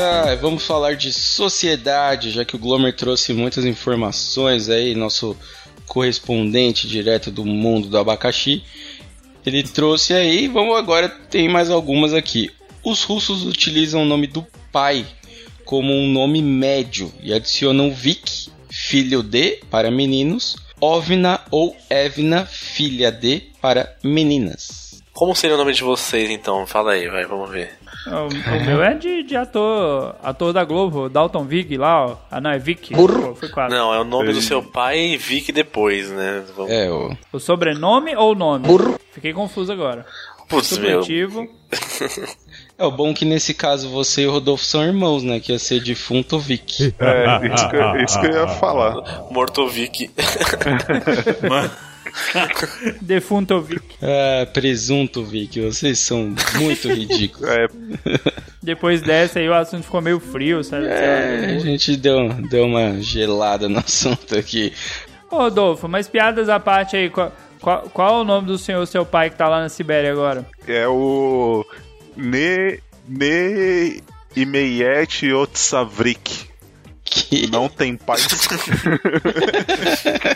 Ah, 0.04 0.36
vamos 0.36 0.64
falar 0.64 0.96
de 0.96 1.14
sociedade, 1.14 2.32
já 2.32 2.46
que 2.46 2.56
o 2.56 2.60
Glomer 2.60 2.96
trouxe 2.96 3.34
muitas 3.34 3.66
informações 3.66 4.70
aí, 4.70 4.96
nosso 4.96 5.38
correspondente 5.86 6.88
direto 6.88 7.30
do 7.30 7.46
mundo 7.46 7.90
do 7.90 7.98
abacaxi. 7.98 8.64
Ele 9.46 9.64
trouxe 9.64 10.14
aí, 10.14 10.48
vamos 10.48 10.76
agora, 10.78 11.10
tem 11.10 11.50
mais 11.50 11.70
algumas 11.70 12.14
aqui. 12.14 12.52
Os 12.84 13.04
russos 13.04 13.46
utilizam 13.46 14.04
o 14.04 14.06
nome 14.06 14.28
do 14.28 14.46
pai 14.72 15.06
como 15.66 15.94
um 15.94 16.08
nome 16.12 16.42
médio 16.42 17.12
e 17.22 17.34
adicionam 17.34 17.94
Vik, 17.94 18.50
filho 18.70 19.24
de, 19.24 19.62
para 19.70 19.90
meninos, 19.90 20.58
Ovna 20.80 21.40
ou 21.50 21.76
Evna, 21.90 22.46
filha 22.46 23.12
de, 23.12 23.44
para 23.62 23.96
meninas. 24.04 24.91
Como 25.14 25.36
seria 25.36 25.56
o 25.56 25.60
nome 25.60 25.74
de 25.74 25.84
vocês 25.84 26.30
então? 26.30 26.66
Fala 26.66 26.94
aí, 26.94 27.08
vai, 27.10 27.26
vamos 27.26 27.50
ver. 27.50 27.72
O, 28.08 28.28
o 28.28 28.66
meu 28.66 28.82
é 28.82 28.94
de, 28.96 29.22
de 29.24 29.36
ator, 29.36 30.16
ator 30.24 30.52
da 30.54 30.64
Globo, 30.64 31.08
Dalton 31.10 31.44
Vig 31.46 31.78
lá, 31.78 32.06
ó. 32.08 32.16
Ah, 32.32 32.42
não, 32.42 32.50
é 32.50 32.58
Vic. 32.58 32.94
Pô, 32.96 33.36
foi 33.36 33.50
quase. 33.50 33.76
Não, 33.76 33.94
é 33.94 34.00
o 34.00 34.04
nome 34.04 34.34
do 34.34 34.42
seu 34.42 34.64
pai 34.64 34.98
e 35.00 35.18
Vic 35.18 35.52
depois, 35.52 36.10
né? 36.10 36.44
Vamos... 36.56 36.72
É, 36.72 36.90
o 36.90 37.16
O 37.34 37.40
sobrenome 37.40 38.16
ou 38.16 38.32
o 38.32 38.36
nome? 38.36 38.66
Fiquei 39.12 39.34
confuso 39.34 39.72
agora. 39.72 40.06
Putz, 40.50 40.78
meu. 40.78 41.02
Supletivo. 41.04 41.48
É 42.78 42.84
o 42.84 42.90
bom 42.90 43.14
que 43.14 43.26
nesse 43.26 43.54
caso 43.54 43.92
você 43.92 44.24
e 44.24 44.26
o 44.28 44.32
Rodolfo 44.32 44.66
são 44.66 44.84
irmãos, 44.84 45.22
né? 45.22 45.40
Que 45.40 45.52
ia 45.52 45.60
ser 45.60 45.84
defunto 45.84 46.40
Vic. 46.40 46.92
É, 46.98 47.54
isso 47.54 47.70
que, 47.70 47.76
eu- 47.76 47.96
isso 48.04 48.20
que 48.20 48.26
eu 48.26 48.32
ia 48.32 48.48
falar. 48.48 48.96
Morto 49.30 49.68
Vic. 49.68 50.10
Mano, 51.48 51.70
Defunto 53.02 53.62
Vic. 53.62 53.82
Ah, 54.02 54.46
presunto 54.46 55.24
Vic, 55.24 55.60
vocês 55.62 56.00
são 56.00 56.34
muito 56.56 56.88
ridículos. 56.94 57.50
É, 57.50 57.68
Depois 58.62 59.02
dessa 59.02 59.40
aí 59.40 59.48
o 59.50 59.54
assunto 59.54 59.84
ficou 59.84 60.02
meio 60.02 60.20
frio, 60.20 60.64
sabe? 60.64 60.86
É, 60.88 61.56
a 61.56 61.60
gente 61.60 61.96
deu, 61.98 62.30
deu 62.50 62.66
uma 62.66 63.00
gelada 63.02 63.68
no 63.70 63.80
assunto 63.86 64.38
aqui. 64.38 64.74
Ô, 65.30 65.38
Rodolfo, 65.38 65.88
mas 65.88 66.08
piadas 66.08 66.50
à 66.50 66.60
parte 66.60 66.96
aí, 66.96 67.10
qual, 67.10 67.32
qual, 67.60 67.82
qual 67.94 68.20
é 68.20 68.22
o 68.22 68.24
nome 68.26 68.48
do 68.48 68.58
senhor, 68.58 68.86
seu 68.86 69.06
pai, 69.06 69.30
que 69.30 69.38
tá 69.38 69.48
lá 69.48 69.62
na 69.62 69.70
Sibéria 69.70 70.12
agora? 70.12 70.46
é 70.68 70.88
o 70.88 71.66
Ne 72.16 72.80
Ne 73.08 74.02
Imeyet 74.36 75.32
Otsavrik. 75.34 76.50
Que 77.04 77.46
Não 77.52 77.68
tem 77.68 77.98
pai. 77.98 78.18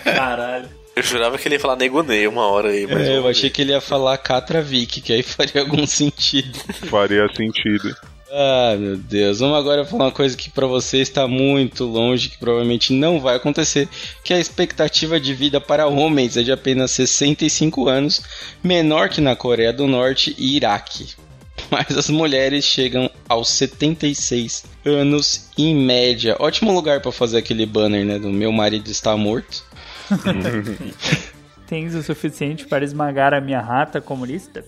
caralho. 0.03 0.67
Eu 0.95 1.03
jurava 1.03 1.37
que 1.37 1.47
ele 1.47 1.55
ia 1.55 1.59
falar 1.59 1.75
negonei 1.75 2.25
uma 2.25 2.47
hora 2.47 2.69
aí, 2.69 2.87
mas. 2.87 3.07
É, 3.07 3.17
eu 3.17 3.27
achei 3.27 3.49
que 3.49 3.61
ele 3.61 3.71
ia 3.71 3.81
falar 3.81 4.17
Catra 4.17 4.61
Vic, 4.61 5.01
que 5.01 5.11
aí 5.11 5.21
faria 5.21 5.61
algum 5.61 5.85
sentido. 5.87 6.57
Faria 6.89 7.27
sentido. 7.35 7.95
Ah, 8.31 8.75
meu 8.77 8.97
Deus. 8.97 9.39
Vamos 9.39 9.57
agora 9.57 9.85
falar 9.85 10.05
uma 10.05 10.11
coisa 10.11 10.35
que 10.35 10.49
pra 10.49 10.65
você 10.65 10.97
está 10.97 11.27
muito 11.27 11.85
longe, 11.85 12.29
que 12.29 12.37
provavelmente 12.37 12.93
não 12.93 13.19
vai 13.19 13.35
acontecer, 13.35 13.87
que 14.23 14.33
a 14.33 14.39
expectativa 14.39 15.19
de 15.19 15.33
vida 15.33 15.61
para 15.61 15.87
homens 15.87 16.37
é 16.37 16.43
de 16.43 16.51
apenas 16.51 16.91
65 16.91 17.87
anos, 17.87 18.21
menor 18.63 19.09
que 19.09 19.21
na 19.21 19.35
Coreia 19.35 19.71
do 19.71 19.87
Norte 19.87 20.35
e 20.37 20.55
Iraque. 20.55 21.09
Mas 21.71 21.97
as 21.97 22.09
mulheres 22.09 22.65
chegam 22.65 23.09
aos 23.27 23.49
76 23.49 24.65
anos 24.85 25.49
em 25.57 25.75
média. 25.75 26.35
Ótimo 26.39 26.73
lugar 26.73 27.01
pra 27.01 27.11
fazer 27.11 27.37
aquele 27.37 27.65
banner, 27.65 28.05
né, 28.05 28.19
do 28.19 28.29
meu 28.29 28.51
marido 28.51 28.89
está 28.89 29.15
morto. 29.15 29.63
Tens 31.67 31.95
o 31.95 32.03
suficiente 32.03 32.65
para 32.65 32.83
esmagar 32.83 33.33
a 33.33 33.41
minha 33.41 33.59
rata 33.61 33.99
comunista? 33.99 34.63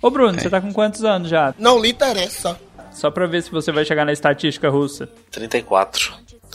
Ô, 0.00 0.10
Bruno, 0.10 0.38
você 0.40 0.48
tá 0.48 0.60
com 0.60 0.72
quantos 0.72 1.04
anos 1.04 1.28
já? 1.28 1.54
Não 1.58 1.78
lhe 1.80 1.90
interessa. 1.90 2.58
Só 2.92 3.10
pra 3.10 3.26
ver 3.26 3.42
se 3.42 3.50
você 3.50 3.70
vai 3.70 3.84
chegar 3.84 4.04
na 4.04 4.12
estatística 4.12 4.68
russa. 4.70 5.08
34. 5.30 6.12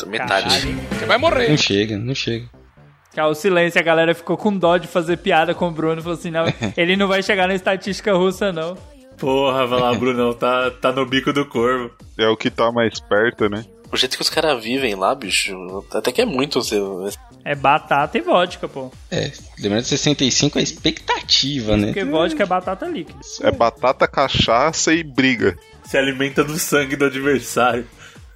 Metade. 0.08 0.48
Caralho. 0.50 0.78
Não 1.50 1.58
chega, 1.58 1.98
não 1.98 2.16
chega. 2.16 2.50
Ah, 3.16 3.28
o 3.28 3.36
silêncio, 3.36 3.80
a 3.80 3.84
galera 3.84 4.16
ficou 4.16 4.36
com 4.36 4.58
dó 4.58 4.76
de 4.78 4.88
fazer 4.88 5.18
piada 5.18 5.54
com 5.54 5.68
o 5.68 5.72
Bruno. 5.72 6.02
Falou 6.02 6.18
assim, 6.18 6.32
não, 6.32 6.46
ele 6.76 6.96
não 6.96 7.08
vai 7.08 7.22
chegar 7.22 7.48
na 7.48 7.54
estatística 7.54 8.12
russa, 8.14 8.52
não. 8.52 8.76
Porra, 9.18 9.68
vai 9.68 9.80
lá, 9.80 9.94
Brunão, 9.94 10.34
tá, 10.34 10.72
tá 10.72 10.92
no 10.92 11.06
bico 11.06 11.32
do 11.32 11.46
corvo. 11.46 11.92
É 12.18 12.28
o 12.28 12.36
que 12.36 12.50
tá 12.50 12.72
mais 12.72 13.00
perto, 13.00 13.48
né? 13.48 13.64
O 13.92 13.96
jeito 13.96 14.16
que 14.16 14.24
os 14.24 14.30
caras 14.30 14.62
vivem 14.64 14.96
lá, 14.96 15.14
bicho, 15.14 15.86
até 15.94 16.12
que 16.12 16.22
é 16.22 16.26
muito. 16.26 16.60
seu- 16.64 17.08
É 17.46 17.54
batata 17.56 18.18
e 18.18 18.22
vodka, 18.22 18.68
pô. 18.68 18.92
É, 19.12 19.32
lembrando 19.60 19.84
que 19.84 19.90
65 19.90 20.60
é 20.60 20.62
expectativa, 20.62 21.76
né? 21.76 21.88
Porque 21.88 22.04
vodka 22.06 22.44
é 22.44 22.46
batata 22.46 22.86
líquida. 22.88 23.20
É 23.42 23.52
batata, 23.52 24.08
cachaça 24.08 24.94
e 24.94 25.04
briga. 25.04 25.58
Se 25.84 25.98
alimenta 25.98 26.44
do 26.44 26.58
sangue 26.58 26.96
do 26.96 27.06
adversário. 27.06 27.86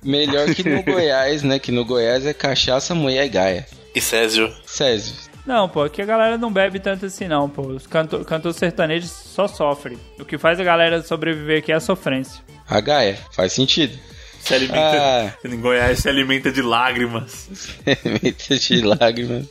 Melhor 0.03 0.53
que 0.53 0.67
no 0.67 0.83
Goiás, 0.83 1.41
né? 1.43 1.57
Que 1.57 1.71
no 1.71 1.85
Goiás 1.85 2.25
é 2.25 2.33
cachaça, 2.33 2.93
mulher 2.93 3.25
e 3.25 3.29
gaia. 3.29 3.65
E 3.95 4.01
Césio. 4.01 4.53
Césio, 4.65 5.15
Não, 5.45 5.67
pô, 5.69 5.83
aqui 5.83 6.01
a 6.01 6.05
galera 6.05 6.37
não 6.37 6.51
bebe 6.51 6.79
tanto 6.79 7.05
assim, 7.05 7.27
não, 7.27 7.49
pô. 7.49 7.61
Os 7.63 7.87
canto, 7.87 8.23
cantor 8.25 8.53
sertanejo 8.53 9.07
só 9.07 9.47
sofre. 9.47 9.97
O 10.19 10.25
que 10.25 10.37
faz 10.37 10.59
a 10.59 10.63
galera 10.63 11.01
sobreviver 11.01 11.59
aqui 11.59 11.71
é 11.71 11.75
a 11.75 11.79
sofrência. 11.79 12.43
a 12.67 12.79
gaia, 12.81 13.17
faz 13.31 13.53
sentido. 13.53 13.97
Se 14.39 14.53
alimenta. 14.53 14.79
Ah. 14.79 15.33
Em 15.47 15.59
Goiás 15.59 15.99
se 15.99 16.09
alimenta 16.09 16.51
de 16.51 16.61
lágrimas. 16.61 17.49
Semente 17.83 18.59
de 18.59 18.81
lágrimas. 18.81 19.45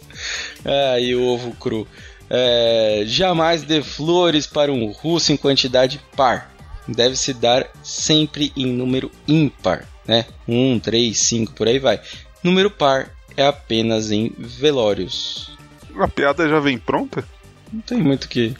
Ah, 0.64 0.98
e 0.98 1.14
o 1.14 1.24
ovo 1.24 1.52
cru. 1.52 1.86
É, 2.28 3.04
jamais 3.06 3.62
dê 3.62 3.82
flores 3.82 4.46
para 4.46 4.72
um 4.72 4.90
russo 4.90 5.32
em 5.32 5.36
quantidade 5.36 6.00
par. 6.16 6.52
Deve 6.88 7.16
se 7.16 7.32
dar 7.32 7.66
sempre 7.82 8.52
em 8.56 8.66
número 8.66 9.10
ímpar, 9.26 9.86
né? 10.06 10.24
1, 10.46 10.78
3, 10.80 11.16
5, 11.16 11.52
por 11.52 11.66
aí 11.66 11.78
vai. 11.78 12.00
Número 12.42 12.70
par 12.70 13.10
é 13.36 13.46
apenas 13.46 14.10
em 14.10 14.32
velórios. 14.38 15.56
A 15.98 16.08
piada 16.08 16.48
já 16.48 16.60
vem 16.60 16.78
pronta? 16.78 17.24
Não 17.72 17.80
tem 17.80 17.98
muito 17.98 18.28
que. 18.28 18.54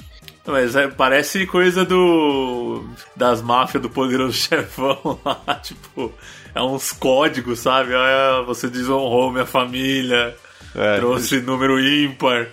Mas 0.47 0.77
é, 0.77 0.87
parece 0.89 1.47
coisa 1.47 1.85
do. 1.85 2.85
das 3.17 3.43
máfias 3.43 3.83
do 3.83 3.91
poderoso 3.91 4.33
chefão 4.37 5.19
lá, 5.25 5.55
tipo. 5.63 6.13
É 6.55 6.63
uns 6.63 6.91
códigos, 6.93 7.59
sabe? 7.61 7.95
Ah, 7.95 8.43
você 8.47 8.69
desonrou 8.69 9.31
minha 9.31 9.45
família, 9.45 10.35
É, 10.75 10.97
trouxe 10.97 11.41
número 11.41 11.79
ímpar. 11.79 12.49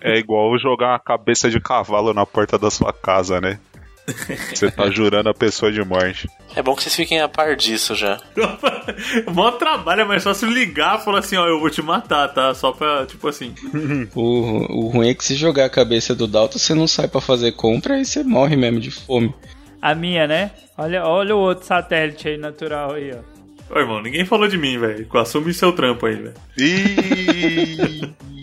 é 0.00 0.16
igual 0.18 0.56
jogar 0.58 0.90
uma 0.92 0.98
cabeça 1.00 1.50
de 1.50 1.58
cavalo 1.60 2.14
na 2.14 2.24
porta 2.24 2.56
da 2.56 2.70
sua 2.70 2.92
casa, 2.92 3.40
né? 3.40 3.58
Você 4.54 4.70
tá 4.70 4.90
jurando 4.90 5.28
a 5.28 5.34
pessoa 5.34 5.70
de 5.70 5.82
morte. 5.84 6.28
É 6.54 6.62
bom 6.62 6.74
que 6.74 6.82
vocês 6.82 6.94
fiquem 6.94 7.20
a 7.20 7.28
par 7.28 7.56
disso 7.56 7.94
já. 7.94 8.20
Mó 9.32 9.52
trabalho, 9.52 10.02
é 10.02 10.04
mais 10.04 10.24
fácil 10.24 10.50
ligar 10.50 10.98
e 11.00 11.04
falar 11.04 11.20
assim, 11.20 11.36
ó, 11.36 11.46
eu 11.46 11.60
vou 11.60 11.70
te 11.70 11.82
matar, 11.82 12.28
tá? 12.28 12.54
Só 12.54 12.72
pra, 12.72 13.06
tipo 13.06 13.26
assim. 13.28 13.54
O, 14.14 14.86
o 14.86 14.88
ruim 14.88 15.10
é 15.10 15.14
que 15.14 15.24
se 15.24 15.34
jogar 15.34 15.66
a 15.66 15.70
cabeça 15.70 16.14
do 16.14 16.26
Dalton, 16.26 16.58
você 16.58 16.74
não 16.74 16.86
sai 16.86 17.06
pra 17.08 17.20
fazer 17.20 17.52
compra 17.52 17.98
e 18.00 18.04
você 18.04 18.22
morre 18.24 18.56
mesmo 18.56 18.80
de 18.80 18.90
fome. 18.90 19.32
A 19.80 19.94
minha, 19.94 20.26
né? 20.26 20.50
Olha, 20.76 21.04
olha 21.04 21.36
o 21.36 21.38
outro 21.38 21.66
satélite 21.66 22.28
aí 22.28 22.36
natural 22.36 22.94
aí, 22.94 23.12
ó. 23.12 23.74
Ô, 23.74 23.78
irmão, 23.78 24.02
ninguém 24.02 24.24
falou 24.24 24.48
de 24.48 24.58
mim, 24.58 24.78
velho. 24.78 25.06
Assume 25.14 25.54
seu 25.54 25.72
trampo 25.72 26.06
aí, 26.06 26.16
velho. 26.16 26.34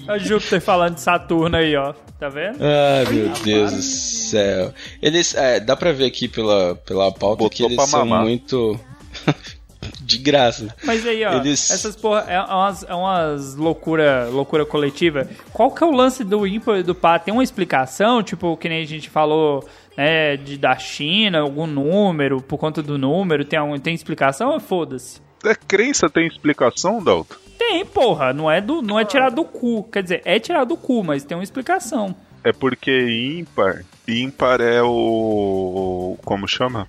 Olha 0.08 0.20
Júpiter 0.20 0.62
falando 0.62 0.96
de 0.96 1.02
Saturno 1.02 1.58
aí, 1.58 1.76
ó. 1.76 1.94
Tá 2.20 2.30
vendo? 2.30 2.58
Ai, 2.62 3.14
meu 3.14 3.30
Deus 3.44 3.72
do 3.74 3.82
céu. 3.82 4.74
Eles, 5.02 5.36
é, 5.36 5.60
dá 5.60 5.76
pra 5.76 5.92
ver 5.92 6.06
aqui 6.06 6.28
pela, 6.28 6.76
pela 6.76 7.12
pauta 7.12 7.44
Botou 7.44 7.50
que 7.50 7.64
eles 7.64 7.82
são 7.90 8.00
mamar. 8.06 8.24
muito. 8.24 8.80
de 10.02 10.18
graça. 10.18 10.74
Mas 10.84 11.06
aí, 11.06 11.24
ó, 11.24 11.34
Eles- 11.38 11.70
essas 11.70 11.96
porra, 11.96 12.22
é 12.28 12.40
umas, 12.42 12.84
é 12.84 12.94
umas 12.96 13.56
loucura, 13.56 14.28
loucura 14.32 14.66
coletiva. 14.66 15.28
Qual 15.54 15.70
que 15.70 15.84
é 15.84 15.88
o 15.88 15.92
lance 15.92 16.24
do 16.24 16.48
ímpar 16.48 16.80
e 16.80 16.84
do 16.84 16.96
par? 16.96 17.20
Tem 17.20 17.32
uma 17.34 17.44
explicação, 17.44 18.24
tipo, 18.24 18.58
que 18.58 18.68
nem 18.68 18.82
a 18.82 18.88
gente 18.88 19.10
falou, 19.10 19.68
né, 19.96 20.38
de, 20.38 20.58
da 20.58 20.76
China, 20.78 21.42
algum 21.42 21.68
número, 21.68 22.42
por 22.42 22.58
conta 22.58 22.82
do 22.82 22.98
número, 22.98 23.46
tem, 23.46 23.60
algum, 23.60 23.78
tem 23.78 23.94
explicação 23.94 24.50
ou 24.54 24.60
foda-se? 24.60 25.22
É 25.46 25.54
crença 25.54 26.10
tem 26.10 26.26
explicação, 26.26 27.02
Dalton? 27.04 27.36
Tem, 27.58 27.86
porra, 27.86 28.34
não 28.34 28.50
é, 28.50 28.62
do, 28.62 28.82
não 28.82 29.00
é 29.00 29.06
tirar 29.06 29.30
do 29.32 29.44
cu. 29.44 29.84
Quer 29.92 30.04
dizer, 30.04 30.22
é 30.26 30.40
tirar 30.40 30.64
do 30.64 30.78
cu, 30.78 31.04
mas 31.04 31.24
tem 31.24 31.36
uma 31.38 31.44
explicação. 31.44 32.16
É 32.44 32.54
porque 32.54 32.92
ímpar. 33.40 33.84
Ímpar 34.08 34.62
é 34.62 34.82
o. 34.82 36.18
Como 36.24 36.48
chama? 36.48 36.88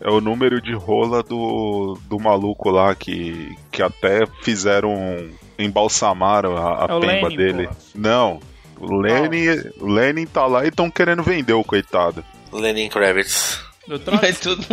É 0.00 0.08
o 0.10 0.20
número 0.20 0.60
de 0.60 0.72
rola 0.74 1.22
do, 1.22 1.98
do 2.08 2.18
maluco 2.20 2.70
lá 2.70 2.94
que, 2.94 3.54
que 3.72 3.82
até 3.82 4.24
fizeram. 4.42 4.94
embalsamaram 5.58 6.56
a, 6.56 6.84
a 6.84 6.86
É 6.90 6.94
o 6.94 7.00
pemba 7.00 7.28
Lenin, 7.28 7.36
dele. 7.36 7.66
porra. 7.66 7.78
Não. 7.94 8.40
O 8.78 8.94
Lenin, 9.00 9.46
Lenin 9.80 10.26
tá 10.26 10.46
lá 10.46 10.64
e 10.64 10.68
estão 10.68 10.90
querendo 10.90 11.22
vender 11.22 11.54
o 11.54 11.64
coitado. 11.64 12.22
Lenin 12.52 12.88
Kravitz. 12.88 13.64
Do 13.86 13.98
Trotsky? 13.98 14.42
Tudo. 14.42 14.66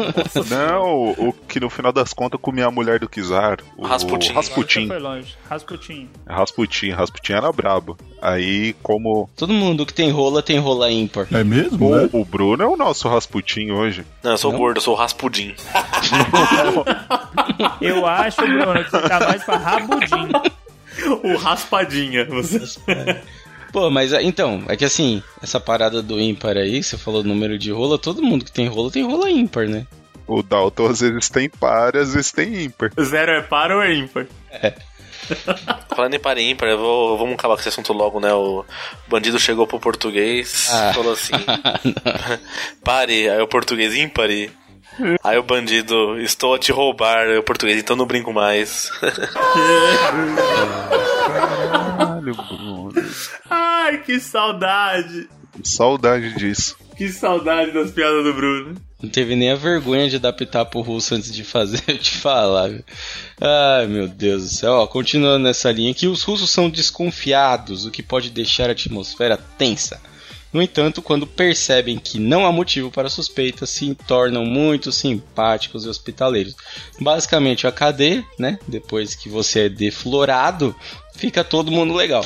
Não, 0.50 1.12
o, 1.12 1.34
que 1.48 1.60
no 1.60 1.70
final 1.70 1.94
das 1.94 2.14
contas 2.14 2.40
comia 2.42 2.66
a 2.66 2.72
mulher 2.72 3.00
do 3.00 3.08
Czar. 3.08 3.60
O 3.78 3.86
Rasputin. 3.86 4.34
Rasputin. 4.34 4.88
Foi 4.88 5.00
longe. 5.00 5.36
Rasputin. 5.50 6.10
Rasputin. 6.28 6.90
Rasputin 6.92 7.34
era 7.34 7.52
brabo. 7.52 7.98
Aí, 8.22 8.74
como. 8.82 9.30
Todo 9.36 9.54
mundo 9.54 9.86
que 9.86 9.94
tem 9.94 10.10
rola 10.10 10.42
tem 10.42 10.58
rola 10.58 10.92
ímpar. 10.92 11.28
É 11.32 11.44
mesmo? 11.44 11.94
O, 12.12 12.22
o 12.22 12.26
Bruno 12.26 12.64
é 12.64 12.68
o 12.68 12.76
nosso 12.76 13.08
Rasputin 13.08 13.72
hoje. 13.72 14.06
Não, 14.24 14.32
eu 14.32 14.38
sou 14.38 14.52
Não? 14.52 14.60
gordo, 14.60 14.78
eu 14.78 14.82
sou 14.82 14.96
o 14.96 14.98
Raspudim. 14.98 15.54
Eu 17.82 18.06
acho, 18.06 18.42
Bruno, 18.42 18.84
que 18.84 18.90
você 18.92 19.02
tá 19.02 19.20
mais 19.20 19.44
pra 19.44 19.58
Rabudim. 19.58 20.32
O 21.24 21.36
raspadinha. 21.38 22.26
Você... 22.26 22.60
Pô, 23.74 23.90
mas 23.90 24.14
é- 24.14 24.22
então, 24.24 24.64
é 24.70 24.78
que 24.78 24.86
assim, 24.86 25.22
essa 25.42 25.60
parada 25.60 26.02
do 26.02 26.18
ímpar 26.20 26.56
aí, 26.58 26.82
você 26.84 26.96
falou 26.98 27.24
número 27.24 27.58
de 27.58 27.72
rola, 27.72 27.98
todo 27.98 28.22
mundo 28.24 28.46
que 28.46 28.52
tem 28.52 28.68
rola 28.68 28.90
tem 28.92 29.04
rola 29.04 29.30
ímpar, 29.30 29.68
né? 29.68 29.86
O 30.28 30.42
Dalton 30.42 30.86
às 30.88 31.02
vezes 31.02 31.28
tem 31.28 31.50
par, 31.50 31.98
às 31.98 32.14
vezes 32.14 32.32
tem 32.32 32.66
ímpar. 32.66 32.92
Zero 33.02 33.32
é 33.32 33.42
par 33.42 33.72
ou 33.72 33.82
é 33.82 33.94
ímpar? 33.94 34.26
Falando 35.96 36.14
em 36.14 36.20
par 36.20 36.38
e 36.38 36.50
ímpar, 36.50 36.70
eu 36.70 36.78
vou, 36.78 37.18
vamos 37.18 37.34
acabar 37.34 37.56
com 37.56 37.62
esse 37.62 37.70
assunto 37.70 37.92
logo, 37.94 38.20
né? 38.20 38.32
O 38.34 38.64
bandido 39.08 39.40
chegou 39.40 39.66
pro 39.66 39.80
português, 39.80 40.70
Ah. 40.72 40.92
falou 40.94 41.14
assim: 41.14 41.34
pare, 42.84 43.28
aí 43.30 43.42
o 43.42 43.48
português 43.48 43.96
ímpare. 43.96 44.52
Aí 45.24 45.38
o 45.40 45.44
bandido, 45.44 46.20
estou 46.20 46.54
a 46.54 46.60
te 46.60 46.72
roubar, 46.72 47.26
aí 47.28 47.38
o 47.38 47.44
português, 47.44 47.80
então 47.80 47.96
não 47.96 48.06
brinco 48.06 48.32
mais. 48.32 48.92
Caralho. 51.98 52.36
Ai, 53.50 54.02
que 54.02 54.20
saudade. 54.20 55.30
Saudade 55.64 56.34
disso. 56.36 56.76
Que 56.98 57.10
saudade 57.10 57.72
das 57.72 57.92
piadas 57.92 58.24
do 58.24 58.34
Bruno. 58.34 58.76
Não 59.02 59.10
teve 59.10 59.36
nem 59.36 59.52
a 59.52 59.56
vergonha 59.56 60.10
de 60.10 60.16
adaptar 60.16 60.66
pro 60.66 60.80
russo 60.82 61.14
antes 61.16 61.34
de 61.34 61.44
fazer, 61.44 61.82
eu 61.88 61.98
te 61.98 62.12
falar. 62.12 62.70
viu? 62.70 62.84
Ai, 63.42 63.86
meu 63.88 64.08
Deus 64.08 64.44
do 64.44 64.50
céu. 64.50 64.72
Ó, 64.74 64.88
continuando 64.88 65.44
nessa 65.44 65.72
linha 65.72 65.92
aqui, 65.92 66.08
os 66.08 66.24
russos 66.24 66.50
são 66.50 66.70
desconfiados, 66.70 67.86
o 67.86 67.92
que 67.92 68.02
pode 68.02 68.30
deixar 68.30 68.70
a 68.70 68.72
atmosfera 68.72 69.38
tensa. 69.58 70.00
No 70.54 70.62
entanto, 70.62 71.02
quando 71.02 71.26
percebem 71.26 71.98
que 71.98 72.20
não 72.20 72.46
há 72.46 72.52
motivo 72.52 72.92
para 72.92 73.10
suspeita, 73.10 73.66
se 73.66 73.96
tornam 74.08 74.46
muito 74.46 74.92
simpáticos 74.92 75.84
e 75.84 75.90
hospitaleiros. 75.90 76.56
Basicamente, 77.02 77.66
a 77.66 77.72
cadeia, 77.72 78.24
né? 78.38 78.60
Depois 78.68 79.16
que 79.16 79.28
você 79.28 79.62
é 79.62 79.70
deflorado, 79.70 80.76
fica 81.16 81.44
todo 81.44 81.72
mundo 81.72 81.96
legal. 81.96 82.24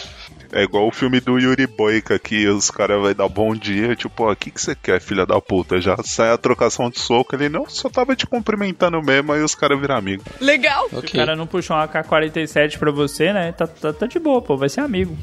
É 0.51 0.63
igual 0.63 0.87
o 0.87 0.91
filme 0.91 1.19
do 1.19 1.37
Yuri 1.37 1.67
Boika, 1.67 2.17
que 2.17 2.47
os 2.47 2.71
caras 2.71 3.01
vai 3.01 3.13
dar 3.13 3.27
bom 3.27 3.53
dia, 3.55 3.95
tipo, 3.95 4.23
ó, 4.23 4.31
o 4.31 4.35
que, 4.35 4.49
que 4.51 4.61
você 4.61 4.75
quer, 4.75 5.01
filha 5.01 5.25
da 5.25 5.39
puta? 5.41 5.79
Já 5.81 5.97
sai 6.03 6.31
a 6.31 6.37
trocação 6.37 6.89
de 6.89 6.99
soco, 6.99 7.35
ele 7.35 7.49
não, 7.49 7.67
só 7.69 7.89
tava 7.89 8.15
te 8.15 8.25
cumprimentando 8.25 9.01
mesmo, 9.01 9.33
aí 9.33 9.41
os 9.41 9.53
caras 9.55 9.79
viram 9.79 9.95
amigo. 9.95 10.23
Legal. 10.39 10.89
Se 10.89 10.95
o 10.95 11.01
cara 11.11 11.35
não 11.35 11.45
puxou 11.47 11.75
uma 11.75 11.83
AK-47 11.85 12.77
pra 12.77 12.91
você, 12.91 13.33
né? 13.33 13.51
Tá, 13.51 13.67
tá, 13.67 13.91
tá 13.93 14.05
de 14.07 14.19
boa, 14.19 14.41
pô. 14.41 14.55
Vai 14.57 14.69
ser 14.69 14.81
amigo. 14.81 15.17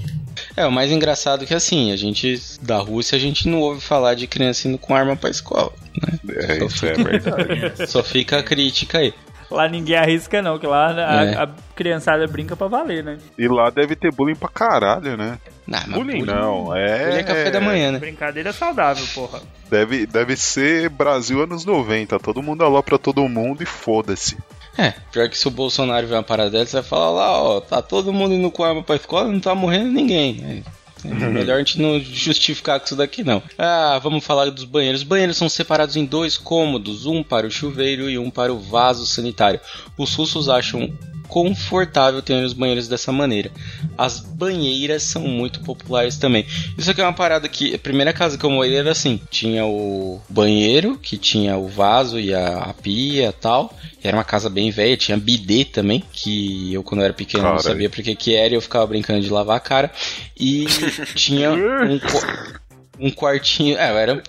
É, 0.57 0.67
o 0.67 0.73
mais 0.73 0.91
engraçado 0.91 1.47
que 1.47 1.55
assim, 1.55 1.93
a 1.93 1.97
gente 1.97 2.41
da 2.61 2.79
Rússia 2.79 3.17
a 3.17 3.21
gente 3.21 3.49
não 3.49 3.61
ouve 3.61 3.81
falar 3.81 4.15
de 4.15 4.27
criança 4.27 4.67
indo 4.69 4.79
com 4.79 4.95
arma 4.95 5.15
pra 5.17 5.31
escola, 5.31 5.73
né? 6.03 6.19
É, 6.37 6.59
Só 6.59 6.67
isso 6.67 6.87
é 6.87 6.95
fica- 6.95 7.05
verdade. 7.11 7.91
Só 7.91 8.03
fica 8.03 8.39
a 8.39 8.43
crítica 8.43 8.99
aí. 8.99 9.15
Lá 9.55 9.69
ninguém 9.69 9.97
arrisca, 9.97 10.43
não, 10.43 10.59
que 10.59 10.67
lá 10.67 10.89
a, 10.93 11.25
É. 11.25 11.35
a 11.37 11.49
criançada 11.75 12.27
brinca 12.27 12.55
pra 12.57 12.67
valer, 12.67 13.03
né? 13.05 13.19
E 13.39 13.47
lá 13.49 13.71
deve 13.71 13.95
ter 13.97 14.13
bullying 14.13 14.35
pra 14.35 14.49
caralho, 14.49 15.17
né? 15.17 15.39
Não, 15.67 15.79
mas 15.87 15.95
Bullying 15.95 16.19
bullying- 16.19 16.25
não, 16.27 16.77
é. 16.77 17.05
bullying 17.07 17.19
é 17.19 17.23
café 17.23 17.51
da 17.51 17.61
manhã, 17.61 17.93
né? 17.93 17.99
Brincadeira 17.99 18.53
saudável, 18.53 19.05
porra. 19.15 19.41
Deve, 19.71 20.07
deve 20.07 20.37
ser 20.37 20.89
Brasil 20.91 21.43
anos 21.43 21.65
90, 21.65 22.19
todo 22.19 22.43
mundo 22.43 22.65
alô 22.65 22.83
pra 22.83 22.99
todo 22.99 23.27
mundo 23.29 23.63
e 23.63 23.67
foda-se. 23.67 24.37
É, 24.77 24.93
pior 25.13 25.29
que 25.29 25.39
se 25.39 25.47
o 25.47 25.51
Bolsonaro 25.53 26.07
ver 26.07 26.15
uma 26.15 26.23
parada 26.23 26.51
dessa, 26.51 26.67
você 26.67 26.77
vai 26.81 26.83
falar 26.85 27.11
lá, 27.11 27.43
ó, 27.43 27.61
tá 27.61 27.81
todo 27.81 28.13
mundo 28.13 28.35
indo 28.35 28.51
com 28.51 28.65
arma 28.65 28.83
pra 28.83 28.97
escola, 28.97 29.29
não 29.31 29.39
tá 29.41 29.55
morrendo 29.55 29.93
ninguém. 29.93 30.63
É, 30.67 30.71
melhor 31.05 31.57
a 31.57 31.59
gente 31.59 31.81
não 31.81 32.01
justificar 32.01 32.79
com 32.81 32.87
isso 32.87 32.97
daqui, 32.97 33.23
não. 33.23 33.43
Ah, 33.59 33.99
vamos 34.03 34.25
falar 34.25 34.51
dos 34.51 34.65
banheiros. 34.65 35.03
Os 35.03 35.07
banheiros 35.07 35.37
são 35.37 35.49
separados 35.49 35.97
em 35.97 36.05
dois 36.05 36.37
cômodos, 36.37 37.07
um 37.07 37.23
para 37.23 37.47
o 37.47 37.51
chuveiro 37.51 38.09
e 38.09 38.19
um 38.19 38.31
para 38.31 38.53
o 38.53 38.59
vaso 38.59 39.07
sanitário. 39.07 39.61
Os 39.97 40.15
russos 40.15 40.49
acham 40.49 40.93
confortável 41.35 42.23
ter 42.23 42.45
os 42.45 42.53
banheiros 42.53 42.87
dessa 42.87 43.11
maneira. 43.11 43.51
As 43.99 44.21
banheiras 44.21 45.03
são 45.03 45.23
muito 45.23 45.59
populares 45.63 46.17
também. 46.17 46.47
Isso 46.79 46.89
aqui 46.89 47.01
é 47.01 47.05
uma 47.05 47.13
parada 47.13 47.49
que 47.49 47.75
a 47.75 47.79
primeira 47.79 48.13
casa 48.13 48.39
que 48.39 48.45
eu 48.45 48.51
morei 48.51 48.77
era 48.77 48.93
assim: 48.93 49.21
tinha 49.33 49.67
o 49.67 50.23
banheiro, 50.29 50.97
que 50.97 51.19
tinha 51.19 51.57
o 51.57 51.67
vaso 51.67 52.21
e 52.21 52.33
a, 52.33 52.59
a 52.59 52.73
pia 52.73 53.31
e 53.31 53.33
tal. 53.33 53.77
Era 54.01 54.17
uma 54.17 54.23
casa 54.23 54.49
bem 54.49 54.71
velha, 54.71 54.97
tinha 54.97 55.17
bidê 55.17 55.65
também, 55.65 56.05
que 56.13 56.73
eu 56.73 56.85
quando 56.85 57.01
eu 57.01 57.07
era 57.07 57.15
pequeno 57.15 57.43
não 57.43 57.59
sabia 57.59 57.91
porque 57.91 58.15
que 58.15 58.37
era 58.37 58.55
e 58.55 58.57
eu 58.57 58.61
ficava 58.61 58.87
brincando 58.87 59.21
de 59.21 59.29
lavar 59.29 59.57
a 59.57 59.61
cara. 59.61 59.91
E 60.39 60.67
tinha 61.17 61.51
um, 61.51 63.07
um 63.07 63.11
quartinho. 63.11 63.77
É, 63.77 63.91
eu 63.91 63.99
era 63.99 64.23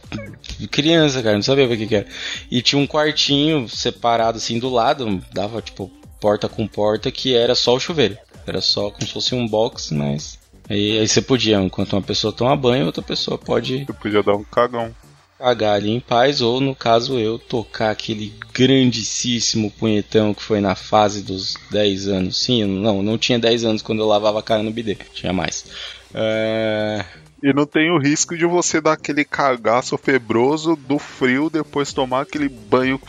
criança, 0.71 1.21
cara, 1.21 1.35
não 1.35 1.43
sabia 1.43 1.65
o 1.65 1.69
que, 1.69 1.85
que 1.85 1.95
era. 1.97 2.07
E 2.49 2.63
tinha 2.63 2.81
um 2.81 2.87
quartinho 2.87 3.69
separado 3.69 4.39
assim 4.39 4.57
do 4.57 4.69
lado, 4.69 5.21
dava 5.31 5.61
tipo 5.61 5.91
porta 6.19 6.47
com 6.47 6.67
porta, 6.67 7.11
que 7.11 7.35
era 7.35 7.55
só 7.55 7.75
o 7.75 7.79
chuveiro. 7.79 8.17
Era 8.45 8.61
só 8.61 8.89
como 8.91 9.05
se 9.05 9.13
fosse 9.13 9.35
um 9.35 9.47
box, 9.47 9.91
mas. 9.93 10.37
Aí, 10.69 10.99
aí 10.99 11.07
você 11.07 11.21
podia, 11.21 11.61
enquanto 11.61 11.93
uma 11.93 12.01
pessoa 12.01 12.33
toma 12.33 12.55
banho, 12.55 12.85
outra 12.85 13.01
pessoa 13.01 13.37
pode 13.37 13.85
Eu 13.87 13.93
podia 13.93 14.23
dar 14.23 14.35
um 14.35 14.43
cagão. 14.43 14.93
cagar 15.37 15.75
ali 15.75 15.91
em 15.91 15.99
paz, 15.99 16.41
ou 16.41 16.59
no 16.59 16.75
caso 16.75 17.19
eu 17.19 17.37
tocar 17.37 17.91
aquele 17.91 18.33
grandíssimo 18.53 19.69
punhetão 19.71 20.33
que 20.33 20.41
foi 20.41 20.59
na 20.59 20.75
fase 20.75 21.21
dos 21.23 21.55
10 21.71 22.07
anos. 22.07 22.37
Sim, 22.37 22.65
não, 22.65 23.03
não 23.03 23.17
tinha 23.17 23.37
10 23.37 23.63
anos 23.63 23.81
quando 23.81 23.99
eu 23.99 24.07
lavava 24.07 24.39
a 24.39 24.43
cara 24.43 24.63
no 24.63 24.71
bidê, 24.71 24.95
tinha 25.13 25.33
mais. 25.33 25.65
É... 26.13 27.05
E 27.43 27.53
não 27.53 27.65
tem 27.67 27.91
o 27.91 27.99
risco 27.99 28.35
de 28.35 28.45
você 28.45 28.81
dar 28.81 28.93
aquele 28.93 29.23
cagaço 29.23 29.97
febroso 29.97 30.75
do 30.75 30.97
frio, 30.97 31.47
depois 31.47 31.93
tomar 31.93 32.21
aquele 32.21 32.49
banho 32.49 32.99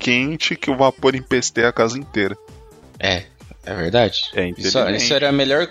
quente 0.00 0.56
que 0.56 0.70
o 0.70 0.76
vapor 0.76 1.14
empesteia 1.14 1.68
a 1.68 1.72
casa 1.72 1.98
inteira. 1.98 2.36
é, 2.98 3.24
é 3.64 3.74
verdade. 3.74 4.18
É 4.34 4.48
Isso, 4.56 4.78
isso 4.88 5.12
era 5.14 5.28
a 5.28 5.32
melhor 5.32 5.68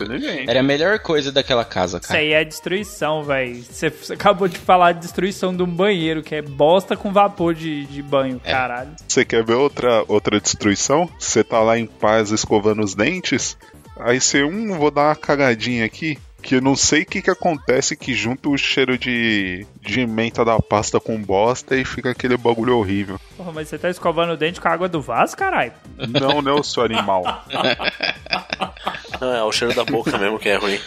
era 0.47 0.59
a 0.59 0.63
melhor 0.63 0.99
coisa 0.99 1.31
daquela 1.31 1.65
casa, 1.65 1.97
Isso 1.97 2.07
cara. 2.07 2.19
aí 2.19 2.33
é 2.33 2.45
destruição, 2.45 3.23
velho. 3.23 3.63
Você 3.63 3.91
acabou 4.13 4.47
de 4.47 4.59
falar 4.59 4.91
de 4.91 4.99
destruição 5.01 5.53
de 5.55 5.63
um 5.63 5.67
banheiro, 5.67 6.21
que 6.21 6.35
é 6.35 6.41
bosta 6.41 6.95
com 6.95 7.11
vapor 7.11 7.55
de, 7.55 7.85
de 7.87 8.01
banho, 8.03 8.39
É. 8.45 8.51
caralho. 8.51 8.91
Você 9.07 9.25
quer 9.25 9.43
ver 9.43 9.55
outra, 9.55 10.03
outra 10.07 10.39
destruição? 10.39 11.09
Você 11.17 11.43
tá 11.43 11.59
lá 11.61 11.79
em 11.79 11.87
paz 11.87 12.29
escovando 12.29 12.83
os 12.83 12.93
dentes, 12.93 13.57
aí 13.99 14.21
você, 14.21 14.43
hum, 14.43 14.77
vou 14.77 14.91
dar 14.91 15.07
uma 15.09 15.15
cagadinha 15.15 15.83
aqui, 15.83 16.17
que 16.41 16.55
eu 16.55 16.61
não 16.61 16.75
sei 16.75 17.03
o 17.03 17.05
que 17.05 17.21
que 17.21 17.29
acontece 17.29 17.95
que 17.95 18.13
junta 18.13 18.49
o 18.49 18.57
cheiro 18.57 18.97
de, 18.97 19.65
de 19.81 20.05
menta 20.05 20.43
da 20.43 20.59
pasta 20.59 20.99
com 20.99 21.21
bosta 21.21 21.75
e 21.75 21.85
fica 21.85 22.11
aquele 22.11 22.37
bagulho 22.37 22.77
horrível. 22.77 23.19
Porra, 23.37 23.51
mas 23.51 23.67
você 23.67 23.77
tá 23.77 23.89
escovando 23.89 24.33
o 24.33 24.37
dente 24.37 24.59
com 24.59 24.67
a 24.67 24.71
água 24.71 24.89
do 24.89 25.01
vaso, 25.01 25.35
caralho? 25.35 25.73
Não, 25.97 26.41
não, 26.41 26.63
seu 26.63 26.83
animal. 26.83 27.23
Não, 29.19 29.33
é 29.33 29.43
o 29.43 29.51
cheiro 29.51 29.75
da 29.75 29.83
boca 29.83 30.17
mesmo 30.17 30.39
que 30.39 30.47
é 30.47 30.55
ruim. 30.55 30.79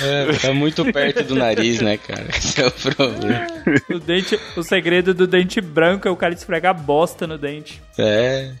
É, 0.00 0.32
tá 0.40 0.54
muito 0.54 0.84
perto 0.92 1.24
do 1.24 1.34
nariz, 1.34 1.80
né, 1.80 1.96
cara? 1.96 2.26
Esse 2.30 2.62
é 2.62 2.66
o 2.66 2.70
problema. 2.70 3.46
O 3.90 3.98
dente, 3.98 4.38
o 4.56 4.62
segredo 4.62 5.12
do 5.12 5.26
dente 5.26 5.60
branco 5.60 6.06
é 6.06 6.10
o 6.10 6.16
cara 6.16 6.32
esfregar 6.32 6.74
bosta 6.74 7.26
no 7.26 7.36
dente. 7.36 7.82
É. 7.98 8.52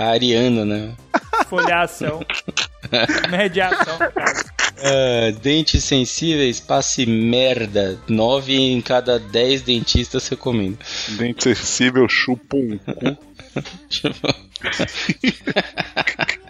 Tá 0.00 0.12
ariano, 0.12 0.64
né? 0.64 0.94
Folhação. 1.46 2.24
Mediação, 3.30 3.98
cara. 3.98 4.44
Ah, 4.82 5.30
dentes 5.42 5.84
sensíveis, 5.84 6.58
passe 6.58 7.04
merda. 7.04 7.98
9 8.08 8.56
em 8.56 8.80
cada 8.80 9.18
10 9.18 9.60
dentistas 9.60 10.26
recomendo. 10.26 10.78
Dente 11.18 11.42
sensível, 11.54 12.08
chupa 12.08 12.56
um 12.56 12.78
cu. 12.78 13.18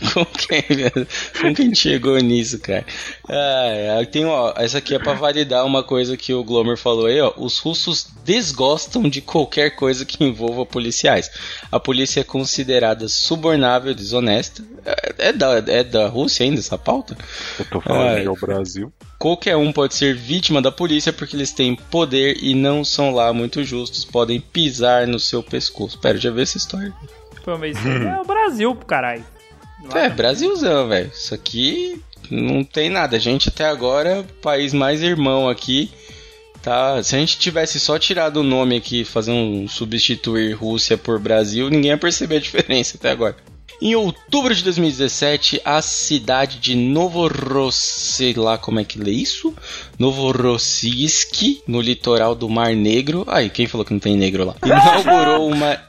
Como 0.12 0.26
que, 0.26 0.54
é, 0.54 0.62
velho? 0.62 1.06
Como 1.40 1.54
que 1.54 1.62
a 1.62 1.64
gente 1.64 1.78
chegou 1.78 2.18
nisso, 2.18 2.58
cara? 2.58 2.84
Ah, 3.28 4.04
tem, 4.10 4.24
ó, 4.24 4.52
essa 4.56 4.78
aqui 4.78 4.94
é 4.94 4.98
pra 4.98 5.14
validar 5.14 5.64
uma 5.64 5.82
coisa 5.82 6.16
que 6.16 6.32
o 6.32 6.44
Glomer 6.44 6.76
falou 6.76 7.06
aí, 7.06 7.20
ó. 7.20 7.32
Os 7.36 7.58
russos 7.58 8.06
desgostam 8.24 9.08
de 9.08 9.20
qualquer 9.20 9.70
coisa 9.70 10.04
que 10.04 10.22
envolva 10.24 10.64
policiais. 10.64 11.30
A 11.70 11.78
polícia 11.78 12.20
é 12.20 12.24
considerada 12.24 13.08
subornável, 13.08 13.94
desonesta. 13.94 14.62
É, 14.84 15.28
é 15.28 15.32
da, 15.32 15.58
é 15.66 15.84
da 15.84 16.08
Rússia 16.08 16.44
ainda 16.44 16.60
essa 16.60 16.78
pauta? 16.78 17.16
Eu 17.58 17.64
tô 17.66 17.80
falando 17.80 18.08
Ai. 18.08 18.22
que 18.22 18.26
é 18.26 18.30
o 18.30 18.36
Brasil. 18.36 18.92
Qualquer 19.18 19.56
um 19.56 19.72
pode 19.72 19.94
ser 19.94 20.16
vítima 20.16 20.60
da 20.60 20.72
polícia 20.72 21.12
porque 21.12 21.36
eles 21.36 21.52
têm 21.52 21.76
poder 21.76 22.38
e 22.42 22.54
não 22.54 22.84
são 22.84 23.12
lá 23.12 23.32
muito 23.32 23.62
justos. 23.62 24.04
Podem 24.04 24.40
pisar 24.40 25.06
no 25.06 25.20
seu 25.20 25.42
pescoço. 25.42 25.98
Pera, 25.98 26.18
já 26.18 26.30
vi 26.30 26.42
essa 26.42 26.56
história. 26.56 26.92
Pô, 27.44 27.56
mas 27.56 27.76
é 27.86 28.20
o 28.20 28.24
Brasil, 28.24 28.74
caralho. 28.86 29.24
É, 29.94 30.08
Brasilzão, 30.08 30.88
velho. 30.88 31.10
Isso 31.12 31.34
aqui 31.34 32.00
não 32.30 32.64
tem 32.64 32.88
nada. 32.88 33.16
A 33.16 33.20
gente 33.20 33.48
até 33.48 33.64
agora, 33.64 34.20
o 34.20 34.24
país 34.40 34.72
mais 34.72 35.02
irmão 35.02 35.48
aqui. 35.48 35.90
Tá, 36.62 37.02
se 37.02 37.16
a 37.16 37.18
gente 37.18 37.38
tivesse 37.38 37.80
só 37.80 37.98
tirado 37.98 38.36
o 38.36 38.44
nome 38.44 38.76
aqui, 38.76 39.04
fazer 39.04 39.32
um 39.32 39.66
substituir 39.66 40.52
Rússia 40.52 40.96
por 40.96 41.18
Brasil, 41.18 41.68
ninguém 41.68 41.90
ia 41.90 41.98
perceber 41.98 42.36
a 42.36 42.40
diferença 42.40 42.96
até 42.96 43.10
agora. 43.10 43.36
Em 43.80 43.96
outubro 43.96 44.54
de 44.54 44.62
2017, 44.62 45.60
a 45.64 45.82
cidade 45.82 46.60
de 46.60 46.76
Novoross... 46.76 47.74
sei 47.74 48.32
lá 48.32 48.56
como 48.56 48.78
é 48.78 48.84
que 48.84 48.96
lê 48.96 49.10
isso? 49.10 49.52
Novorossiysk, 49.98 51.62
no 51.66 51.80
litoral 51.80 52.36
do 52.36 52.48
Mar 52.48 52.76
Negro. 52.76 53.24
Aí, 53.26 53.50
quem 53.50 53.66
falou 53.66 53.84
que 53.84 53.92
não 53.92 53.98
tem 53.98 54.16
negro 54.16 54.44
lá? 54.44 54.54
Inaugurou 54.64 55.48
uma 55.48 55.80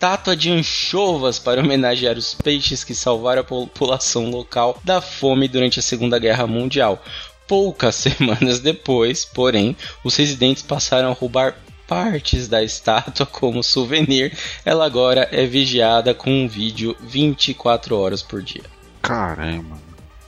estátua 0.00 0.34
de 0.34 0.50
anchovas 0.50 1.38
para 1.38 1.60
homenagear 1.60 2.16
os 2.16 2.32
peixes 2.32 2.82
que 2.82 2.94
salvaram 2.94 3.42
a 3.42 3.44
população 3.44 4.30
local 4.30 4.80
da 4.82 5.02
fome 5.02 5.46
durante 5.46 5.78
a 5.78 5.82
Segunda 5.82 6.18
Guerra 6.18 6.46
Mundial. 6.46 7.04
Poucas 7.46 7.96
semanas 8.16 8.60
depois, 8.60 9.26
porém, 9.26 9.76
os 10.02 10.16
residentes 10.16 10.62
passaram 10.62 11.10
a 11.10 11.12
roubar 11.12 11.54
partes 11.86 12.48
da 12.48 12.64
estátua 12.64 13.26
como 13.26 13.62
souvenir. 13.62 14.32
Ela 14.64 14.86
agora 14.86 15.28
é 15.30 15.44
vigiada 15.44 16.14
com 16.14 16.30
um 16.30 16.48
vídeo 16.48 16.96
24 17.00 17.94
horas 17.94 18.22
por 18.22 18.42
dia. 18.42 18.64
Caramba. 19.02 19.76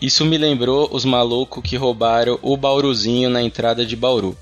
Isso 0.03 0.23
me 0.27 0.37
lembrou 0.37 0.87
os 0.93 1.07
malucos 1.07 1.63
que 1.63 1.77
roubaram 1.77 2.39
o 2.43 2.59
Bauruzinho 2.59 3.31
na 3.31 3.43
entrada 3.43 3.87
de 3.87 3.97
Bauru. 3.97 4.37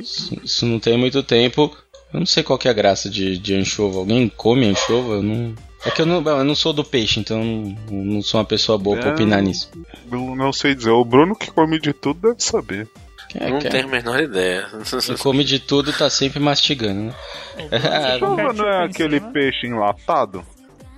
isso, 0.00 0.34
isso 0.42 0.66
não 0.66 0.80
tem 0.80 0.98
muito 0.98 1.22
tempo. 1.22 1.72
Eu 2.12 2.20
não 2.20 2.26
sei 2.26 2.42
qual 2.42 2.58
que 2.58 2.68
é 2.68 2.70
a 2.70 2.74
graça 2.74 3.08
de, 3.10 3.36
de 3.38 3.54
anchova. 3.54 3.98
Alguém 3.98 4.28
come 4.28 4.66
anchova? 4.66 5.14
Eu 5.14 5.22
não. 5.22 5.54
É 5.84 5.90
que 5.90 6.02
eu 6.02 6.06
não, 6.06 6.22
eu 6.22 6.44
não 6.44 6.54
sou 6.54 6.72
do 6.72 6.82
peixe, 6.82 7.20
então 7.20 7.38
eu 7.38 7.44
não, 7.44 8.04
não 8.04 8.22
sou 8.22 8.40
uma 8.40 8.46
pessoa 8.46 8.76
boa 8.78 8.96
pra 8.96 9.10
É. 9.10 9.12
opinar 9.12 9.42
nisso. 9.42 9.70
Eu 10.10 10.34
não 10.34 10.52
sei 10.52 10.74
dizer. 10.74 10.90
O 10.90 11.04
Bruno 11.04 11.36
que 11.36 11.50
come 11.50 11.78
de 11.78 11.92
tudo 11.92 12.28
deve 12.28 12.42
saber. 12.42 12.88
É 13.34 13.50
não 13.50 13.58
é? 13.58 13.60
tenho 13.60 13.84
a 13.84 13.90
menor 13.90 14.20
ideia. 14.20 14.66
Quem 15.04 15.16
come 15.18 15.44
de 15.44 15.58
tudo 15.58 15.92
tá 15.92 16.08
sempre 16.08 16.40
mastigando, 16.40 17.02
né? 17.02 17.14
Anchova 18.16 18.52
não 18.54 18.68
é 18.68 18.84
aquele 18.86 19.18
cima. 19.18 19.30
peixe 19.32 19.66
enlatado? 19.66 20.42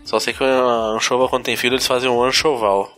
Só 0.05 0.19
sei 0.21 0.33
que 0.33 0.43
a 0.45 0.95
anchova, 0.97 1.29
quando 1.29 1.45
tem 1.45 1.57
filho, 1.57 1.75
eles 1.75 1.87
fazem 1.87 2.09
um 2.09 2.23
anchoval. 2.23 2.89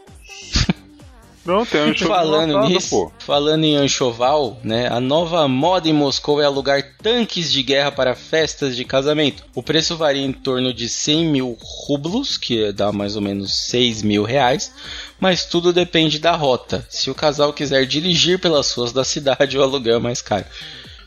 Não, 1.45 1.66
tem 1.66 1.80
anchova 1.80 2.14
Falando 2.14 2.51
enlatado, 2.51 2.72
nisso, 2.72 2.88
pô. 2.90 3.12
falando 3.18 3.64
em 3.64 3.76
anchoval, 3.76 4.61
né? 4.62 4.88
A 4.88 5.01
nova 5.01 5.49
moda 5.49 5.88
em 5.88 5.93
Moscou 5.93 6.40
é 6.40 6.45
alugar 6.45 6.95
tanques 7.03 7.51
de 7.51 7.62
guerra 7.64 7.90
para 7.90 8.14
festas 8.14 8.76
de 8.76 8.84
casamento. 8.84 9.43
O 9.55 9.62
preço 9.62 9.97
varia 9.97 10.24
em 10.24 10.32
torno 10.32 10.72
de 10.72 10.88
100 10.88 11.26
mil 11.26 11.59
rublos, 11.61 12.36
que 12.36 12.70
dá 12.72 12.93
mais 12.93 13.16
ou 13.16 13.22
menos 13.22 13.55
6 13.55 14.03
mil 14.03 14.22
reais. 14.22 14.72
Mas 15.18 15.45
tudo 15.45 15.72
depende 15.72 16.18
da 16.20 16.36
rota. 16.36 16.86
Se 16.88 17.11
o 17.11 17.14
casal 17.14 17.53
quiser 17.53 17.86
dirigir 17.86 18.38
pelas 18.38 18.70
ruas 18.72 18.93
da 18.93 19.05
cidade, 19.05 19.59
o 19.59 19.62
aluguel 19.62 19.97
é 19.97 20.01
mais 20.01 20.22
caro. 20.22 20.45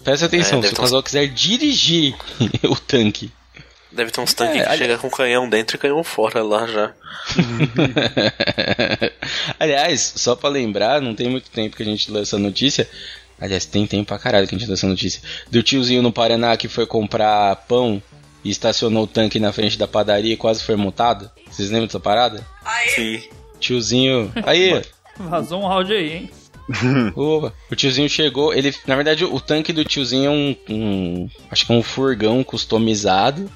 Presta 0.04 0.26
atenção, 0.26 0.60
É, 0.60 0.68
se 0.68 0.74
o 0.74 0.78
casal 0.78 1.02
quiser 1.02 1.28
dirigir 1.28 2.14
o 2.70 2.76
tanque 2.76 3.32
Deve 3.96 4.12
ter 4.12 4.22
uns 4.22 4.34
tanques 4.34 4.58
É, 4.62 4.64
que 4.64 4.70
ali- 4.70 4.78
chega 4.78 4.98
com 4.98 5.10
canhão 5.10 5.50
dentro 5.50 5.78
e 5.78 5.80
canhão 5.80 6.04
fora 6.04 6.44
lá 6.44 6.68
já. 6.68 6.92
Aliás, 9.60 10.14
só 10.18 10.36
pra 10.36 10.50
lembrar, 10.50 11.02
não 11.02 11.16
tem 11.16 11.30
muito 11.30 11.50
tempo 11.50 11.76
que 11.76 11.84
a 11.84 11.86
gente 11.86 12.12
leu 12.12 12.22
essa 12.22 12.38
notícia. 12.38 12.88
Aliás, 13.40 13.66
tem 13.66 13.86
tempo 13.86 14.06
pra 14.06 14.20
caralho 14.20 14.48
que 14.48 14.56
a 14.56 14.58
gente 14.58 14.68
leu 14.68 14.76
essa 14.76 14.88
notícia. 14.88 15.22
Do 15.50 15.62
tiozinho 15.64 16.02
no 16.02 16.12
Paraná 16.12 16.56
que 16.58 16.68
foi 16.68 16.86
comprar 16.86 17.56
pão 17.68 18.02
e 18.44 18.50
estacionou 18.50 19.04
o 19.04 19.08
tanque 19.08 19.40
na 19.40 19.52
frente 19.52 19.78
da 19.78 19.88
padaria 19.88 20.34
e 20.34 20.38
quase 20.38 20.64
foi 20.64 20.76
multado. 20.76 21.30
Vocês 21.50 21.70
lembram 21.70 21.88
dessa 21.88 22.00
parada? 22.00 22.46
Sim. 22.94 23.22
Tiozinho. 23.60 24.32
Aí, 24.46 24.82
Vazou 25.18 25.62
um 25.62 25.68
áudio 25.68 25.96
aí, 25.96 26.14
hein? 26.14 26.30
opa. 27.16 27.54
O 27.72 27.76
tiozinho 27.76 28.10
chegou. 28.10 28.54
Ele, 28.54 28.74
na 28.88 28.96
verdade, 28.96 29.24
o 29.24 29.40
tanque 29.40 29.72
do 29.72 29.86
tiozinho 29.86 30.26
é 30.26 30.30
um, 30.30 30.56
um- 30.70 31.30
Acho 31.50 31.66
que 31.66 31.72
é 31.72 31.76
um 31.76 31.84
furgão 31.84 32.44
customizado. 32.44 33.50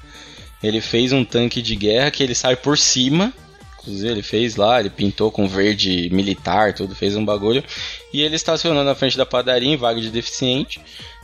Ele 0.62 0.80
fez 0.80 1.12
um 1.12 1.24
tanque 1.24 1.62
de 1.62 1.74
guerra 1.74 2.10
que 2.10 2.22
ele 2.22 2.34
sai 2.34 2.56
por 2.56 2.76
cima. 2.76 3.32
Inclusive, 3.78 4.10
ele 4.10 4.22
fez 4.22 4.56
lá, 4.56 4.78
ele 4.78 4.90
pintou 4.90 5.32
com 5.32 5.48
verde 5.48 6.10
militar, 6.12 6.74
tudo, 6.74 6.94
fez 6.94 7.16
um 7.16 7.24
bagulho. 7.24 7.64
E 8.12 8.20
ele 8.20 8.36
estacionou 8.36 8.84
na 8.84 8.94
frente 8.94 9.16
da 9.16 9.24
padaria 9.24 9.72
em 9.72 9.76
vaga 9.76 10.00
de 10.00 10.10
deficiente. 10.10 10.80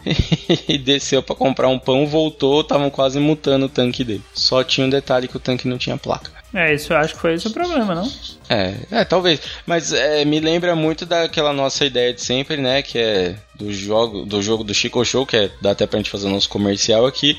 e 0.68 0.78
desceu 0.78 1.22
pra 1.22 1.34
comprar 1.34 1.68
um 1.68 1.78
pão, 1.78 2.06
voltou, 2.06 2.60
estavam 2.60 2.90
quase 2.90 3.18
mutando 3.18 3.66
o 3.66 3.68
tanque 3.68 4.04
dele. 4.04 4.22
Só 4.34 4.62
tinha 4.62 4.86
um 4.86 4.90
detalhe 4.90 5.28
que 5.28 5.36
o 5.36 5.40
tanque 5.40 5.68
não 5.68 5.78
tinha 5.78 5.96
placa. 5.96 6.30
É, 6.54 6.72
isso 6.72 6.92
eu 6.92 6.96
acho 6.96 7.14
que 7.14 7.20
foi 7.20 7.34
esse 7.34 7.48
o 7.48 7.50
problema, 7.50 7.94
não? 7.94 8.10
É, 8.48 8.74
é, 8.90 9.04
talvez. 9.04 9.40
Mas 9.66 9.92
é, 9.92 10.24
me 10.24 10.40
lembra 10.40 10.74
muito 10.74 11.04
daquela 11.04 11.52
nossa 11.52 11.84
ideia 11.84 12.14
de 12.14 12.22
sempre, 12.22 12.56
né? 12.56 12.82
Que 12.82 12.98
é 12.98 13.36
do 13.54 13.72
jogo 13.72 14.24
do 14.24 14.40
jogo 14.40 14.62
do 14.62 14.72
Chico 14.72 15.04
Show, 15.04 15.26
que 15.26 15.36
é, 15.36 15.50
dá 15.60 15.72
até 15.72 15.86
pra 15.86 15.98
gente 15.98 16.10
fazer 16.10 16.26
o 16.26 16.30
nosso 16.30 16.48
comercial 16.48 17.04
aqui. 17.04 17.38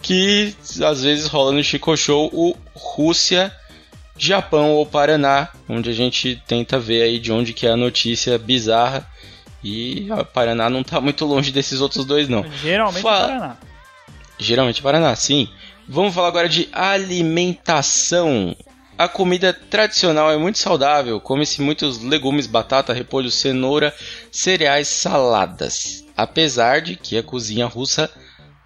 Que 0.00 0.54
às 0.84 1.02
vezes 1.02 1.26
rola 1.26 1.52
no 1.52 1.62
Chico 1.62 1.96
Show 1.96 2.30
o 2.32 2.56
Rússia, 2.74 3.52
Japão 4.16 4.72
ou 4.72 4.86
Paraná, 4.86 5.48
onde 5.68 5.90
a 5.90 5.92
gente 5.92 6.40
tenta 6.46 6.78
ver 6.78 7.02
aí 7.02 7.18
de 7.18 7.32
onde 7.32 7.52
que 7.52 7.66
é 7.66 7.70
a 7.70 7.76
notícia 7.76 8.38
bizarra. 8.38 9.06
E 9.62 10.06
o 10.10 10.24
Paraná 10.24 10.70
não 10.70 10.84
tá 10.84 11.00
muito 11.00 11.24
longe 11.24 11.50
desses 11.50 11.80
outros 11.80 12.04
dois, 12.04 12.28
não. 12.28 12.44
Geralmente 12.62 13.02
Fa- 13.02 13.16
é 13.16 13.20
Paraná. 13.26 13.56
Geralmente 14.38 14.82
Paraná, 14.82 15.16
sim. 15.16 15.48
Vamos 15.88 16.14
falar 16.14 16.28
agora 16.28 16.48
de 16.48 16.68
alimentação. 16.72 18.54
A 18.96 19.06
comida 19.08 19.52
tradicional 19.52 20.30
é 20.30 20.36
muito 20.36 20.58
saudável, 20.58 21.20
come-se 21.20 21.60
muitos 21.62 22.02
legumes, 22.02 22.46
batata, 22.46 22.92
repolho, 22.92 23.30
cenoura, 23.30 23.94
cereais, 24.30 24.88
saladas. 24.88 26.04
Apesar 26.16 26.80
de 26.80 26.96
que 26.96 27.16
a 27.16 27.22
cozinha 27.22 27.66
russa, 27.66 28.10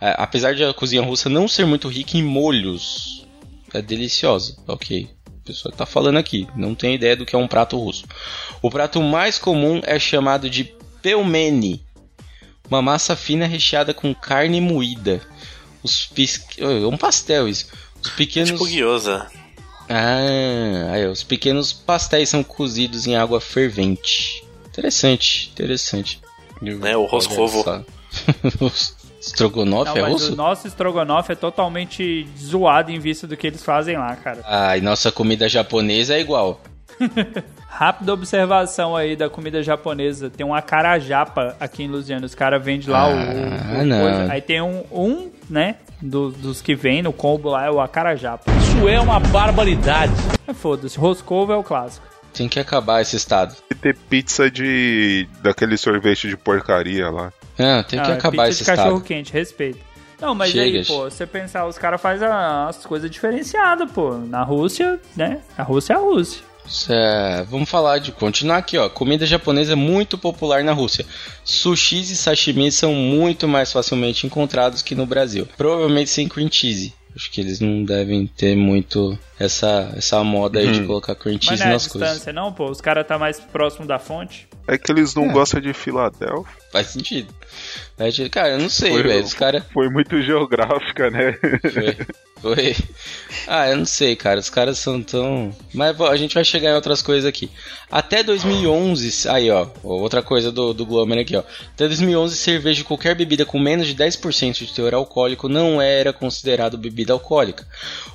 é, 0.03 0.17
apesar 0.19 0.53
de 0.53 0.65
a 0.65 0.75
cozinha 0.75 1.01
russa 1.01 1.29
não 1.29 1.47
ser 1.47 1.65
muito 1.65 1.87
rica 1.87 2.19
em 2.19 2.25
molhos, 2.25 3.25
é 3.73 3.81
deliciosa, 3.81 4.57
ok. 4.67 5.09
A 5.25 5.47
pessoa 5.47 5.73
tá 5.73 5.87
falando 5.87 6.19
aqui, 6.19 6.49
não 6.57 6.75
tem 6.75 6.97
ideia 6.97 7.15
do 7.15 7.25
que 7.25 7.37
é 7.37 7.39
um 7.39 7.47
prato 7.47 7.79
russo. 7.79 8.05
O 8.61 8.69
prato 8.69 9.01
mais 9.01 9.39
comum 9.39 9.81
é 9.85 10.01
chamado 10.01 10.51
de 10.51 10.65
pelmeni, 11.01 11.85
uma 12.69 12.83
massa 12.83 13.15
fina 13.15 13.47
recheada 13.47 13.95
com 13.95 14.13
carne 14.13 14.61
moída. 14.61 15.21
Os 15.85 16.07
pis... 16.07 16.45
É 16.59 16.67
um 16.85 16.97
pastel 16.97 17.49
isso. 17.49 17.69
Os 18.03 18.11
pequenos. 18.11 18.51
Tipo. 18.51 18.65
Ah, 19.89 20.95
aí, 20.95 21.07
ó, 21.07 21.13
os 21.13 21.23
pequenos 21.23 21.73
pastéis 21.73 22.29
são 22.29 22.43
cozidos 22.43 23.07
em 23.07 23.15
água 23.15 23.41
fervente. 23.41 24.43
Interessante, 24.67 25.51
interessante. 25.53 26.21
Né, 26.61 26.97
o 26.97 27.05
roscovo. 27.05 27.63
Estrogonofe 29.23 29.99
Não, 29.99 30.07
é 30.07 30.11
russo? 30.11 30.33
o 30.33 30.37
nosso 30.37 30.67
estrogonofe 30.67 31.33
é 31.33 31.35
totalmente 31.37 32.29
zoado 32.37 32.91
em 32.91 32.99
vista 32.99 33.27
do 33.27 33.37
que 33.37 33.47
eles 33.47 33.63
fazem 33.63 33.97
lá, 33.97 34.15
cara. 34.17 34.41
Ah, 34.45 34.77
e 34.77 34.81
nossa 34.81 35.13
comida 35.13 35.49
japonesa 35.49 36.15
é 36.15 36.21
igual. 36.21 36.61
Rápida 37.69 38.13
observação 38.13 38.95
aí 38.97 39.17
da 39.17 39.31
comida 39.31 39.63
japonesa. 39.63 40.29
Tem 40.29 40.45
um 40.45 40.55
acarajapa 40.55 41.57
aqui 41.59 41.85
em 41.85 41.89
Lusiana. 41.89 42.27
Os 42.27 42.35
caras 42.35 42.63
vendem 42.63 42.89
lá 42.91 43.09
o- 43.09 43.13
Ah, 43.13 43.79
o, 43.79 43.81
o 43.81 43.85
não. 43.87 44.01
coisa. 44.03 44.33
Aí 44.33 44.41
tem 44.43 44.61
um, 44.61 44.85
um 44.93 45.31
né, 45.49 45.77
do- 46.01 46.31
dos 46.31 46.61
que 46.61 46.75
vem 46.75 47.01
no 47.03 47.13
combo 47.13 47.49
lá 47.51 47.65
é 47.67 47.71
o 47.71 47.81
acarajapa. 47.81 48.51
Isso 48.61 48.89
é 48.89 49.01
uma 49.01 49.19
barbaridade. 49.21 50.13
É 50.47 50.53
foda-se, 50.53 50.99
roscovo 50.99 51.53
é 51.53 51.57
o 51.57 51.63
clássico. 51.63 52.07
Tem 52.35 52.49
que 52.49 52.59
acabar 52.61 53.01
esse 53.01 53.17
estado. 53.17 53.55
E 53.71 53.75
ter 53.75 53.95
pizza 53.97 54.51
de. 54.51 55.29
daquele 55.43 55.77
sorvete 55.77 56.29
de 56.29 56.37
porcaria 56.37 57.09
lá. 57.11 57.33
Não, 57.63 57.83
tem 57.83 58.01
que 58.03 58.11
Ah, 58.11 58.15
acabar 58.15 58.45
pizza 58.47 58.49
esse 58.51 58.59
de 58.61 58.77
cachorro 58.77 59.01
quente, 59.01 59.33
respeito. 59.33 59.79
Não, 60.21 60.35
mas 60.35 60.53
Chega, 60.53 60.79
aí, 60.79 60.85
pô, 60.85 61.03
você 61.11 61.27
pensar, 61.27 61.67
os 61.67 61.77
caras 61.77 62.01
fazem 62.01 62.29
as 62.29 62.85
coisas 62.87 63.11
diferenciadas, 63.11 63.91
pô. 63.91 64.13
Na 64.19 64.43
Rússia, 64.45 65.01
né? 65.17 65.41
A 65.59 65.63
Rússia 65.65 65.95
é 65.95 65.97
a 65.97 65.99
Rússia. 65.99 66.43
É, 66.89 67.45
vamos 67.51 67.69
falar 67.69 67.99
de 67.99 68.13
continuar 68.13 68.59
aqui, 68.59 68.79
ó. 68.79 68.89
Comida 68.89 69.27
japonesa 69.27 69.73
é 69.73 69.77
muito 69.77 70.17
popular 70.17 70.63
na 70.63 70.73
Rússia. 70.73 71.05
Sushis 71.45 72.09
e 72.11 72.17
sashimi 72.17 72.71
são 72.71 72.95
muito 72.95 73.49
mais 73.49 73.73
facilmente 73.73 74.27
encontrados 74.27 74.81
que 74.81 74.95
no 74.95 75.05
Brasil. 75.05 75.49
Provavelmente 75.57 76.09
sem 76.11 76.29
cream 76.29 76.49
cheese. 76.51 76.95
Acho 77.15 77.31
que 77.31 77.41
eles 77.41 77.61
não 77.61 77.85
devem 77.85 78.27
ter 78.27 78.57
muito 78.57 79.19
essa, 79.39 79.93
essa 79.97 80.23
moda 80.25 80.61
aí 80.61 80.71
de 80.71 80.85
colocar 80.85 81.15
cream 81.15 81.35
Mas 81.35 81.45
cheese 81.45 81.61
não 81.63 81.67
é 81.67 81.71
a 81.71 81.73
nas 81.75 81.87
coisas. 81.89 82.09
distância, 82.11 82.33
não, 82.33 82.53
pô. 82.53 82.71
Os 82.71 82.81
caras 82.81 83.07
tá 83.07 83.19
mais 83.19 83.39
próximo 83.41 83.85
da 83.87 83.99
fonte. 83.99 84.49
É 84.67 84.79
que 84.79 84.93
eles 84.93 85.15
não 85.15 85.29
gostam 85.29 85.61
de 85.61 85.73
Filadélfia. 85.73 86.63
Faz 86.73 86.87
sentido. 86.89 87.33
Cara, 88.31 88.51
eu 88.51 88.59
não 88.59 88.69
sei, 88.69 88.91
Foi- 88.93 89.03
velho. 89.03 89.25
Os 89.25 89.35
caras. 89.35 89.63
Foi 89.73 89.89
muito 89.91 90.21
geográfica, 90.23 91.11
né? 91.11 91.33
Foi. 91.63 91.97
Foi. 92.41 92.77
Ah, 93.47 93.69
eu 93.69 93.77
não 93.77 93.85
sei, 93.85 94.17
cara. 94.17 94.41
Os 94.41 94.51
caras 94.51 94.79
são 94.79 95.01
tão. 95.01 95.55
Mas 95.73 96.01
a 96.01 96.17
gente 96.17 96.35
vai 96.35 96.45
chegar 96.45 96.71
em 96.71 96.75
outras 96.75 97.01
coisas 97.01 97.25
aqui. 97.25 97.49
Até 97.91 98.23
2011. 98.23 99.29
Aí, 99.29 99.49
ó. 99.51 99.69
Outra 99.83 100.23
coisa 100.23 100.51
do, 100.51 100.73
do 100.75 100.85
Glomer 100.85 101.21
aqui, 101.21 101.37
ó. 101.37 101.43
Até 101.75 101.87
2011, 101.87 102.37
cerveja 102.37 102.79
de 102.79 102.85
qualquer 102.85 103.15
bebida 103.15 103.45
com 103.47 103.61
menos 103.61 103.87
de 103.87 103.95
10% 103.95 104.65
de 104.67 104.73
teor 104.75 104.93
alcoólico 104.95 105.49
não 105.49 105.81
era 105.81 106.13
considerado 106.13 106.77
bebida 106.77 107.13
alcoólica. 107.13 107.65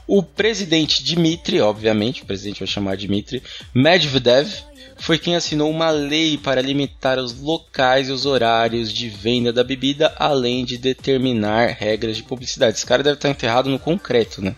O 0.06 0.22
presidente 0.22 1.04
Dmitry, 1.04 1.62
obviamente, 1.62 2.24
o 2.24 2.26
presidente 2.26 2.60
vai 2.60 2.68
chamar 2.68 2.98
Dmitry, 2.98 3.42
Medvedev, 3.74 4.50
foi 5.00 5.18
quem 5.20 5.36
assinou 5.36 5.70
uma 5.70 5.90
lei 5.90 6.38
para 6.38 6.62
limitar 6.62 7.18
os 7.20 7.40
locais 7.40 8.10
e 8.10 8.12
os 8.12 8.26
horários 8.26 8.92
de 8.92 9.10
venda 9.10 9.52
da 9.54 9.64
bebida, 9.64 10.14
além 10.18 10.66
de 10.66 10.78
determinar 10.78 11.68
regras 11.78 12.18
de 12.18 12.24
publicidade. 12.24 12.78
Esse 12.78 12.86
cara 12.86 13.04
deve 13.04 13.16
estar 13.16 13.30
enterrado 13.30 13.70
no 13.70 13.80
concreto, 13.80 14.42
né? 14.42 14.56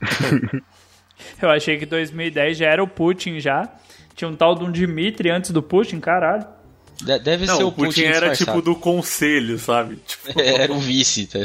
Eu 1.40 1.50
achei 1.50 1.78
que 1.78 1.86
2010 1.86 2.58
já 2.58 2.66
era 2.66 2.82
o 2.82 2.88
Putin 2.88 3.40
já. 3.40 3.68
Tinha 4.14 4.28
um 4.28 4.36
tal 4.36 4.54
de 4.54 4.64
um 4.64 4.70
Dmitry 4.70 5.30
antes 5.30 5.50
do 5.50 5.62
Putin, 5.62 5.98
caralho. 6.00 6.46
De- 7.00 7.18
Deve 7.18 7.46
ser 7.46 7.52
Não, 7.52 7.64
o 7.64 7.68
o 7.68 7.72
Putin 7.72 7.86
Putin 7.88 8.02
era 8.04 8.28
disfarçado. 8.30 8.58
tipo 8.60 8.62
do 8.62 8.76
conselho, 8.78 9.58
sabe? 9.58 9.96
Tipo, 10.06 10.38
Era 10.40 10.72
o 10.72 10.78
vice, 10.80 11.26
tá? 11.26 11.38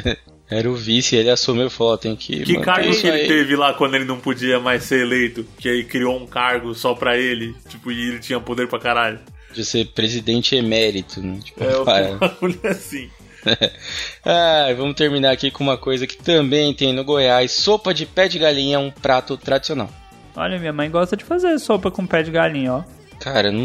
Era 0.50 0.70
o 0.70 0.76
vice, 0.76 1.16
ele 1.16 1.30
assumiu 1.30 1.68
e 1.68 1.70
falou, 1.70 1.98
tem 1.98 2.16
que 2.16 2.44
que 2.44 2.58
cargo 2.62 2.90
isso 2.90 3.02
que 3.02 3.08
ele 3.08 3.22
aí. 3.22 3.28
teve 3.28 3.56
lá 3.56 3.74
quando 3.74 3.96
ele 3.96 4.06
não 4.06 4.18
podia 4.18 4.60
mais 4.60 4.84
ser 4.84 5.02
eleito? 5.02 5.46
Que 5.60 5.68
aí 5.68 5.84
criou 5.84 6.18
um 6.18 6.26
cargo 6.26 6.74
só 6.74 6.94
pra 6.94 7.18
ele, 7.18 7.54
tipo, 7.68 7.92
e 7.92 8.10
ele 8.10 8.20
tinha 8.20 8.40
poder 8.40 8.68
pra 8.68 8.80
caralho. 8.80 9.20
De 9.54 9.66
ser 9.66 9.88
presidente 9.88 10.56
emérito, 10.56 11.22
né? 11.22 11.40
Tipo, 11.44 11.64
É, 11.64 11.78
o 11.78 11.84
é 12.64 12.70
assim. 12.70 13.10
Ah, 14.26 14.68
vamos 14.76 14.96
terminar 14.96 15.32
aqui 15.32 15.52
com 15.52 15.64
uma 15.64 15.78
coisa 15.78 16.08
que 16.08 16.18
também 16.18 16.74
tem 16.74 16.94
no 16.94 17.04
Goiás. 17.04 17.52
Sopa 17.52 17.94
de 17.94 18.06
pé 18.06 18.28
de 18.28 18.40
galinha 18.40 18.76
é 18.76 18.80
um 18.80 18.92
prato 18.92 19.38
tradicional. 19.38 19.90
Olha, 20.36 20.60
minha 20.60 20.74
mãe 20.74 20.90
gosta 20.90 21.16
de 21.18 21.24
fazer 21.24 21.58
sopa 21.60 21.90
com 21.90 22.06
pé 22.06 22.24
de 22.24 22.32
galinha, 22.32 22.74
ó. 22.74 22.84
Cara, 23.20 23.52
não, 23.52 23.64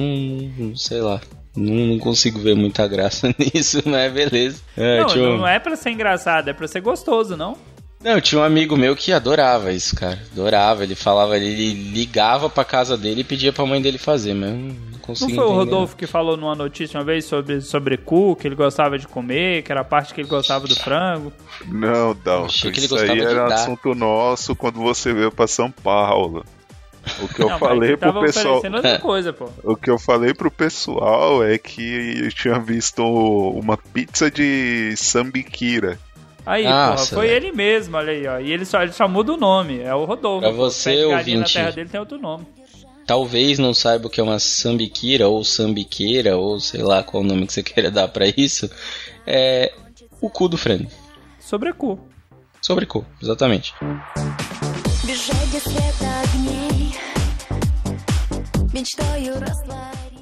não 0.57 0.77
sei 0.77 1.01
lá. 1.01 1.21
Não, 1.57 1.75
não 1.87 1.99
consigo 1.99 2.39
ver 2.41 2.55
muita 2.57 2.87
graça 2.89 3.33
nisso, 3.39 3.83
mas 3.85 4.13
beleza. 4.13 4.63
É, 4.77 5.01
não, 5.01 5.09
um- 5.09 5.17
não, 5.17 5.37
não 5.39 5.47
é 5.49 5.59
pra 5.59 5.77
ser 5.77 5.91
engraçado, 5.91 6.49
é 6.49 6.53
pra 6.53 6.67
ser 6.67 6.81
gostoso, 6.81 7.37
não? 7.37 7.57
Não, 8.03 8.21
tinha 8.21 8.41
um 8.41 8.45
amigo 8.45 8.77
meu 8.77 8.97
que 8.97 9.13
adorava 9.13 9.71
isso, 9.73 9.95
cara. 9.95 10.19
Adorava. 10.33 10.83
Ele 10.83 10.97
falava, 10.97 11.37
ele 11.37 11.73
ligava 11.93 12.51
pra 12.51 12.65
casa 12.65 12.97
dele 12.97 13.21
e 13.21 13.25
pedia 13.25 13.53
pra 13.53 13.65
mãe 13.65 13.81
dele 13.81 13.97
fazer, 13.97 14.35
mas 14.35 14.51
eu 14.51 14.57
não 14.57 14.75
Não 14.93 14.99
consigo 14.99 15.31
foi 15.31 15.39
o 15.39 15.47
entender, 15.47 15.57
Rodolfo 15.59 15.97
que 15.97 16.07
falou 16.09 16.37
numa 16.37 16.57
notícia 16.57 16.99
uma 16.99 17.05
vez 17.05 17.27
sobre, 17.27 17.61
sobre 17.61 17.97
cu, 17.97 18.35
que 18.35 18.49
ele 18.49 18.57
gostava 18.57 18.99
de 18.99 19.07
comer, 19.07 19.63
que 19.63 19.71
era 19.71 19.83
a 19.83 19.85
parte 19.85 20.13
que 20.15 20.21
ele 20.21 20.29
gostava 20.29 20.67
do 20.67 20.75
frango? 20.75 21.33
Não, 21.69 22.13
Dalton. 22.13 22.47
Achei 22.47 22.73
que 22.73 22.81
ele 22.81 22.87
Isso 22.87 22.97
aí 22.97 23.07
gostava 23.07 23.21
de 23.21 23.35
era 23.37 23.49
dar. 23.49 23.55
assunto 23.55 23.95
nosso 23.95 24.57
quando 24.57 24.81
você 24.81 25.13
veio 25.13 25.31
pra 25.31 25.47
São 25.47 25.71
Paulo. 25.71 26.45
O 27.23 27.29
que 27.29 27.41
eu 27.41 27.49
não, 27.49 27.59
falei 27.59 27.97
pro 27.97 28.21
pessoal. 28.21 28.61
É. 28.83 28.99
Coisa, 28.99 29.35
o 29.63 29.77
que 29.77 29.89
eu 29.89 29.99
falei 29.99 30.35
pro 30.35 30.51
pessoal 30.51 31.45
é 31.45 31.57
que 31.57 32.25
eu 32.25 32.33
tinha 32.33 32.59
visto 32.59 33.03
uma 33.03 33.77
pizza 33.77 34.31
de 34.31 34.95
sambiquira. 34.97 35.99
Aí, 36.45 36.65
Nossa, 36.65 37.15
porra, 37.15 37.23
foi 37.23 37.29
velho. 37.29 37.47
ele 37.47 37.57
mesmo, 37.57 37.97
olha 37.97 38.13
aí, 38.13 38.27
ó. 38.27 38.41
E 38.41 38.53
ele 38.53 38.65
só, 38.65 38.83
ele 38.83 38.93
só 38.93 39.07
muda 39.07 39.33
o 39.33 39.37
nome, 39.37 39.81
é 39.81 39.95
o 39.95 40.05
Rodolfo. 40.05 40.41
Pra 40.41 40.51
você, 40.51 41.05
ouvinte. 41.05 41.37
Na 41.37 41.45
terra 41.45 41.71
dele 41.71 41.89
tem 41.89 42.01
outro 42.01 42.19
nome. 42.19 42.45
Talvez 43.07 43.59
não 43.59 43.73
saiba 43.73 44.07
o 44.07 44.11
que 44.11 44.21
é 44.21 44.25
uma 44.25 44.39
sambiquira 44.39 45.29
ou 45.29 45.45
sambiqueira, 45.45 46.37
ou 46.37 46.59
sei 46.59 46.83
lá 46.83 47.03
qual 47.03 47.23
o 47.23 47.27
nome 47.27 47.47
que 47.47 47.53
você 47.53 47.63
queira 47.63 47.91
dar 47.91 48.09
para 48.09 48.27
isso. 48.27 48.69
É 49.27 49.73
o 50.21 50.29
cu 50.29 50.49
do 50.49 50.57
frango. 50.57 50.91
Sobre 51.39 51.73
cu. 51.73 51.99
Sobre 52.61 52.87
cu, 52.87 53.05
exatamente. 53.21 53.75
Beijo, 55.05 55.33
Мечтаю 58.74 59.40
растворить 59.40 60.18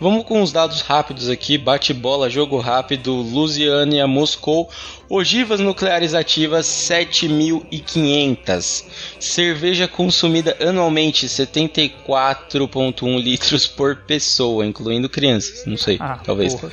Vamos 0.00 0.24
com 0.24 0.42
os 0.42 0.50
dados 0.50 0.80
rápidos 0.80 1.28
aqui. 1.28 1.58
Bate-bola, 1.58 2.30
jogo 2.30 2.56
rápido, 2.58 3.12
Lusiânia, 3.12 4.06
Moscou. 4.06 4.70
Ogivas 5.10 5.60
nucleares 5.60 6.14
ativas 6.14 6.64
7.500. 6.66 8.86
Cerveja 9.18 9.86
consumida 9.86 10.56
anualmente 10.58 11.26
74,1 11.26 13.22
litros 13.22 13.66
por 13.66 13.94
pessoa, 13.96 14.64
incluindo 14.64 15.06
crianças. 15.06 15.66
Não 15.66 15.76
sei, 15.76 15.98
Ah, 16.00 16.18
talvez. 16.24 16.54
porra. 16.54 16.72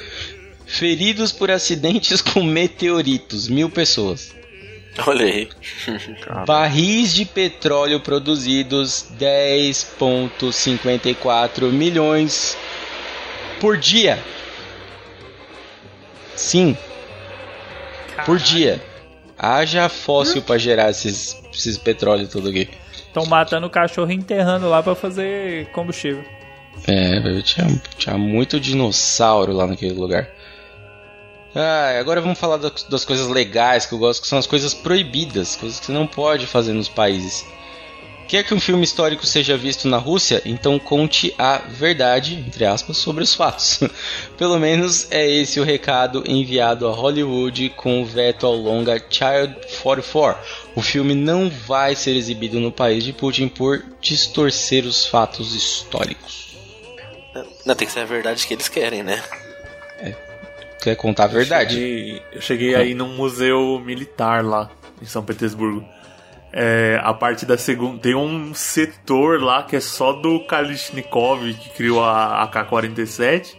Feridos 0.73 1.31
por 1.31 1.49
acidentes 1.51 2.23
com 2.25 2.43
meteoritos, 2.43 3.47
mil 3.47 3.69
pessoas. 3.69 4.35
Olha 5.07 5.27
aí. 5.27 5.47
Barris 6.47 7.13
de 7.13 7.27
petróleo 7.27 8.01
produzidos 8.01 9.05
10,54 9.19 11.71
milhões 11.71 12.57
por 13.61 13.77
dia. 13.77 14.19
Sim, 16.35 16.75
por 18.25 18.39
dia. 18.39 18.83
Haja 19.39 19.91
fóssil 19.91 20.41
pra 20.41 20.57
gerar 20.57 20.89
esses, 20.91 21.39
esses 21.53 21.77
petróleo 21.77 22.27
tudo 22.29 22.49
aqui. 22.49 22.71
Estão 22.95 23.27
matando 23.27 23.67
o 23.67 23.71
cachorro 23.71 24.11
e 24.11 24.15
enterrando 24.15 24.71
lá 24.71 24.83
pra 24.83 24.95
fazer 24.95 25.67
combustível. 25.73 26.25
É, 26.87 27.43
tinha, 27.43 27.67
tinha 27.99 28.17
muito 28.17 28.59
dinossauro 28.59 29.53
lá 29.53 29.67
naquele 29.67 29.93
lugar. 29.95 30.31
Ah, 31.55 31.99
agora 32.01 32.21
vamos 32.21 32.39
falar 32.39 32.57
das, 32.57 33.05
coisas 33.05 33.29
legais 33.29 33.85
que 33.85 33.93
eu 33.93 33.99
gosto, 33.99 34.23
que 34.23 34.29
são 34.29 34.39
as 34.39 34.47
coisas 34.47 34.73
proibidas, 34.73 35.57
coisas 35.57 35.79
que 35.79 35.87
você 35.87 35.93
não 35.93 36.07
pode 36.07 36.47
fazer 36.47 36.73
nos 36.73 36.89
países. 36.89 37.45
Quer 38.27 38.45
que 38.45 38.55
um 38.55 38.61
filme 38.61 38.83
histórico 38.83 39.27
seja 39.27 39.59
visto 39.59 39.87
na 39.87 39.99
Rússia? 39.99 40.41
Então 40.47 40.79
conte 40.79 41.35
a 41.37 41.59
verdade, 41.59 42.35
entre 42.35 42.65
aspas, 42.65 42.97
sobre 42.97 43.23
os 43.23 43.35
fatos. 43.35 43.81
Pelo 44.39 44.59
menos 44.59 45.07
é 45.11 45.29
esse 45.29 45.61
o 45.61 45.65
recado 45.65 46.25
enviado 46.27 46.89
a 46.89 46.93
Hollywood 46.93 47.69
com 47.77 48.01
o 48.01 48.07
veto 48.07 48.47
ao 48.47 48.55
longa 48.55 48.95
Child 49.11 49.55
44. 49.83 50.43
O 50.75 50.81
filme 50.81 51.15
não 51.15 51.51
vai 51.51 51.95
ser 51.95 52.17
exibido 52.17 52.59
no 52.59 52.73
país 52.73 53.05
de 53.05 53.13
Putin 53.13 53.49
por 53.49 53.85
distorcer 54.01 54.87
os 54.87 55.05
fatos 55.05 55.55
históricos. 55.55 56.57
Não, 57.67 57.75
tem 57.75 57.87
que 57.87 57.93
ser 57.93 58.01
a 58.01 58.07
verdade 58.07 58.47
que 58.47 58.55
eles 58.55 58.69
querem, 58.69 59.03
né? 59.03 59.23
Quer 60.83 60.97
contar 60.97 61.25
a 61.25 61.29
verdade? 61.29 61.75
Cheguei- 61.75 62.23
eu 62.33 62.41
cheguei 62.41 62.75
aí 62.75 62.95
num 62.95 63.15
museu 63.15 63.81
militar 63.85 64.45
lá, 64.45 64.71
em 65.01 65.05
São 65.07 65.23
Petersburgo. 65.23 65.85
É, 66.53 67.01
a 67.03 67.15
parte 67.15 67.47
da 67.47 67.57
segunda. 67.57 67.99
Tem 67.99 68.15
um 68.15 68.53
setor 68.53 69.41
lá 69.43 69.63
que 69.63 69.77
é 69.77 69.81
só 69.81 70.13
do 70.13 70.41
Kalishnikov, 70.41 71.55
que 71.55 71.71
criou 71.71 72.03
a 72.05 72.43
AK-47. 72.45 73.55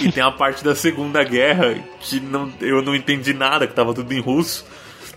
E 0.00 0.12
tem 0.12 0.22
a 0.22 0.30
parte 0.30 0.62
da 0.62 0.72
Segunda 0.72 1.24
Guerra, 1.24 1.74
que 1.98 2.20
não, 2.20 2.52
eu 2.60 2.80
não 2.80 2.94
entendi 2.94 3.34
nada, 3.34 3.66
que 3.66 3.74
tava 3.74 3.92
tudo 3.92 4.12
em 4.14 4.20
russo. 4.20 4.64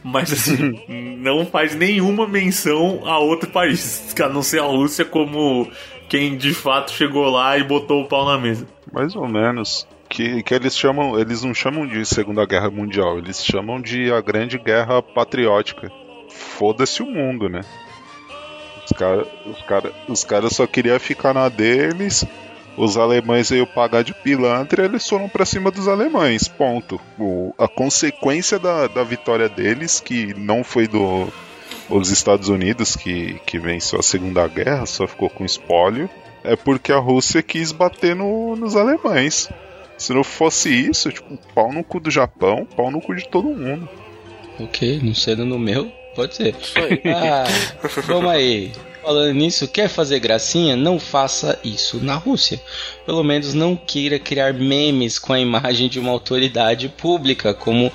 Mas 0.04 0.34
assim, 0.34 0.80
não 1.20 1.46
faz 1.46 1.76
nenhuma 1.76 2.28
menção 2.28 3.02
a 3.06 3.20
outro 3.20 3.50
país, 3.52 4.16
a 4.20 4.28
não 4.28 4.42
ser 4.42 4.60
a 4.62 4.66
Rússia 4.66 5.06
como 5.06 5.70
quem 6.10 6.36
de 6.36 6.56
fato 6.56 6.92
chegou 6.92 7.30
lá 7.30 7.56
e 7.58 7.64
botou 7.64 8.02
o 8.02 8.08
pau 8.08 8.26
na 8.26 8.38
mesa. 8.40 8.66
Mais 8.92 9.16
ou 9.16 9.28
menos. 9.28 9.88
Que, 10.14 10.44
que 10.44 10.54
eles 10.54 10.78
chamam. 10.78 11.20
Eles 11.20 11.42
não 11.44 11.54
chamam 11.56 11.88
de 11.88 12.06
Segunda 12.06 12.46
Guerra 12.46 12.70
Mundial, 12.70 13.18
eles 13.18 13.44
chamam 13.44 13.82
de 13.82 14.12
a 14.14 14.22
Grande 14.22 14.60
Guerra 14.60 15.02
Patriótica. 15.02 15.92
Foda-se 16.30 17.02
o 17.02 17.06
mundo, 17.08 17.50
né? 17.50 17.62
Os 18.86 18.92
caras 18.96 19.28
os 19.46 19.62
cara, 19.64 19.92
os 20.08 20.24
cara 20.24 20.50
só 20.52 20.68
queriam 20.68 21.00
ficar 21.00 21.34
na 21.34 21.50
deles. 21.50 22.24
Os 22.78 22.96
alemães 22.98 23.50
iam 23.52 23.66
pagar 23.66 24.04
de 24.04 24.14
pilantra 24.14 24.82
e 24.84 24.86
eles 24.86 25.08
foram 25.08 25.28
pra 25.30 25.46
cima 25.46 25.72
dos 25.72 25.88
alemães. 25.88 26.48
Ponto. 26.48 27.00
O- 27.20 27.54
a 27.58 27.68
consequência 27.68 28.60
da, 28.60 28.88
da 28.88 29.04
vitória 29.04 29.48
deles, 29.50 30.00
que 30.00 30.34
não 30.36 30.64
foi 30.64 30.88
do 30.88 31.28
os 31.90 32.10
Estados 32.10 32.50
Unidos 32.50 32.96
que, 32.96 33.40
que 33.46 33.58
venceu 33.60 34.00
a 34.00 34.04
Segunda 34.04 34.48
Guerra, 34.48 34.86
só 34.86 35.08
ficou 35.08 35.30
com 35.30 35.44
espólio, 35.46 36.08
é 36.44 36.56
porque 36.56 36.92
a 36.92 36.98
Rússia 36.98 37.42
quis 37.44 37.72
bater 37.72 38.16
no- 38.16 38.56
nos 38.56 38.76
alemães. 38.76 39.50
Se 39.98 40.14
não 40.14 40.24
fosse 40.24 40.70
isso, 40.70 41.12
tipo, 41.12 41.38
pau 41.54 41.72
no 41.72 41.84
cu 41.84 42.00
do 42.00 42.12
Japão, 42.12 42.68
pau 42.76 42.92
no 42.92 43.02
cu 43.02 43.16
de 43.16 43.28
todo 43.28 43.50
mundo. 43.50 43.88
Ok, 44.60 45.00
não 45.02 45.16
sendo 45.16 45.46
no 45.46 45.58
meu, 45.58 45.92
pode 46.16 46.36
ser. 46.36 46.56
Ah, 47.06 47.46
vamos 48.06 48.32
aí. 48.32 48.72
Falando 49.02 49.34
nisso, 49.34 49.68
quer 49.68 49.90
fazer 49.90 50.20
gracinha? 50.20 50.78
Não 50.78 50.98
faça 50.98 51.60
isso 51.62 52.02
na 52.02 52.16
Rússia. 52.16 52.62
Pelo 53.06 53.22
menos 53.22 53.54
não 53.54 53.76
queira 53.76 54.18
criar 54.18 54.54
memes 54.54 55.20
com 55.20 55.34
a 55.34 55.40
imagem 55.40 55.90
de 55.90 56.00
uma 56.00 56.12
autoridade 56.12 56.88
pública, 56.88 57.54
como 57.54 57.92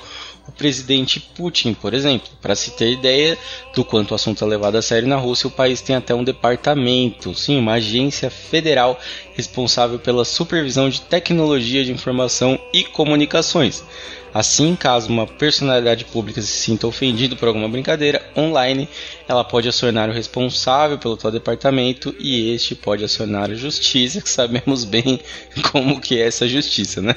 presidente 0.59 1.21
Putin, 1.21 1.73
por 1.73 1.93
exemplo. 1.93 2.29
Para 2.41 2.53
se 2.53 2.71
ter 2.71 2.91
ideia 2.91 3.37
do 3.73 3.85
quanto 3.85 4.11
o 4.11 4.15
assunto 4.15 4.43
é 4.43 4.47
levado 4.47 4.75
a 4.75 4.81
sério 4.81 5.07
na 5.07 5.15
Rússia, 5.15 5.47
o 5.47 5.51
país 5.51 5.79
tem 5.79 5.95
até 5.95 6.13
um 6.13 6.23
departamento, 6.23 7.33
sim, 7.33 7.57
uma 7.57 7.73
agência 7.73 8.29
federal 8.29 8.99
responsável 9.33 9.97
pela 9.97 10.25
supervisão 10.25 10.89
de 10.89 10.99
tecnologia 11.01 11.83
de 11.85 11.93
informação 11.93 12.59
e 12.73 12.83
comunicações. 12.83 13.83
Assim, 14.31 14.75
caso 14.75 15.09
uma 15.09 15.25
personalidade 15.25 16.05
pública 16.05 16.39
se 16.41 16.47
sinta 16.47 16.85
ofendido 16.85 17.35
por 17.35 17.47
alguma 17.47 17.67
brincadeira 17.67 18.21
online, 18.37 18.87
ela 19.27 19.43
pode 19.43 19.67
acionar 19.67 20.07
o 20.07 20.13
responsável 20.13 20.99
pelo 20.99 21.17
tal 21.17 21.31
departamento 21.31 22.13
e 22.19 22.53
este 22.53 22.75
pode 22.75 23.03
acionar 23.03 23.49
a 23.49 23.55
justiça, 23.55 24.21
que 24.21 24.29
sabemos 24.29 24.83
bem 24.83 25.19
como 25.71 25.99
que 25.99 26.19
é 26.19 26.27
essa 26.27 26.47
justiça, 26.47 27.01
né? 27.01 27.15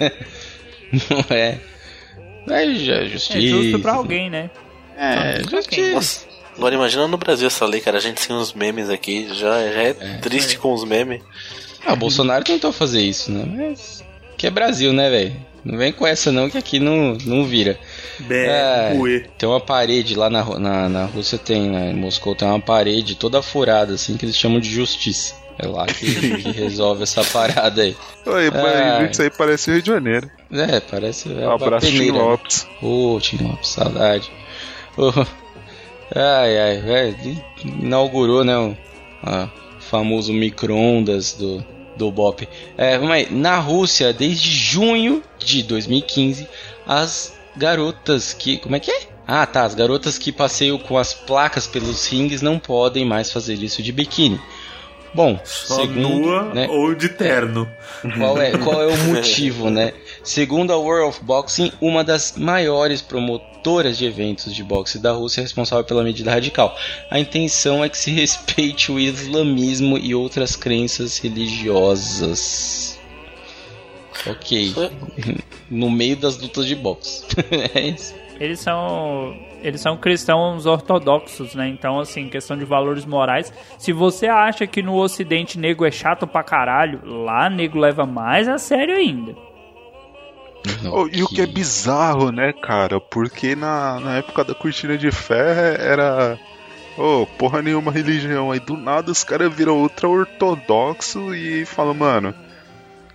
Não 1.11 1.37
é, 1.37 1.59
é 2.49 2.67
ju- 2.75 3.09
justiça. 3.09 3.39
É 3.39 3.41
justo 3.41 3.79
pra 3.81 3.93
alguém, 3.95 4.29
né? 4.31 4.51
É, 4.97 5.43
justiça. 5.49 5.93
Nossa, 5.95 6.27
agora 6.57 6.75
imagina 6.75 7.07
no 7.09 7.17
Brasil 7.17 7.47
essa 7.47 7.65
lei, 7.67 7.81
cara. 7.81 7.99
A 7.99 8.01
gente 8.01 8.21
sem 8.21 8.35
os 8.37 8.53
memes 8.53 8.89
aqui. 8.91 9.29
Já, 9.35 9.61
já 9.73 9.83
é, 9.83 9.93
triste 10.21 10.59
com 10.59 10.73
os 10.73 10.85
memes. 10.85 11.23
Ah, 11.85 11.95
o 11.95 11.97
Bolsonaro 11.97 12.45
tentou 12.45 12.73
fazer 12.73 13.03
isso, 13.03 13.31
né? 13.33 13.45
Mas 13.69 14.05
que 14.37 14.47
é 14.47 14.51
Brasil, 14.51 14.93
né, 14.93 15.11
velho? 15.11 15.37
Não 15.65 15.79
vem 15.79 15.93
com 15.93 16.07
essa 16.07 16.31
não, 16.33 16.51
que 16.51 16.59
aqui 16.59 16.79
não, 16.81 17.17
não 17.25 17.45
vira. 17.45 17.79
Bé, 18.21 18.47
É, 18.47 19.25
tem 19.39 19.49
uma 19.49 19.61
parede 19.61 20.15
lá 20.15 20.29
na, 20.31 20.45
na, 20.59 20.89
na 20.89 21.05
Rússia, 21.07 21.39
tem, 21.39 21.71
né? 21.71 21.91
Em 21.91 21.95
Moscou 21.97 22.35
tem 22.35 22.47
uma 22.49 22.61
parede 22.61 23.15
toda 23.15 23.43
furada, 23.43 23.95
assim, 23.95 24.17
que 24.17 24.25
eles 24.25 24.37
chamam 24.37 24.61
de 24.61 24.71
justiça. 24.71 25.35
É 25.59 25.67
lá 25.67 25.87
que, 25.87 26.07
que 26.43 26.51
resolve 26.53 27.03
essa 27.03 27.23
parada 27.25 27.83
aí. 27.83 27.97
Oi, 28.25 28.51
mas 28.51 29.11
isso 29.11 29.23
aí 29.23 29.31
parece 29.31 29.71
Rio 29.71 29.83
de 29.83 29.91
Janeiro. 29.91 30.31
É, 30.51 30.81
parece. 30.81 31.31
É 31.33 31.47
Um 31.47 31.53
abraço, 31.53 31.87
Tim 31.87 32.11
né? 32.11 32.19
Lopes. 32.19 32.67
Ô, 32.81 33.19
Tim 33.21 33.37
Lopes, 33.43 33.69
saudade. 33.69 34.31
Ô, 34.97 35.11
ai, 36.15 36.59
ai, 36.59 36.81
velho. 36.81 37.45
Inaugurou, 37.65 38.45
né? 38.45 38.57
O 38.57 38.77
famoso 39.81 40.33
micro-ondas 40.33 41.35
do, 41.35 41.65
do 41.97 42.11
Bop. 42.11 42.49
É, 42.77 42.97
vamos 42.99 43.15
aí. 43.15 43.29
Na 43.31 43.59
Rússia, 43.59 44.13
desde 44.13 44.49
junho 44.51 45.23
de 45.39 45.63
2015, 45.63 46.49
as 46.87 47.35
garotas 47.57 48.33
que. 48.33 48.59
Como 48.59 48.77
é 48.77 48.81
que 48.81 48.91
é? 48.91 49.01
Ah, 49.27 49.47
tá. 49.47 49.65
As 49.65 49.75
garotas 49.75 50.19
que 50.19 50.33
passeiam 50.33 50.79
com 50.79 50.99
as 50.99 51.15
placas 51.15 51.67
pelos 51.67 52.07
rings 52.07 52.43
não 52.43 52.59
podem 52.59 53.05
mais 53.05 53.31
fazer 53.31 53.55
isso 53.55 53.83
de 53.83 53.93
biquíni. 53.93 54.41
Bom, 55.15 55.39
Só 55.45 55.77
segundo, 55.77 56.09
nua 56.09 56.55
né? 56.55 56.67
ou 56.71 56.95
de 56.95 57.11
terno. 57.11 57.69
Qual 58.17 58.41
é, 58.41 58.57
qual 58.57 58.83
é 58.83 58.87
o 58.87 58.97
motivo, 59.13 59.69
né? 59.69 59.93
Segundo 60.25 60.73
a 60.73 60.77
World 60.77 61.11
of 61.11 61.25
Boxing, 61.25 61.71
uma 61.81 62.03
das 62.03 62.35
maiores 62.37 63.03
promotoras 63.03 63.99
de 63.99 64.07
eventos 64.07 64.55
de 64.55 64.65
boxe 64.65 64.99
da 64.99 65.13
Rússia 65.13 65.41
é 65.41 65.43
responsável 65.43 65.85
pela 65.85 66.03
medida 66.03 66.31
radical. 66.31 66.75
A 67.11 67.19
intenção 67.19 67.85
é 67.85 67.91
que 67.91 67.99
se 67.99 68.11
respeite 68.15 68.91
o 68.91 68.99
islamismo 68.99 69.99
e 69.99 70.15
outras 70.15 70.57
crenças 70.57 71.19
religiosas. 71.19 72.99
Ok. 74.27 74.75
No 75.71 75.91
meio 75.91 76.17
das 76.17 76.39
lutas 76.39 76.67
de 76.67 76.75
boxe. 76.75 77.25
é 77.75 77.81
isso. 77.81 78.15
Eles 78.39 78.61
são 78.61 79.37
eles 79.63 79.81
são 79.81 79.97
cristãos 79.97 80.67
ortodoxos, 80.67 81.55
né? 81.55 81.69
Então, 81.69 82.01
assim, 82.01 82.29
questão 82.29 82.57
de 82.57 82.65
valores 82.65 83.05
morais. 83.05 83.53
Se 83.79 83.93
você 83.93 84.27
acha 84.27 84.67
que 84.67 84.83
no 84.83 84.97
Ocidente 84.97 85.59
nego 85.59 85.85
é 85.85 85.91
chato 85.91 86.27
pra 86.27 86.43
caralho, 86.43 87.01
lá 87.05 87.49
nego 87.49 87.79
leva 87.79 88.05
mais 88.05 88.49
a 88.49 88.59
sério 88.59 88.97
ainda. 88.97 89.35
Oh, 90.91 91.09
e 91.13 91.23
o 91.23 91.29
que 91.29 91.41
é 91.41 91.47
bizarro, 91.47 92.31
né, 92.31 92.53
cara? 92.53 93.01
Porque 93.01 93.55
na, 93.55 94.01
na 94.01 94.17
época 94.19 94.45
da 94.45 94.55
cortina 94.55 94.97
de 94.99 95.11
ferro 95.11 95.81
era. 95.81 96.39
Ô, 96.97 97.27
porra 97.39 97.63
nenhuma 97.63 97.91
religião. 97.91 98.51
Aí 98.51 98.61
do 98.61 98.77
nada 98.77 99.11
os 99.11 99.25
caras 99.25 99.53
viram 99.53 99.81
ultra 99.81 100.09
ortodoxo 100.09 101.35
e 101.35 101.65
falam, 101.65 101.95
mano, 101.95 102.35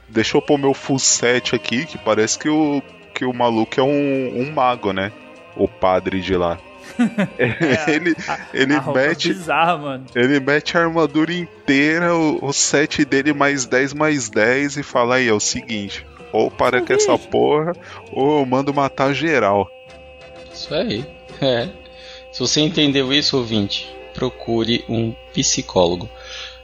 deixa 0.08 0.38
eu 0.38 0.42
pôr 0.42 0.58
meu 0.58 0.74
full 0.74 1.00
set 1.00 1.56
aqui, 1.56 1.86
que 1.86 1.98
parece 1.98 2.38
que 2.38 2.50
o, 2.50 2.82
que 3.14 3.26
o 3.26 3.34
maluco 3.34 3.80
é 3.80 3.84
um, 3.84 4.42
um 4.42 4.52
mago, 4.52 4.92
né? 4.92 5.12
O 5.56 5.68
padre 5.68 6.22
de 6.22 6.36
lá. 6.36 6.60
ele 7.88 8.16
ele 8.54 8.74
a 8.76 8.80
roupa 8.80 9.00
mete. 9.02 9.30
bizarra, 9.30 9.78
mano. 9.78 10.06
Ele 10.16 10.40
mete 10.40 10.78
a 10.78 10.82
armadura 10.82 11.34
inteira, 11.34 12.16
o, 12.16 12.46
o 12.46 12.54
set 12.54 13.04
dele 13.06 13.34
mais 13.34 13.66
10 13.66 13.94
mais 13.94 14.30
10 14.30 14.78
e 14.78 14.84
fala 14.84 15.16
aí, 15.16 15.28
é 15.28 15.34
o 15.34 15.40
seguinte, 15.40 16.06
ou 16.32 16.50
para 16.50 16.82
com 16.82 16.94
essa 16.94 17.18
porra, 17.18 17.74
ou 18.12 18.40
eu 18.40 18.46
mando 18.46 18.74
matar 18.74 19.14
geral. 19.14 19.70
Isso 20.54 20.74
aí. 20.74 21.06
É. 21.42 21.70
Se 22.32 22.40
você 22.40 22.62
entendeu 22.62 23.12
isso, 23.12 23.38
ouvinte, 23.38 23.92
procure 24.14 24.84
um 24.90 25.14
psicólogo. 25.34 26.10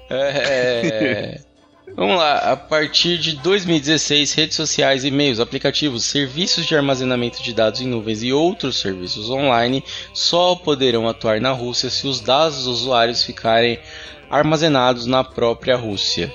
É, 0.10 1.40
Vamos 1.96 2.18
lá, 2.18 2.52
a 2.52 2.58
partir 2.58 3.20
de 3.20 3.36
2016, 3.36 4.34
redes 4.34 4.56
sociais, 4.58 5.06
e-mails, 5.06 5.40
aplicativos, 5.40 6.06
serviços 6.06 6.66
de 6.66 6.76
armazenamento 6.76 7.44
de 7.44 7.54
dados 7.54 7.82
em 7.82 7.88
nuvens 7.88 8.24
e 8.24 8.34
outros 8.34 8.80
serviços 8.80 9.30
online 9.30 9.84
só 10.12 10.56
poderão 10.56 11.08
atuar 11.08 11.40
na 11.40 11.52
Rússia 11.52 11.92
se 11.92 12.08
os 12.08 12.20
dados 12.20 12.64
dos 12.64 12.82
usuários 12.82 13.24
ficarem 13.24 13.80
armazenados 14.28 15.06
na 15.06 15.24
própria 15.24 15.76
Rússia. 15.76 16.34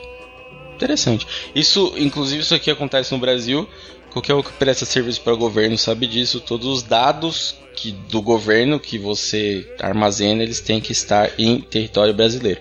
Interessante. 0.77 1.27
Isso, 1.53 1.93
inclusive, 1.97 2.43
isso 2.43 2.55
aqui 2.55 2.71
acontece 2.71 3.13
no 3.13 3.19
Brasil. 3.19 3.69
Qualquer 4.13 4.35
um 4.35 4.43
que 4.43 4.53
presta 4.53 4.85
serviço 4.85 5.21
para 5.23 5.35
o 5.35 5.39
governo 5.39 5.77
sabe 5.77 6.07
disso. 6.07 6.41
Todos 6.41 6.69
os 6.69 6.83
dados 6.85 7.57
que, 7.75 7.91
do 7.91 8.23
governo 8.23 8.79
que 8.79 8.97
você 8.97 9.69
armazena, 9.81 10.45
eles 10.45 10.61
têm 10.61 10.81
que 10.81 10.93
estar 10.93 11.33
em 11.37 11.61
território 11.61 12.15
brasileiro. 12.15 12.61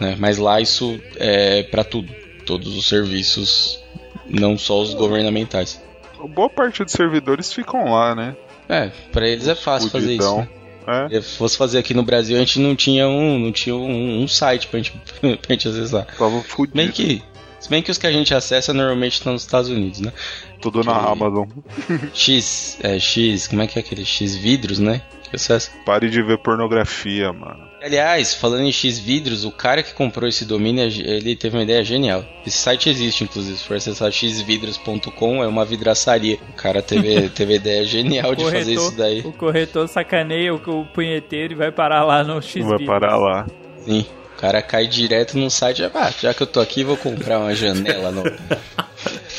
Né? 0.00 0.16
Mas 0.18 0.38
lá 0.38 0.60
isso 0.60 1.00
é 1.16 1.62
para 1.64 1.84
tudo. 1.84 2.12
Todos 2.46 2.76
os 2.76 2.86
serviços, 2.86 3.78
não 4.26 4.56
só 4.56 4.80
os 4.80 4.94
governamentais. 4.94 5.82
Boa 6.30 6.48
parte 6.48 6.82
dos 6.82 6.92
servidores 6.92 7.52
ficam 7.52 7.92
lá, 7.92 8.14
né? 8.14 8.36
É, 8.68 8.90
para 9.12 9.28
eles 9.28 9.46
é 9.48 9.54
fácil 9.54 9.90
fazer 9.90 10.14
isso. 10.14 10.28
Fudidão. 10.28 10.48
Né? 10.86 11.08
É, 11.12 11.20
Se 11.20 11.36
fosse 11.36 11.56
fazer 11.58 11.78
aqui 11.78 11.92
no 11.92 12.02
Brasil, 12.02 12.36
a 12.36 12.40
gente 12.40 12.58
não 12.58 12.74
tinha 12.74 13.06
um, 13.06 13.38
não 13.38 13.52
tinha 13.52 13.74
um, 13.76 14.22
um 14.22 14.26
site 14.28 14.66
pra 14.68 14.78
gente, 14.78 14.92
pra 15.20 15.30
gente 15.50 15.68
acessar. 15.68 16.06
tava 16.16 16.40
fudido. 16.42 16.76
bem 16.76 16.90
que, 16.90 17.22
se 17.60 17.68
bem 17.68 17.82
que 17.82 17.90
os 17.90 17.98
que 17.98 18.06
a 18.06 18.12
gente 18.12 18.34
acessa 18.34 18.72
normalmente 18.72 19.12
estão 19.14 19.34
nos 19.34 19.42
Estados 19.42 19.68
Unidos, 19.68 20.00
né? 20.00 20.12
Tudo 20.60 20.82
na 20.82 20.98
que- 20.98 21.06
Amazon. 21.06 21.46
X, 22.14 22.78
é, 22.82 22.98
X, 22.98 23.46
como 23.46 23.60
é 23.62 23.66
que 23.66 23.78
é 23.78 23.82
aquele 23.82 24.04
X 24.06 24.34
vidros, 24.34 24.78
né? 24.78 25.02
Que. 25.30 25.36
Pare 25.84 26.08
de 26.08 26.22
ver 26.22 26.38
pornografia, 26.38 27.30
mano. 27.32 27.67
Aliás, 27.80 28.34
falando 28.34 28.62
em 28.62 28.72
X 28.72 28.98
vidros, 28.98 29.44
o 29.44 29.52
cara 29.52 29.82
que 29.82 29.94
comprou 29.94 30.28
esse 30.28 30.44
domínio, 30.44 30.84
ele 30.84 31.36
teve 31.36 31.56
uma 31.56 31.62
ideia 31.62 31.84
genial. 31.84 32.24
Esse 32.46 32.58
site 32.58 32.88
existe, 32.88 33.24
inclusive, 33.24 33.56
se 33.56 33.64
for 33.64 33.76
acessar 33.76 34.10
xvidros.com, 34.10 35.42
é 35.42 35.46
uma 35.46 35.64
vidraçaria. 35.64 36.38
O 36.50 36.52
cara 36.54 36.82
teve, 36.82 37.28
teve 37.30 37.52
a 37.52 37.56
ideia 37.56 37.84
genial 37.84 38.34
de 38.34 38.44
fazer 38.44 38.72
isso 38.72 38.96
daí. 38.96 39.20
O 39.20 39.32
corretor 39.32 39.88
sacaneia 39.88 40.52
o, 40.52 40.56
o 40.56 40.86
punheteiro 40.86 41.54
e 41.54 41.56
vai 41.56 41.70
parar 41.70 42.04
lá 42.04 42.24
no 42.24 42.42
X 42.42 42.64
Vai 42.66 42.84
parar 42.84 43.16
lá. 43.16 43.46
Sim. 43.84 44.04
O 44.36 44.40
cara 44.40 44.60
cai 44.62 44.86
direto 44.86 45.36
no 45.36 45.50
site, 45.50 45.82
ah, 45.82 46.12
já 46.20 46.32
que 46.32 46.42
eu 46.42 46.46
tô 46.46 46.60
aqui, 46.60 46.84
vou 46.84 46.96
comprar 46.96 47.38
uma 47.38 47.54
janela 47.54 48.10
no. 48.10 48.22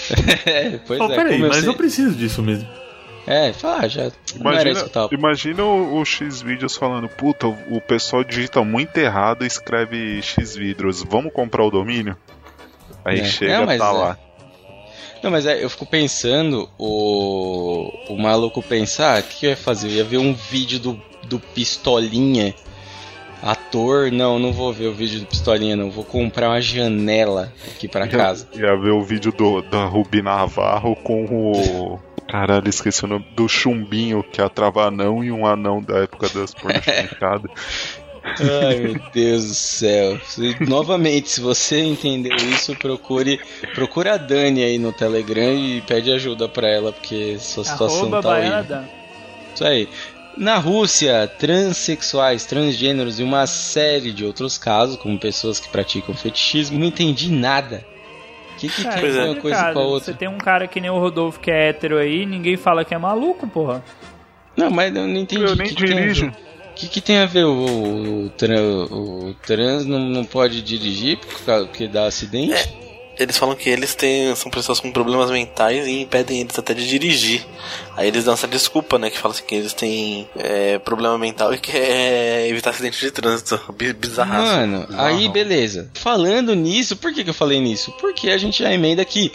é, 0.45 0.79
pois 0.85 0.99
Oh, 0.99 1.05
é, 1.05 1.15
peraí, 1.15 1.39
mas 1.39 1.63
eu 1.63 1.73
preciso 1.73 2.15
disso 2.15 2.41
mesmo. 2.41 2.67
É, 3.30 3.53
fala, 3.53 3.88
já. 3.88 4.11
Imagina, 4.36 4.89
imagina 5.11 5.63
o, 5.63 5.99
o 5.99 6.03
X-Vídeos 6.03 6.75
falando, 6.75 7.07
puta, 7.07 7.45
o, 7.47 7.55
o 7.77 7.80
pessoal 7.80 8.23
digita 8.23 8.63
muito 8.63 8.97
errado 8.97 9.43
e 9.43 9.47
escreve 9.47 10.19
X-Vidros, 10.19 11.03
vamos 11.07 11.32
comprar 11.32 11.63
o 11.63 11.69
domínio? 11.69 12.17
Aí 13.05 13.19
É. 13.19 13.25
chega, 13.25 13.59
Não, 13.59 13.67
tá 13.67 13.73
é. 13.73 13.77
lá. 13.77 14.17
Não, 15.21 15.30
mas 15.30 15.45
é, 15.45 15.63
eu 15.63 15.69
fico 15.69 15.86
pensando, 15.86 16.67
o, 16.75 17.91
o 18.09 18.17
maluco 18.17 18.63
pensar, 18.63 19.17
ah, 19.17 19.19
o 19.19 19.23
que 19.23 19.45
eu 19.45 19.51
ia 19.51 19.57
fazer? 19.57 19.89
Eu 19.89 19.93
ia 19.97 20.03
ver 20.03 20.17
um 20.17 20.34
vídeo 20.34 20.80
do, 20.80 20.99
do 21.27 21.39
Pistolinha, 21.39 22.55
ator, 23.43 24.11
não, 24.11 24.39
não 24.39 24.51
vou 24.51 24.73
ver 24.73 24.88
o 24.88 24.93
vídeo 24.93 25.19
do 25.19 25.25
Pistolinha, 25.27 25.75
não, 25.75 25.91
vou 25.91 26.03
comprar 26.03 26.49
uma 26.49 26.61
janela 26.61 27.53
aqui 27.67 27.88
pra 27.88 28.07
casa. 28.07 28.47
Ia 28.55 28.75
ver 28.75 28.91
o 28.91 29.01
vídeo 29.03 29.32
do, 29.32 29.61
da 29.61 29.86
Rubi 29.86 30.21
Navarro 30.21 30.95
com 30.95 31.25
o. 31.25 31.99
Caralho, 32.30 32.69
esqueci 32.69 33.03
o 33.03 33.07
nome. 33.07 33.25
Do 33.36 33.49
chumbinho, 33.49 34.23
que 34.23 34.39
é 34.39 34.43
a 34.43 34.49
trava 34.49 34.86
anão 34.86 35.23
e 35.23 35.32
um 35.32 35.45
anão 35.45 35.82
da 35.82 35.99
época 35.99 36.30
das 36.30 36.53
pornochanchadas. 36.53 37.51
Ai, 38.23 38.80
meu 38.80 39.01
Deus 39.13 39.47
do 39.47 39.53
céu. 39.55 40.19
Novamente, 40.67 41.30
se 41.30 41.41
você 41.41 41.80
entendeu 41.80 42.36
isso, 42.36 42.75
procure, 42.75 43.39
procure 43.73 44.09
a 44.09 44.17
Dani 44.17 44.63
aí 44.63 44.77
no 44.77 44.91
Telegram 44.91 45.53
e 45.53 45.82
pede 45.82 46.11
ajuda 46.11 46.47
pra 46.47 46.69
ela, 46.69 46.91
porque 46.91 47.38
sua 47.39 47.63
situação 47.63 48.01
Arroba 48.01 48.21
tá 48.21 48.30
Baiana. 48.30 48.63
Dan. 48.63 48.84
Isso 49.55 49.65
aí. 49.65 49.89
Na 50.38 50.57
Rússia, 50.57 51.27
transexuais, 51.39 52.45
transgêneros 52.45 53.19
e 53.19 53.23
uma 53.23 53.47
série 53.47 54.11
de 54.11 54.23
outros 54.23 54.57
casos, 54.57 54.97
como 54.97 55.17
pessoas 55.17 55.59
que 55.59 55.69
praticam 55.69 56.13
fetichismo, 56.13 56.77
não 56.77 56.86
entendi 56.86 57.32
nada. 57.32 57.84
O 58.60 58.62
que, 58.62 58.68
que 58.70 58.84
Cara, 58.84 58.99
tem 59.01 59.10
é. 59.18 59.24
uma 59.24 59.36
coisa 59.36 59.74
com 59.74 59.80
a 59.80 59.84
outra? 59.84 60.12
Você 60.12 60.18
tem 60.20 60.28
um 60.28 60.38
cara 60.38 60.68
que 60.68 60.82
nem 60.82 60.89
o 60.89 60.99
Rodolfo 60.99 61.39
que 61.39 61.49
é 61.49 61.70
hétero 61.70 61.97
aí, 61.97 62.26
ninguém 62.26 62.57
fala 62.57 62.84
que 62.84 62.93
é 62.93 62.97
maluco, 62.97 63.47
porra. 63.47 63.82
Não, 64.57 64.70
mas 64.70 64.93
eu 64.93 65.07
não 65.07 65.16
entendi. 65.16 65.41
Eu 65.43 65.53
o 65.53 65.55
nem 65.55 65.68
que 65.70 65.76
que 65.76 65.86
tem 65.86 65.93
a 65.93 65.95
ver? 65.95 66.01
dirijo. 66.01 66.28
O 66.28 66.74
que, 66.76 66.88
que 66.89 67.01
tem 67.01 67.18
a 67.20 67.26
ver 67.26 67.45
o, 67.45 68.26
o, 68.26 68.30
tran- 68.38 68.86
o 68.91 69.34
trans 69.45 69.86
não, 69.86 69.99
não 69.99 70.26
pode 70.26 70.62
dirigir 70.62 71.18
por 71.18 71.41
causa 71.45 71.68
que 71.70 71.88
dá 71.88 72.05
acidente? 72.05 72.53
Eles 73.20 73.38
falam 73.38 73.53
que 73.55 73.70
eles 73.70 73.93
têm, 73.95 74.34
são 74.36 74.49
pessoas 74.49 74.80
com 74.80 74.91
problemas 74.91 75.30
mentais 75.30 75.86
e 75.86 76.01
impedem 76.03 76.39
eles 76.39 76.57
até 76.57 76.74
de 76.74 76.88
dirigir. 76.88 77.45
Aí 77.97 78.07
eles 78.07 78.24
dão 78.24 78.34
essa 78.34 78.47
desculpa, 78.47 78.97
né? 78.97 79.09
Que 79.09 79.17
fala 79.17 79.34
assim 79.34 79.43
que 79.45 79.55
eles 79.55 79.74
têm 79.74 80.28
é, 80.38 80.80
problema 80.80 81.17
mental 81.17 81.53
e 81.53 81.57
quer 81.57 82.47
evitar 82.47 82.70
acidente 82.70 82.99
de 82.99 83.11
trânsito. 83.11 83.59
Bi- 83.78 83.91
Bizarraço. 83.93 84.55
Mano, 84.55 84.88
aí 84.97 85.28
beleza. 85.28 85.91
Falando 85.95 86.55
nisso, 86.55 86.95
por 86.95 87.13
que, 87.13 87.24
que 87.24 87.30
eu 87.30 87.34
falei 87.34 87.59
nisso? 87.59 87.91
Porque 87.99 88.30
a 88.30 88.38
gente 88.38 88.63
já 88.63 88.72
emenda 88.74 89.01
aqui. 89.01 89.32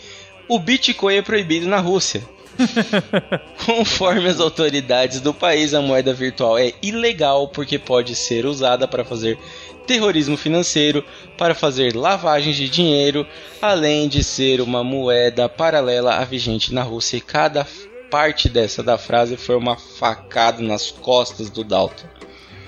O 0.48 0.58
Bitcoin 0.58 1.16
é 1.16 1.22
proibido 1.22 1.66
na 1.68 1.78
Rússia. 1.78 2.22
Conforme 3.66 4.28
as 4.28 4.40
autoridades 4.40 5.20
do 5.20 5.32
país, 5.34 5.74
a 5.74 5.80
moeda 5.80 6.12
virtual 6.12 6.58
é 6.58 6.72
ilegal 6.82 7.48
porque 7.48 7.78
pode 7.78 8.14
ser 8.14 8.46
usada 8.46 8.86
para 8.86 9.04
fazer 9.04 9.38
terrorismo 9.86 10.36
financeiro, 10.36 11.04
para 11.36 11.54
fazer 11.54 11.94
lavagens 11.94 12.56
de 12.56 12.68
dinheiro, 12.68 13.26
além 13.60 14.08
de 14.08 14.22
ser 14.22 14.60
uma 14.60 14.82
moeda 14.84 15.48
paralela 15.48 16.16
à 16.16 16.24
vigente 16.24 16.72
na 16.72 16.82
Rússia. 16.82 17.16
E 17.16 17.20
cada 17.20 17.66
parte 18.10 18.48
dessa 18.48 18.82
da 18.82 18.96
frase 18.96 19.36
foi 19.36 19.56
uma 19.56 19.76
facada 19.76 20.62
nas 20.62 20.90
costas 20.90 21.50
do 21.50 21.64
Dalton. 21.64 22.06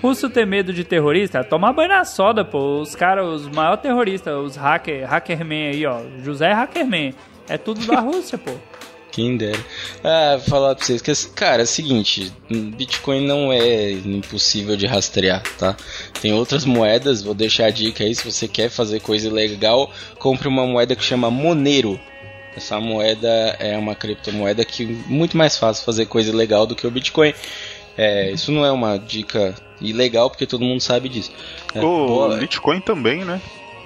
Russo 0.03 0.29
ter 0.29 0.47
medo 0.47 0.73
de 0.73 0.85
terrorista? 0.85 1.43
Tomar 1.43 1.73
banho 1.73 1.89
na 1.89 2.05
soda, 2.05 2.45
pô. 2.45 2.81
Os 2.81 2.95
caras, 2.95 3.27
os 3.27 3.49
maiores 3.49 3.81
terroristas, 3.81 4.35
os 4.35 4.57
hacker, 4.57 5.09
hackerman 5.09 5.69
aí, 5.69 5.87
ó. 5.87 6.01
José 6.23 6.53
Hackerman. 6.53 7.15
É 7.49 7.57
tudo 7.57 7.87
da 7.87 8.01
Rússia, 8.01 8.37
pô. 8.37 8.53
Quem 9.17 9.35
dera. 9.39 9.59
Ah, 10.05 10.37
vou 10.37 10.47
falar 10.47 10.75
pra 10.75 10.85
vocês 10.85 11.01
que, 11.01 11.11
cara, 11.35 11.63
é 11.63 11.65
o 11.65 11.67
seguinte: 11.67 12.31
Bitcoin 12.51 13.27
não 13.27 13.51
é 13.51 13.93
impossível 13.93 14.77
de 14.77 14.85
rastrear, 14.87 15.43
tá? 15.57 15.75
Tem 16.21 16.35
outras 16.35 16.67
moedas, 16.67 17.23
vou 17.23 17.33
deixar 17.33 17.65
a 17.67 17.71
dica 17.71 18.05
aí: 18.05 18.15
se 18.15 18.31
você 18.31 18.47
quer 18.47 18.69
fazer 18.69 19.01
coisa 19.01 19.33
legal, 19.33 19.91
compre 20.19 20.47
uma 20.47 20.67
moeda 20.67 20.95
que 20.95 21.03
chama 21.03 21.31
Monero. 21.31 21.99
Essa 22.55 22.79
moeda 22.79 23.27
é 23.59 23.77
uma 23.79 23.95
criptomoeda 23.95 24.65
que 24.67 24.83
é 24.83 24.87
muito 25.11 25.35
mais 25.35 25.57
fácil 25.57 25.85
fazer 25.87 26.05
coisa 26.05 26.35
legal 26.37 26.67
do 26.67 26.77
que 26.77 26.87
o 26.87 26.91
Bitcoin. 26.91 27.33
É, 27.97 28.31
isso 28.33 28.53
não 28.53 28.67
é 28.67 28.71
uma 28.71 28.99
dica 28.99 29.55
ilegal, 29.81 30.29
porque 30.29 30.45
todo 30.47 30.63
mundo 30.63 30.83
sabe 30.83 31.09
disso. 31.09 31.33
É, 31.75 31.79
O 31.79 32.07
boa- 32.07 32.37
Litecoin 32.37 32.81
também, 32.81 33.25
né? 33.25 33.41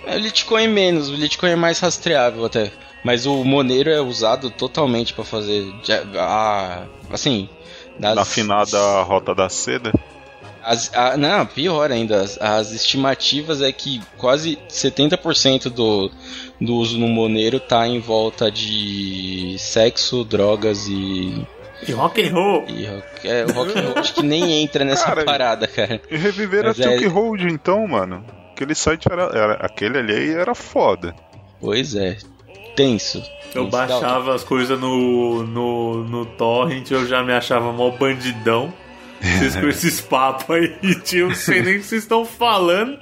é, 0.05 0.19
Litecoin 0.19 0.67
menos, 0.67 1.09
o 1.09 1.15
Litecoin 1.15 1.51
é 1.51 1.57
mais 1.57 1.79
rastreável 1.79 2.45
até. 2.45 2.73
Mas 3.05 3.25
o 3.27 3.43
Monero 3.45 3.91
é 3.91 4.01
usado 4.01 4.51
totalmente 4.51 5.15
pra 5.15 5.25
fazer. 5.25 5.73
Ah, 6.19 6.85
assim. 7.11 7.49
das- 7.99 8.15
Na 8.17 8.25
finada 8.25 9.03
Rota 9.03 9.35
da 9.35 9.49
Seda. 9.49 9.93
As, 10.63 10.95
a- 10.95 11.17
não, 11.17 11.47
pior 11.47 11.91
ainda. 11.91 12.21
As, 12.21 12.39
as 12.41 12.73
estimativas 12.73 13.63
é 13.63 13.73
que 13.73 14.03
quase 14.19 14.59
70% 14.69 15.71
do, 15.71 16.11
do 16.61 16.75
uso 16.77 16.99
no 16.99 17.09
Monero 17.09 17.59
tá 17.59 17.89
em 17.89 17.99
volta 17.99 18.51
de 18.51 19.57
sexo, 19.59 20.23
drogas 20.25 20.87
e. 20.87 21.47
E 21.89 21.93
rock 21.93 22.23
and 22.23 22.33
roll. 22.35 22.65
e 22.69 22.85
rock, 22.85 23.27
é, 23.27 23.47
o 23.47 23.53
rock 23.55 23.79
and 23.79 23.83
roll 23.83 23.93
acho 23.99 24.13
que 24.13 24.23
nem 24.23 24.63
entra 24.63 24.85
nessa 24.85 25.07
Cara, 25.07 25.25
parada, 25.25 25.67
cara. 25.67 25.99
E 26.11 26.17
reviver 26.19 26.61
a 26.67 26.69
Mas 26.69 26.81
é- 26.81 26.83
Silk 26.99 27.07
Road, 27.07 27.47
então, 27.49 27.87
mano. 27.89 28.23
Aquele 28.53 28.75
site 28.75 29.09
era, 29.11 29.23
era. 29.33 29.53
Aquele 29.55 29.97
ali 29.99 30.31
era 30.35 30.55
foda. 30.55 31.17
Pois 31.59 31.95
é. 31.95 32.19
Tenso. 32.81 33.23
Eu 33.55 33.65
Tenso, 33.65 33.71
baixava 33.71 34.35
as 34.35 34.45
coisas 34.45 34.79
no, 34.79 35.43
no, 35.45 36.05
no 36.05 36.25
torrent, 36.25 36.91
eu 36.91 37.07
já 37.07 37.23
me 37.23 37.33
achava 37.33 37.73
mó 37.73 37.91
bandidão. 37.91 38.73
Vocês 39.21 39.55
com 39.61 39.69
esses 39.69 40.01
papos 40.01 40.49
aí, 40.57 40.95
tio, 41.01 41.29
não 41.29 41.35
sei 41.35 41.61
nem 41.61 41.77
o 41.77 41.81
que 41.81 41.87
vocês 41.87 42.03
estão 42.03 42.25
falando. 42.25 42.99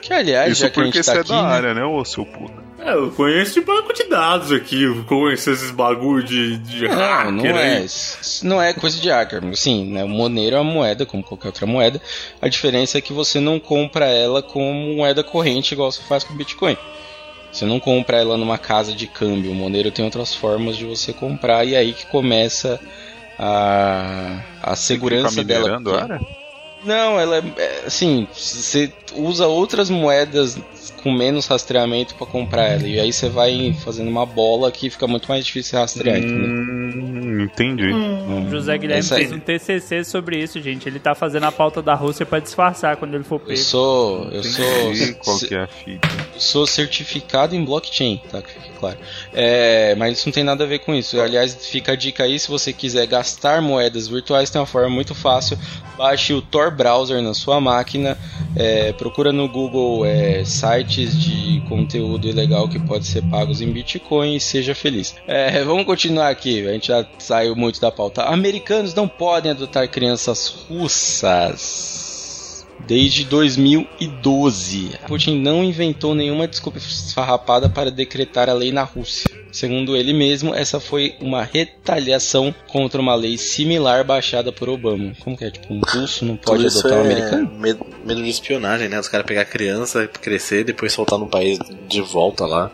Que 0.00 0.12
aliás, 0.12 0.52
Isso 0.52 0.62
já 0.62 0.70
que 0.70 0.80
a 0.80 0.84
porque 0.84 0.98
gente 0.98 1.04
você 1.04 1.12
tá 1.12 1.18
é 1.18 1.20
aqui. 1.20 1.28
da 1.28 1.42
né? 1.42 1.48
área, 1.48 1.74
né, 1.74 1.84
ô 1.84 2.02
seu 2.04 2.24
puta? 2.24 2.70
É, 2.82 2.94
eu 2.94 3.10
conheço 3.10 3.60
de 3.60 3.60
banco 3.60 3.92
de 3.92 4.04
dados 4.04 4.50
aqui, 4.52 4.84
eu 4.84 5.04
conheço 5.04 5.50
esses 5.50 5.70
bagulho 5.70 6.22
de, 6.22 6.56
de 6.56 6.88
Não, 6.88 6.96
hacker 6.96 7.32
não 7.32 7.44
é. 7.58 7.86
não 8.42 8.62
é 8.62 8.72
coisa 8.72 8.98
de 8.98 9.10
hacker. 9.10 9.54
Sim, 9.54 9.92
né? 9.92 10.02
O 10.02 10.08
Monero 10.08 10.56
é 10.56 10.60
uma 10.60 10.72
moeda, 10.72 11.04
como 11.04 11.22
qualquer 11.22 11.48
outra 11.48 11.66
moeda. 11.66 12.00
A 12.40 12.48
diferença 12.48 12.96
é 12.96 13.02
que 13.02 13.12
você 13.12 13.38
não 13.38 13.60
compra 13.60 14.06
ela 14.06 14.42
como 14.42 14.96
moeda 14.96 15.22
corrente, 15.22 15.74
igual 15.74 15.92
você 15.92 16.00
faz 16.08 16.24
com 16.24 16.32
o 16.32 16.36
Bitcoin. 16.36 16.74
Você 17.52 17.64
não 17.66 17.80
compra 17.80 18.18
ela 18.18 18.36
numa 18.36 18.58
casa 18.58 18.94
de 18.94 19.06
câmbio. 19.06 19.50
O 19.50 19.54
Monero 19.54 19.90
tem 19.90 20.04
outras 20.04 20.34
formas 20.34 20.76
de 20.76 20.84
você 20.84 21.12
comprar 21.12 21.64
e 21.64 21.74
é 21.74 21.78
aí 21.78 21.92
que 21.92 22.06
começa 22.06 22.80
a, 23.38 24.40
a 24.62 24.76
segurança 24.76 25.42
dela. 25.42 25.80
porque- 25.82 26.04
área? 26.04 26.20
Não, 26.84 27.18
ela 27.20 27.36
é 27.38 27.42
é, 27.58 27.82
assim, 27.86 28.26
você 28.32 28.92
usa 29.14 29.46
outras 29.46 29.90
moedas 29.90 30.58
com 31.02 31.10
menos 31.12 31.46
rastreamento 31.46 32.14
pra 32.14 32.26
comprar 32.26 32.64
ela 32.64 32.86
e 32.86 33.00
aí 33.00 33.10
você 33.12 33.28
vai 33.28 33.74
fazendo 33.84 34.08
uma 34.08 34.26
bola 34.26 34.70
que 34.70 34.90
fica 34.90 35.06
muito 35.06 35.28
mais 35.28 35.44
difícil 35.46 35.78
rastrear, 35.78 36.18
entendeu? 36.18 36.46
Hum, 36.46 37.42
entendi. 37.42 37.90
O 37.90 38.50
José 38.50 38.76
Guilherme 38.76 39.00
Essa 39.00 39.14
aí- 39.16 39.22
fez 39.22 39.32
um 39.32 39.40
TCC 39.40 40.04
sobre 40.04 40.38
isso, 40.42 40.60
gente. 40.60 40.86
Ele 40.88 40.98
tá 40.98 41.14
fazendo 41.14 41.44
a 41.44 41.52
pauta 41.52 41.80
da 41.80 41.94
Rússia 41.94 42.26
pra 42.26 42.38
disfarçar 42.38 42.96
quando 42.98 43.14
ele 43.14 43.24
for 43.24 43.36
Eu 43.36 43.46
pego. 43.46 43.58
sou, 43.58 44.28
eu 44.30 44.42
sou, 44.44 44.64
qual 45.24 45.38
que 45.38 45.54
é 45.54 45.60
a 45.62 45.66
fita. 45.66 46.08
sou 46.36 46.66
certificado 46.66 47.54
em 47.56 47.64
blockchain, 47.64 48.20
tá? 48.30 48.42
Que 48.42 48.52
fique 48.52 48.70
claro. 48.78 48.98
É, 49.32 49.94
mas 49.96 50.18
isso 50.18 50.28
não 50.28 50.32
tem 50.34 50.44
nada 50.44 50.64
a 50.64 50.66
ver 50.66 50.80
com 50.80 50.94
isso. 50.94 51.18
Aliás, 51.20 51.66
fica 51.66 51.92
a 51.92 51.96
dica 51.96 52.24
aí, 52.24 52.38
se 52.38 52.48
você 52.48 52.72
quiser 52.74 53.06
gastar 53.06 53.62
moedas 53.62 54.06
virtuais, 54.06 54.50
tem 54.50 54.60
uma 54.60 54.66
forma 54.66 54.90
muito 54.90 55.14
fácil. 55.14 55.58
Baixe 55.96 56.32
o 56.34 56.40
Tor 56.42 56.69
Browser 56.70 57.22
na 57.22 57.34
sua 57.34 57.60
máquina, 57.60 58.16
é, 58.56 58.92
procura 58.92 59.32
no 59.32 59.48
Google 59.48 60.04
é, 60.04 60.44
sites 60.44 61.18
de 61.18 61.60
conteúdo 61.68 62.28
ilegal 62.28 62.68
que 62.68 62.78
pode 62.78 63.06
ser 63.06 63.22
pagos 63.22 63.60
em 63.60 63.70
Bitcoin 63.70 64.36
e 64.36 64.40
seja 64.40 64.74
feliz. 64.74 65.14
É, 65.26 65.62
vamos 65.64 65.84
continuar 65.84 66.28
aqui, 66.28 66.66
a 66.66 66.72
gente 66.72 66.88
já 66.88 67.06
saiu 67.18 67.54
muito 67.54 67.80
da 67.80 67.90
pauta. 67.90 68.24
Americanos 68.24 68.94
não 68.94 69.08
podem 69.08 69.52
adotar 69.52 69.88
crianças 69.88 70.48
russas. 70.68 72.08
Desde 72.86 73.24
2012. 73.24 74.98
Putin 75.06 75.38
não 75.40 75.62
inventou 75.62 76.14
nenhuma 76.14 76.48
desculpa 76.48 76.78
esfarrapada 76.78 77.68
para 77.68 77.90
decretar 77.90 78.48
a 78.48 78.54
lei 78.54 78.72
na 78.72 78.82
Rússia. 78.82 79.39
Segundo 79.52 79.96
ele 79.96 80.12
mesmo, 80.12 80.54
essa 80.54 80.78
foi 80.78 81.14
uma 81.20 81.42
retaliação 81.42 82.54
contra 82.68 83.00
uma 83.00 83.14
lei 83.14 83.36
similar 83.36 84.04
baixada 84.04 84.52
por 84.52 84.68
Obama. 84.68 85.12
Como 85.20 85.36
que 85.36 85.44
é? 85.44 85.50
Tipo, 85.50 85.74
um 85.74 85.80
russo 85.80 86.24
não 86.24 86.36
pode 86.36 86.66
adotar 86.66 86.92
um 86.92 86.96
é 86.96 87.00
americano? 87.00 87.52
Medo, 87.58 87.86
medo 88.04 88.22
de 88.22 88.28
espionagem, 88.28 88.88
né? 88.88 88.98
Os 88.98 89.08
caras 89.08 89.26
pegar 89.26 89.44
criança, 89.44 90.06
crescer, 90.06 90.64
depois 90.64 90.92
soltar 90.92 91.18
no 91.18 91.28
país 91.28 91.58
de 91.88 92.00
volta 92.00 92.46
lá, 92.46 92.70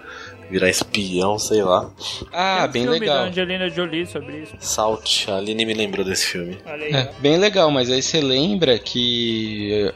virar 0.50 0.68
espião, 0.70 1.38
sei 1.38 1.62
lá. 1.62 1.90
Ah, 2.32 2.66
um 2.68 2.72
bem 2.72 2.82
filme 2.82 2.98
legal. 3.00 3.16
da 3.16 3.22
Angelina 3.24 3.68
Jolie 3.68 4.06
sobre 4.06 4.42
isso. 4.42 4.54
Salt, 4.60 5.28
a 5.28 5.36
Aline 5.36 5.64
me 5.64 5.74
lembrou 5.74 6.04
desse 6.04 6.26
filme. 6.26 6.58
Olha 6.66 6.84
aí. 6.86 6.92
É, 6.92 7.10
bem 7.20 7.36
legal, 7.36 7.70
mas 7.70 7.90
aí 7.90 8.00
você 8.02 8.20
lembra 8.20 8.78
que 8.78 9.70
eh, 9.72 9.92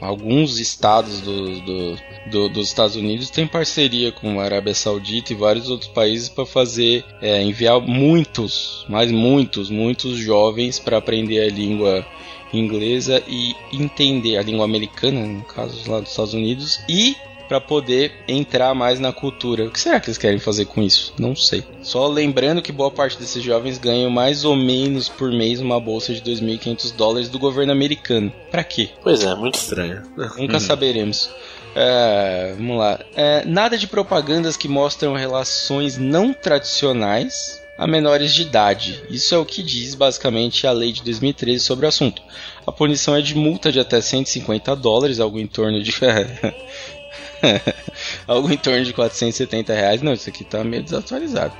alguns 0.00 0.58
estados 0.58 1.20
do, 1.20 1.60
do- 1.60 1.98
do- 2.30 2.48
dos 2.48 2.68
Estados 2.68 2.96
Unidos 2.96 3.30
têm 3.30 3.46
parceria 3.46 4.10
com 4.12 4.40
a 4.40 4.44
Arábia 4.44 4.74
Saudita 4.74 5.32
e 5.32 5.36
vários 5.36 5.68
outros 5.68 5.90
países 5.90 6.28
para 6.28 6.46
fazer 6.46 7.04
é, 7.20 7.42
enviar 7.42 7.80
muitos, 7.80 8.84
mas 8.88 9.10
muitos, 9.10 9.70
muitos 9.70 10.16
jovens 10.18 10.78
para 10.78 10.98
aprender 10.98 11.40
a 11.40 11.50
língua 11.50 12.06
inglesa 12.52 13.22
e 13.28 13.54
entender 13.72 14.36
a 14.36 14.42
língua 14.42 14.64
americana, 14.64 15.26
no 15.26 15.42
caso 15.42 15.90
lá 15.90 16.00
dos 16.00 16.10
Estados 16.10 16.34
Unidos, 16.34 16.80
e 16.88 17.16
para 17.48 17.60
poder 17.60 18.12
entrar 18.26 18.74
mais 18.74 18.98
na 18.98 19.12
cultura. 19.12 19.66
O 19.66 19.70
que 19.70 19.80
será 19.80 20.00
que 20.00 20.08
eles 20.08 20.18
querem 20.18 20.38
fazer 20.38 20.64
com 20.66 20.82
isso? 20.82 21.12
Não 21.18 21.36
sei. 21.36 21.64
Só 21.82 22.06
lembrando 22.06 22.62
que 22.62 22.72
boa 22.72 22.90
parte 22.90 23.18
desses 23.18 23.42
jovens 23.42 23.78
ganham 23.78 24.10
mais 24.10 24.44
ou 24.44 24.56
menos 24.56 25.08
por 25.08 25.30
mês 25.30 25.60
uma 25.60 25.80
bolsa 25.80 26.14
de 26.14 26.22
2.500 26.22 26.94
dólares 26.94 27.28
do 27.28 27.38
governo 27.38 27.72
americano. 27.72 28.32
Para 28.50 28.64
quê? 28.64 28.90
Pois 29.02 29.22
é, 29.22 29.34
muito 29.34 29.56
estranho. 29.56 30.02
Nunca 30.38 30.58
saberemos. 30.60 31.30
É, 31.74 32.54
vamos 32.56 32.78
lá. 32.78 33.00
É, 33.16 33.44
nada 33.44 33.76
de 33.76 33.86
propagandas 33.86 34.56
que 34.56 34.68
mostram 34.68 35.14
relações 35.14 35.98
não 35.98 36.32
tradicionais. 36.32 37.62
a 37.76 37.88
menores 37.88 38.32
de 38.32 38.42
idade. 38.42 39.02
Isso 39.10 39.34
é 39.34 39.38
o 39.38 39.44
que 39.44 39.60
diz 39.60 39.96
basicamente 39.96 40.64
a 40.64 40.70
lei 40.70 40.92
de 40.92 41.02
2013 41.02 41.58
sobre 41.58 41.84
o 41.84 41.88
assunto. 41.88 42.22
A 42.64 42.70
punição 42.70 43.16
é 43.16 43.20
de 43.20 43.34
multa 43.34 43.72
de 43.72 43.80
até 43.80 44.00
150 44.00 44.76
dólares, 44.76 45.18
algo 45.18 45.40
em 45.40 45.46
torno 45.48 45.82
de. 45.82 45.92
algo 48.26 48.52
em 48.52 48.56
torno 48.56 48.84
de 48.84 48.92
470 48.92 49.72
reais. 49.72 50.02
Não, 50.02 50.12
isso 50.12 50.28
aqui 50.28 50.44
tá 50.44 50.62
meio 50.64 50.82
desatualizado. 50.82 51.54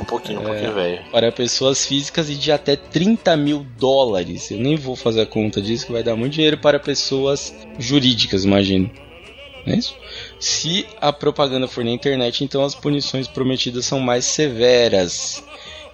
Um 0.00 0.04
pouquinho, 0.04 0.40
um 0.40 0.44
pouquinho 0.44 0.74
velho. 0.74 1.04
Para 1.10 1.32
pessoas 1.32 1.84
físicas 1.84 2.30
e 2.30 2.34
de 2.34 2.52
até 2.52 2.76
30 2.76 3.36
mil 3.36 3.66
dólares. 3.78 4.50
Eu 4.50 4.58
nem 4.58 4.76
vou 4.76 4.96
fazer 4.96 5.22
a 5.22 5.26
conta 5.26 5.60
disso, 5.60 5.86
que 5.86 5.92
vai 5.92 6.02
dar 6.02 6.16
muito 6.16 6.34
dinheiro 6.34 6.58
para 6.58 6.78
pessoas 6.78 7.54
jurídicas, 7.78 8.44
imagino. 8.44 8.90
Não 9.66 9.74
é 9.74 9.76
isso? 9.76 9.96
Se 10.40 10.86
a 11.00 11.12
propaganda 11.12 11.68
for 11.68 11.84
na 11.84 11.90
internet, 11.90 12.44
então 12.44 12.64
as 12.64 12.74
punições 12.74 13.28
prometidas 13.28 13.84
são 13.84 14.00
mais 14.00 14.24
severas. 14.24 15.44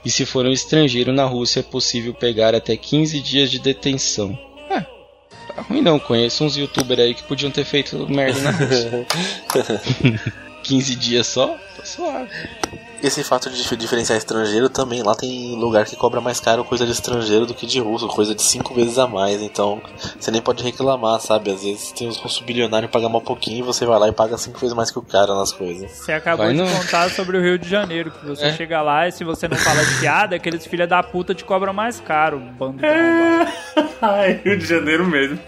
E 0.04 0.10
se 0.10 0.26
for 0.26 0.44
um 0.44 0.52
estrangeiro 0.52 1.12
na 1.12 1.24
Rússia, 1.24 1.60
é 1.60 1.62
possível 1.62 2.12
pegar 2.12 2.54
até 2.54 2.76
15 2.76 3.20
dias 3.20 3.50
de 3.50 3.58
detenção. 3.58 4.38
É, 5.54 5.56
tá 5.56 5.62
ruim 5.62 5.82
não. 5.82 5.98
Conheço 5.98 6.44
uns 6.44 6.56
youtubers 6.56 7.00
aí 7.00 7.14
que 7.14 7.22
podiam 7.22 7.50
ter 7.50 7.64
feito 7.64 8.06
merda 8.08 8.40
na 8.40 8.50
Rússia. 8.52 9.06
15 10.64 10.96
dias 10.96 11.26
só? 11.28 11.56
Tá 11.76 11.84
suave. 11.84 12.28
Esse 13.02 13.22
fato 13.22 13.50
de 13.50 13.58
dif- 13.62 13.76
diferenciar 13.76 14.16
estrangeiro 14.16 14.70
também, 14.70 15.02
lá 15.02 15.14
tem 15.14 15.54
lugar 15.56 15.84
que 15.84 15.94
cobra 15.94 16.22
mais 16.22 16.40
caro 16.40 16.64
coisa 16.64 16.86
de 16.86 16.92
estrangeiro 16.92 17.44
do 17.44 17.52
que 17.52 17.66
de 17.66 17.78
russo, 17.78 18.08
coisa 18.08 18.34
de 18.34 18.40
cinco 18.42 18.72
vezes 18.72 18.96
a 18.98 19.06
mais, 19.06 19.42
então 19.42 19.78
você 20.18 20.30
nem 20.30 20.40
pode 20.40 20.64
reclamar, 20.64 21.20
sabe? 21.20 21.50
Às 21.50 21.62
vezes 21.62 21.92
tem 21.92 22.08
os 22.08 22.16
russos 22.16 22.40
bilionários 22.40 22.90
pagar 22.90 23.10
mal 23.10 23.20
pouquinho 23.20 23.58
e 23.58 23.62
você 23.62 23.84
vai 23.84 23.98
lá 23.98 24.08
e 24.08 24.12
paga 24.12 24.38
cinco 24.38 24.58
vezes 24.58 24.74
mais 24.74 24.90
que 24.90 24.98
o 24.98 25.02
cara 25.02 25.34
nas 25.34 25.52
coisas. 25.52 25.90
Você 25.90 26.12
acabou 26.14 26.46
Vai 26.46 26.54
de 26.54 26.60
não. 26.62 26.66
contar 26.66 27.10
sobre 27.10 27.36
o 27.36 27.42
Rio 27.42 27.58
de 27.58 27.68
Janeiro, 27.68 28.10
que 28.10 28.24
você 28.24 28.46
É. 28.46 28.52
chega 28.54 28.80
lá 28.80 29.06
e 29.06 29.12
se 29.12 29.22
você 29.22 29.46
não 29.48 29.56
fala 29.58 29.84
de 29.84 30.00
piada, 30.00 30.34
aqueles 30.36 30.66
filha 30.66 30.86
da 30.86 31.02
puta 31.02 31.34
te 31.34 31.44
cobram 31.44 31.74
mais 31.74 32.00
caro. 32.00 32.40
Bando 32.58 32.78
de 32.78 32.86
arrombado. 32.86 33.52
Ai, 34.00 34.40
Rio 34.42 34.56
de 34.58 34.64
Janeiro 34.64 35.04
mesmo. 35.06 35.38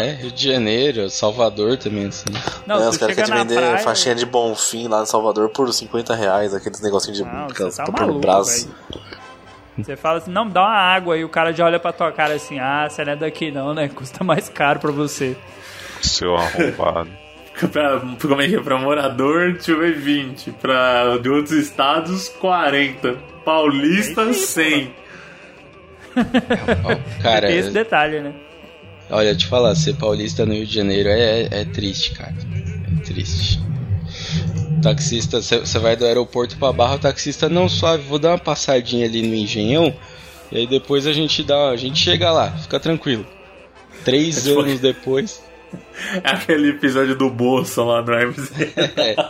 É, 0.00 0.10
Rio 0.12 0.30
de 0.30 0.52
Janeiro, 0.52 1.10
Salvador 1.10 1.76
também, 1.76 2.06
assim. 2.06 2.24
Não, 2.66 2.82
É, 2.82 2.88
os 2.88 2.96
caras 2.96 3.14
querem 3.14 3.34
vender 3.34 3.56
praia... 3.56 3.78
faixinha 3.78 4.14
de 4.14 4.24
Bonfim 4.24 4.88
lá 4.88 5.02
em 5.02 5.06
Salvador 5.06 5.48
por 5.50 5.72
50 5.72 6.14
reais, 6.14 6.54
aqueles 6.54 6.80
negocinhos 6.80 7.18
de 7.18 7.24
Não, 7.24 7.48
você 7.48 7.82
tá 7.82 7.90
maluco, 7.90 8.20
braço. 8.20 8.72
Você 9.76 9.96
fala 9.96 10.18
assim, 10.18 10.30
não, 10.30 10.44
me 10.44 10.52
dá 10.52 10.60
uma 10.60 10.70
água, 10.76 11.16
e 11.16 11.24
o 11.24 11.28
cara 11.28 11.52
já 11.52 11.64
olha 11.64 11.80
pra 11.80 11.92
tua 11.92 12.12
cara 12.12 12.34
assim, 12.34 12.58
ah, 12.58 12.86
você 12.88 13.04
não 13.04 13.12
é 13.12 13.16
daqui 13.16 13.50
não, 13.50 13.74
né? 13.74 13.88
Custa 13.88 14.22
mais 14.22 14.48
caro 14.48 14.78
pra 14.78 14.92
você. 14.92 15.36
Seu 16.02 16.36
arrombado. 16.36 17.10
Pra, 17.70 18.00
como 18.20 18.40
é 18.40 18.48
que 18.48 18.56
é? 18.56 18.60
Pra 18.60 18.78
morador, 18.78 19.52
deixa 19.52 19.72
eu 19.72 19.78
ver, 19.78 19.94
20. 19.94 20.52
Pra 20.52 21.18
de 21.18 21.28
outros 21.28 21.52
estados, 21.52 22.28
40. 22.28 23.14
Paulista, 23.44 24.32
100. 24.32 24.94
Ó, 26.16 26.96
Cara, 27.22 27.46
Tem 27.48 27.58
esse 27.58 27.70
detalhe, 27.70 28.20
né? 28.20 28.32
Olha, 29.10 29.34
te 29.34 29.46
falar, 29.46 29.74
ser 29.74 29.94
paulista 29.94 30.44
no 30.46 30.54
Rio 30.54 30.66
de 30.66 30.74
Janeiro 30.74 31.08
é, 31.08 31.48
é 31.50 31.64
triste, 31.64 32.12
cara. 32.12 32.34
É 32.98 33.04
triste. 33.04 33.60
Taxista, 34.82 35.40
você 35.40 35.78
vai 35.78 35.94
do 35.96 36.04
aeroporto 36.04 36.56
pra 36.56 36.72
Barra, 36.72 36.96
o 36.96 36.98
taxista 36.98 37.48
não 37.48 37.68
suave, 37.68 38.02
vou 38.08 38.18
dar 38.18 38.30
uma 38.30 38.38
passadinha 38.38 39.06
ali 39.06 39.22
no 39.22 39.34
Engenhão, 39.34 39.94
e 40.50 40.58
aí 40.58 40.66
depois 40.66 41.06
a 41.06 41.12
gente 41.12 41.42
dá, 41.44 41.68
a 41.70 41.76
gente 41.76 41.98
chega 41.98 42.32
lá, 42.32 42.50
fica 42.50 42.80
tranquilo. 42.80 43.24
Três 44.04 44.42
tipo- 44.42 44.60
anos 44.60 44.80
depois, 44.80 45.40
É 46.24 46.28
aquele 46.28 46.70
episódio 46.70 47.16
do 47.16 47.30
Bolsa 47.30 47.82
lá 47.84 48.02
no 48.02 48.12
AMZ. 48.12 48.50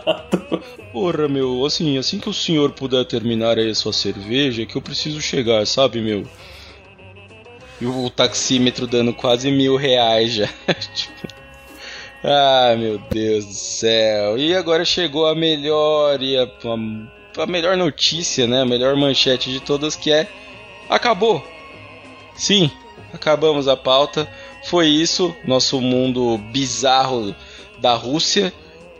Porra, 0.91 1.27
meu, 1.27 1.63
assim, 1.65 1.97
assim 1.97 2.19
que 2.19 2.29
o 2.29 2.33
senhor 2.33 2.71
puder 2.71 3.05
terminar 3.05 3.57
aí 3.57 3.69
a 3.69 3.75
sua 3.75 3.93
cerveja, 3.93 4.65
que 4.65 4.75
eu 4.75 4.81
preciso 4.81 5.21
chegar, 5.21 5.65
sabe, 5.67 6.01
meu? 6.01 6.25
E 7.81 7.85
o 7.85 8.09
taxímetro 8.09 8.87
dando 8.87 9.13
quase 9.13 9.51
mil 9.51 9.75
reais 9.75 10.33
já. 10.33 10.47
tipo. 10.93 11.27
Ah, 12.23 12.75
meu 12.77 12.97
Deus 13.11 13.45
do 13.45 13.53
céu. 13.53 14.37
E 14.37 14.55
agora 14.55 14.85
chegou 14.85 15.25
a 15.27 15.35
melhor 15.35 16.21
e 16.21 16.37
a, 16.37 16.43
a, 16.43 17.43
a 17.43 17.45
melhor 17.45 17.75
notícia, 17.75 18.47
né? 18.47 18.61
A 18.61 18.65
melhor 18.65 18.95
manchete 18.95 19.51
de 19.51 19.59
todas 19.59 19.95
que 19.95 20.11
é 20.11 20.27
acabou. 20.89 21.45
Sim, 22.35 22.71
acabamos 23.13 23.67
a 23.67 23.75
pauta. 23.75 24.27
Foi 24.65 24.87
isso, 24.87 25.35
nosso 25.45 25.81
mundo 25.81 26.37
bizarro 26.37 27.35
da 27.79 27.93
Rússia, 27.95 28.53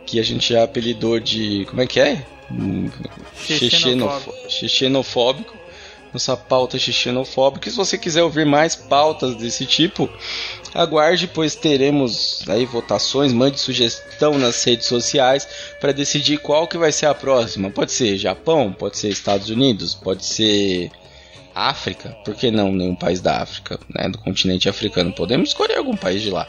que 0.04 0.20
a 0.20 0.22
gente 0.22 0.52
já 0.52 0.62
apelidou 0.62 1.18
de. 1.18 1.64
Como 1.70 1.80
é 1.80 1.86
que 1.86 1.98
é? 2.00 2.26
Xexenofóbico. 2.50 4.32
xexenofó- 4.44 4.48
Xexenofóbico. 4.50 5.56
Nossa 6.14 6.36
pauta 6.36 6.78
xexenofóbica. 6.78 7.68
E 7.68 7.72
se 7.72 7.76
você 7.76 7.98
quiser 7.98 8.22
ouvir 8.22 8.46
mais 8.46 8.76
pautas 8.76 9.34
desse 9.34 9.66
tipo, 9.66 10.08
aguarde, 10.72 11.26
pois 11.26 11.56
teremos 11.56 12.44
aí 12.48 12.64
votações. 12.64 13.32
Mande 13.32 13.58
sugestão 13.58 14.38
nas 14.38 14.62
redes 14.62 14.86
sociais 14.86 15.46
para 15.80 15.92
decidir 15.92 16.38
qual 16.38 16.68
que 16.68 16.78
vai 16.78 16.92
ser 16.92 17.06
a 17.06 17.14
próxima. 17.14 17.68
Pode 17.68 17.90
ser 17.90 18.16
Japão, 18.16 18.72
pode 18.72 18.96
ser 18.96 19.08
Estados 19.08 19.50
Unidos, 19.50 19.92
pode 19.92 20.24
ser 20.24 20.90
África, 21.54 22.10
por 22.24 22.34
que 22.34 22.50
não 22.50 22.72
nenhum 22.72 22.96
país 22.96 23.20
da 23.20 23.40
África, 23.40 23.78
né, 23.94 24.08
do 24.08 24.18
continente 24.18 24.68
africano? 24.68 25.12
Podemos 25.12 25.50
escolher 25.50 25.76
algum 25.76 25.96
país 25.96 26.20
de 26.20 26.30
lá, 26.30 26.48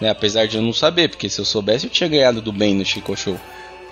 né? 0.00 0.08
Apesar 0.08 0.46
de 0.46 0.56
eu 0.56 0.62
não 0.62 0.72
saber, 0.72 1.10
porque 1.10 1.28
se 1.28 1.38
eu 1.38 1.44
soubesse 1.44 1.84
eu 1.84 1.90
tinha 1.90 2.08
ganhado 2.08 2.40
do 2.40 2.52
bem 2.52 2.74
no 2.74 2.84
Chico 2.84 3.14
Show, 3.14 3.38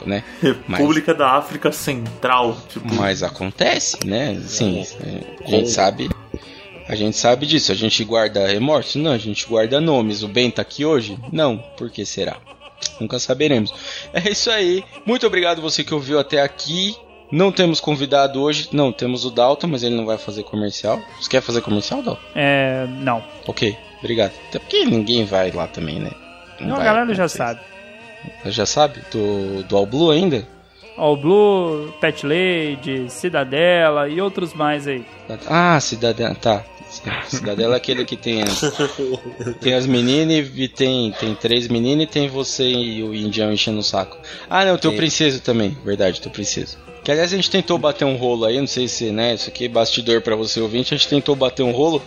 né? 0.05 0.23
República 0.41 1.15
da 1.15 1.33
África 1.33 1.71
Central. 1.73 2.57
Tipo, 2.69 2.95
Mas 2.95 3.23
acontece, 3.23 3.99
né? 4.05 4.41
Sim, 4.47 4.85
é, 5.01 5.45
a 5.45 5.49
gente 5.49 5.71
sabe. 5.71 6.11
A 6.87 6.95
gente 6.95 7.17
sabe 7.17 7.47
disso. 7.47 7.73
A 7.73 7.75
gente 7.75 8.05
guarda 8.05 8.47
remorso? 8.47 8.99
Não, 8.99 9.13
a 9.13 9.19
gente 9.19 9.47
guarda 9.47 9.81
nomes. 9.81 10.23
O 10.23 10.29
Ben 10.29 10.51
tá 10.51 10.63
aqui 10.63 10.85
hoje? 10.85 11.19
Não. 11.33 11.57
Por 11.77 11.91
que 11.91 12.05
será? 12.05 12.37
Nunca 13.01 13.19
saberemos. 13.19 13.73
É 14.13 14.31
isso 14.31 14.51
aí. 14.51 14.85
Muito 15.07 15.27
obrigado 15.27 15.63
você 15.63 15.83
que 15.83 15.95
ouviu 15.95 16.19
até 16.19 16.43
aqui. 16.43 16.95
Não 17.33 17.51
temos 17.51 17.81
convidado 17.81 18.41
hoje. 18.41 18.69
Não, 18.71 18.93
temos 18.93 19.25
o 19.25 19.31
Dalton, 19.31 19.67
mas 19.67 19.83
ele 19.83 19.95
não 19.95 20.05
vai 20.05 20.19
fazer 20.19 20.43
comercial. 20.45 21.01
Você 21.21 21.29
quer 21.29 21.41
fazer 21.41 21.63
comercial, 21.63 22.03
Dalton? 22.03 22.21
É, 22.35 22.87
não. 22.87 23.25
Ok, 23.47 23.77
obrigado. 23.99 24.33
Até 24.49 24.59
porque 24.59 24.85
ninguém 24.85 25.25
vai 25.25 25.51
lá 25.51 25.67
também, 25.67 25.99
né? 25.99 26.11
Não, 26.61 26.75
a 26.75 26.77
vai 26.77 26.85
galera 26.85 27.15
já 27.15 27.29
sabe. 27.29 27.61
Já 28.47 28.67
sabe? 28.67 29.01
Do, 29.11 29.63
do 29.65 29.77
All 29.77 29.87
Blue 29.87 30.11
ainda? 30.11 30.47
All 30.97 31.17
Blue, 31.17 31.93
Pet 32.01 32.25
Lady, 32.25 33.11
Cidadela 33.11 34.09
e 34.09 34.21
outros 34.21 34.55
mais 34.55 34.87
aí. 34.87 35.05
Ah, 35.47 35.81
Cidadela, 35.81 36.35
tá. 36.35 36.65
Cidadela 37.27 37.75
é 37.75 37.77
aquele 37.77 38.05
que 38.05 38.17
tem 38.17 38.43
as, 38.43 38.61
tem 39.61 39.75
as 39.75 39.87
meninas 39.87 40.49
e 40.55 40.69
tem, 40.69 41.11
tem 41.13 41.35
três 41.35 41.67
meninas 41.67 42.05
e 42.05 42.07
tem 42.07 42.29
você 42.29 42.69
e 42.69 43.03
o 43.03 43.15
indião 43.15 43.53
enchendo 43.53 43.81
o 43.81 43.83
saco. 43.83 44.17
Ah, 44.49 44.65
não, 44.65 44.79
tem 44.79 44.91
o 44.91 44.97
princeso 44.97 45.41
também, 45.41 45.77
verdade, 45.85 46.21
tem 46.21 46.31
o 46.31 46.33
princeso. 46.33 46.79
Que 47.05 47.13
aliás 47.13 47.33
a 47.33 47.37
gente 47.37 47.51
tentou 47.51 47.77
bater 47.79 48.05
um 48.07 48.17
rolo 48.17 48.47
aí, 48.47 48.59
não 48.59 48.67
sei 48.67 48.89
se, 48.89 49.11
né, 49.13 49.35
isso 49.35 49.49
aqui 49.51 49.67
é 49.67 49.69
bastidor 49.69 50.23
pra 50.23 50.35
você 50.35 50.59
ouvinte, 50.59 50.95
a 50.95 50.97
gente 50.97 51.07
tentou 51.09 51.37
bater 51.37 51.63
um 51.63 51.71
rolo, 51.71 52.03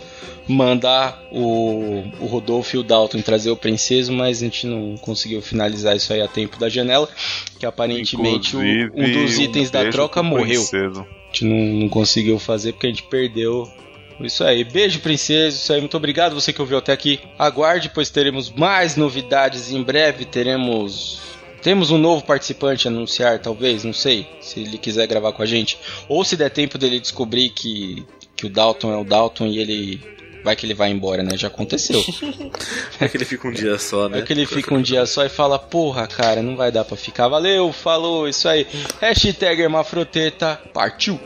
mandar 0.48 1.22
o, 1.30 2.02
o 2.20 2.26
Rodolfo 2.26 2.74
e 2.74 2.78
o 2.78 2.82
Dalton 2.82 3.20
trazer 3.22 3.50
o 3.50 3.56
princeso, 3.56 4.12
mas 4.12 4.42
a 4.42 4.44
gente 4.46 4.66
não 4.66 4.96
conseguiu 4.96 5.40
finalizar 5.40 5.94
isso 5.96 6.12
aí 6.12 6.20
a 6.20 6.26
tempo 6.26 6.58
da 6.58 6.68
janela, 6.68 7.08
que 7.58 7.64
aparentemente 7.66 8.56
o- 8.56 8.60
um 8.60 9.12
dos 9.12 9.38
itens 9.38 9.70
da 9.70 9.80
beijo 9.80 9.92
troca 9.92 10.22
morreu. 10.22 10.46
princeso. 10.66 11.00
A 11.02 11.26
gente 11.32 11.44
não, 11.44 11.80
não 11.82 11.88
conseguiu 11.88 12.38
fazer 12.38 12.72
porque 12.72 12.86
a 12.86 12.90
gente 12.90 13.02
perdeu. 13.04 13.70
Isso 14.20 14.42
aí. 14.42 14.64
Beijo, 14.64 14.98
princesa. 14.98 15.56
Isso 15.56 15.72
aí. 15.72 15.78
Muito 15.80 15.96
obrigado 15.96 16.34
você 16.34 16.52
que 16.52 16.60
ouviu 16.60 16.78
até 16.78 16.90
aqui. 16.92 17.20
Aguarde, 17.38 17.88
pois 17.94 18.10
teremos 18.10 18.50
mais 18.50 18.96
novidades 18.96 19.70
em 19.70 19.80
breve. 19.82 20.24
Teremos. 20.24 21.20
Temos 21.62 21.90
um 21.90 21.98
novo 21.98 22.24
participante 22.24 22.86
a 22.86 22.90
anunciar, 22.90 23.38
talvez, 23.40 23.84
não 23.84 23.92
sei, 23.92 24.26
se 24.40 24.60
ele 24.60 24.78
quiser 24.78 25.06
gravar 25.06 25.32
com 25.32 25.42
a 25.42 25.46
gente. 25.46 25.78
Ou 26.08 26.24
se 26.24 26.36
der 26.36 26.50
tempo 26.50 26.78
dele 26.78 27.00
descobrir 27.00 27.50
que, 27.50 28.04
que 28.36 28.46
o 28.46 28.48
Dalton 28.48 28.92
é 28.92 28.96
o 28.96 29.04
Dalton 29.04 29.46
e 29.46 29.58
ele. 29.58 30.18
Vai 30.44 30.54
que 30.54 30.64
ele 30.64 30.72
vai 30.72 30.90
embora, 30.90 31.22
né? 31.22 31.36
Já 31.36 31.48
aconteceu. 31.48 32.02
É 33.00 33.08
que 33.08 33.16
ele 33.16 33.24
fica 33.24 33.46
um 33.46 33.52
dia 33.52 33.78
só, 33.78 34.08
né? 34.08 34.18
É 34.18 34.22
que 34.22 34.32
ele 34.32 34.44
fica 34.44 34.74
um 34.74 34.82
dia 34.82 35.06
só 35.06 35.24
e 35.24 35.28
fala, 35.28 35.56
porra, 35.56 36.06
cara, 36.08 36.42
não 36.42 36.56
vai 36.56 36.72
dar 36.72 36.84
pra 36.84 36.96
ficar. 36.96 37.28
Valeu, 37.28 37.72
falou, 37.72 38.28
isso 38.28 38.48
aí. 38.48 38.66
Hashtag 39.00 39.62
Hermafroteta, 39.62 40.60
partiu. 40.72 41.20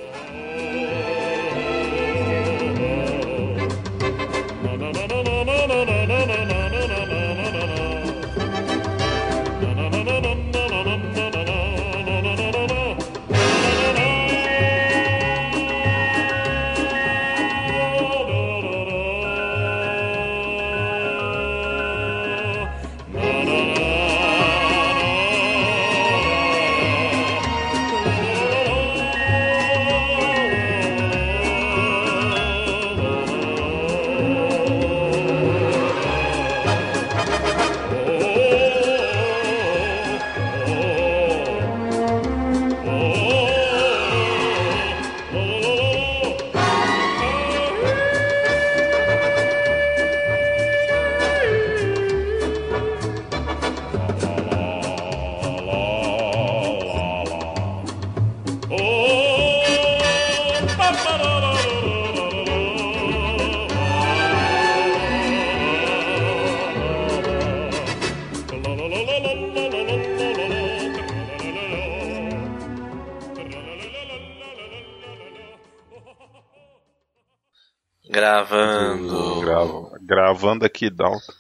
Gravando 80.90 80.90
aqui, 80.90 80.90
Dalton. 80.90 81.32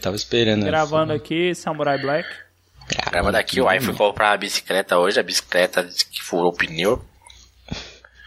Tava 0.00 0.16
esperando. 0.16 0.58
essa. 0.58 0.66
Gravando 0.66 1.12
aqui, 1.12 1.54
Samurai 1.54 1.98
Black. 1.98 2.28
Gravando 3.10 3.36
aqui, 3.36 3.60
o 3.60 3.68
Ai 3.68 3.80
foi 3.80 3.94
comprar 3.94 4.32
a 4.32 4.36
bicicleta 4.36 4.96
hoje, 4.98 5.18
a 5.18 5.22
bicicleta 5.22 5.82
disse 5.82 6.08
que 6.08 6.22
furou 6.22 6.50
o 6.50 6.56
pneu. 6.56 7.02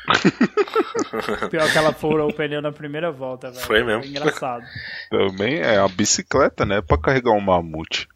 Pior 1.49 1.71
que 1.71 1.77
ela 1.77 1.93
furou 1.93 2.29
o 2.29 2.33
pneu 2.33 2.61
na 2.61 2.71
primeira 2.71 3.11
volta, 3.11 3.51
velho. 3.51 3.65
Foi 3.65 3.83
mesmo. 3.83 4.03
Engraçado. 4.03 4.65
Também 5.09 5.59
é 5.59 5.77
a 5.77 5.87
bicicleta, 5.87 6.65
né? 6.65 6.81
Pra 6.81 6.97
carregar 6.97 7.31
um 7.31 7.39
mamute. 7.39 8.07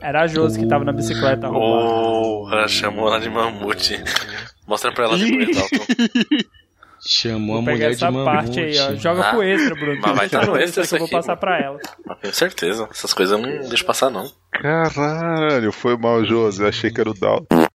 Era 0.00 0.22
a 0.22 0.26
Josi 0.26 0.60
que 0.60 0.66
tava 0.66 0.84
na 0.84 0.92
bicicleta 0.92 1.48
roubada. 1.48 1.88
Porra, 1.88 2.68
chamou 2.68 3.08
ela 3.08 3.20
de 3.20 3.28
mamute. 3.28 4.02
Mostra 4.66 4.92
pra 4.92 5.04
ela 5.06 5.18
depois, 5.18 5.56
Dalton. 5.56 5.84
Chamou 7.06 7.56
Vou 7.56 7.62
a 7.62 7.64
pegar 7.64 7.74
mulher 7.76 7.88
de 7.90 7.94
essa 7.96 8.10
mamute. 8.10 8.24
parte 8.24 8.60
aí, 8.60 8.78
ó. 8.78 8.94
Joga 8.94 9.22
Ah, 9.22 9.30
pro 9.30 9.42
extra, 9.42 9.74
Bruno. 9.74 10.00
mas 10.02 10.16
vai 10.16 10.28
tá 10.28 10.44
no 10.46 10.56
extra 10.56 10.86
que 10.86 10.94
eu 10.94 10.98
vou 10.98 10.98
isso 10.98 11.04
aqui, 11.04 11.10
passar 11.10 11.36
pra 11.36 11.58
ela. 11.58 11.78
Tenho 12.20 12.34
certeza. 12.34 12.88
Essas 12.90 13.14
coisas 13.14 13.38
eu 13.38 13.46
não 13.46 13.68
deixo 13.68 13.84
passar, 13.84 14.10
não. 14.10 14.30
Caralho, 14.52 15.72
foi 15.72 15.96
mal, 15.96 16.24
Josi. 16.24 16.64
Achei 16.64 16.90
que 16.90 17.00
era 17.00 17.10
o 17.10 17.14
Dalton. 17.14 17.66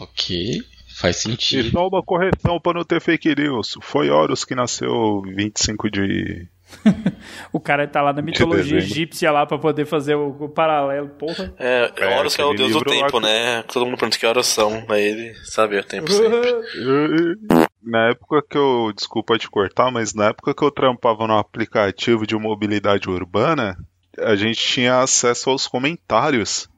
Ok, 0.00 0.60
faz 1.00 1.16
E 1.16 1.20
sentido. 1.22 1.70
só 1.70 1.88
uma 1.88 2.02
correção 2.02 2.60
pra 2.62 2.74
não 2.74 2.84
ter 2.84 3.00
fake 3.00 3.34
news. 3.34 3.76
Foi 3.82 4.10
Horus 4.10 4.44
que 4.44 4.54
nasceu 4.54 5.22
25 5.34 5.90
de. 5.90 6.46
O 7.50 7.58
cara 7.58 7.88
tá 7.88 8.02
lá 8.02 8.12
na 8.12 8.20
mitologia 8.20 8.74
dezembro. 8.74 8.84
egípcia 8.84 9.32
lá 9.32 9.46
pra 9.46 9.56
poder 9.58 9.86
fazer 9.86 10.14
o, 10.16 10.28
o 10.38 10.48
paralelo, 10.50 11.08
porra. 11.08 11.52
É, 11.58 11.90
É, 11.96 12.18
Horus 12.18 12.36
que 12.36 12.42
é 12.42 12.44
o 12.44 12.52
deus 12.52 12.72
do 12.72 12.82
tempo, 12.84 13.18
lá- 13.18 13.26
né? 13.26 13.62
Todo 13.72 13.86
mundo 13.86 13.96
pergunta 13.96 14.18
que 14.18 14.26
horas 14.26 14.46
são. 14.46 14.84
Aí 14.88 15.02
ele 15.02 15.34
sabe 15.44 15.78
o 15.78 15.82
tempo 15.82 16.08
sempre. 16.12 17.67
Na 17.82 18.08
época 18.08 18.42
que 18.42 18.56
eu. 18.56 18.92
Desculpa 18.94 19.38
te 19.38 19.48
cortar, 19.48 19.90
mas 19.90 20.14
na 20.14 20.26
época 20.26 20.54
que 20.54 20.64
eu 20.64 20.70
trampava 20.70 21.26
no 21.26 21.38
aplicativo 21.38 22.26
de 22.26 22.36
mobilidade 22.36 23.08
urbana, 23.08 23.76
a 24.18 24.34
gente 24.34 24.58
tinha 24.58 25.00
acesso 25.00 25.50
aos 25.50 25.66
comentários. 25.66 26.68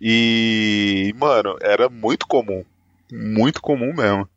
E, 0.00 1.14
mano, 1.18 1.56
era 1.60 1.88
muito 1.88 2.26
comum. 2.26 2.64
Muito 3.12 3.60
comum 3.60 3.94
mesmo. 3.94 4.28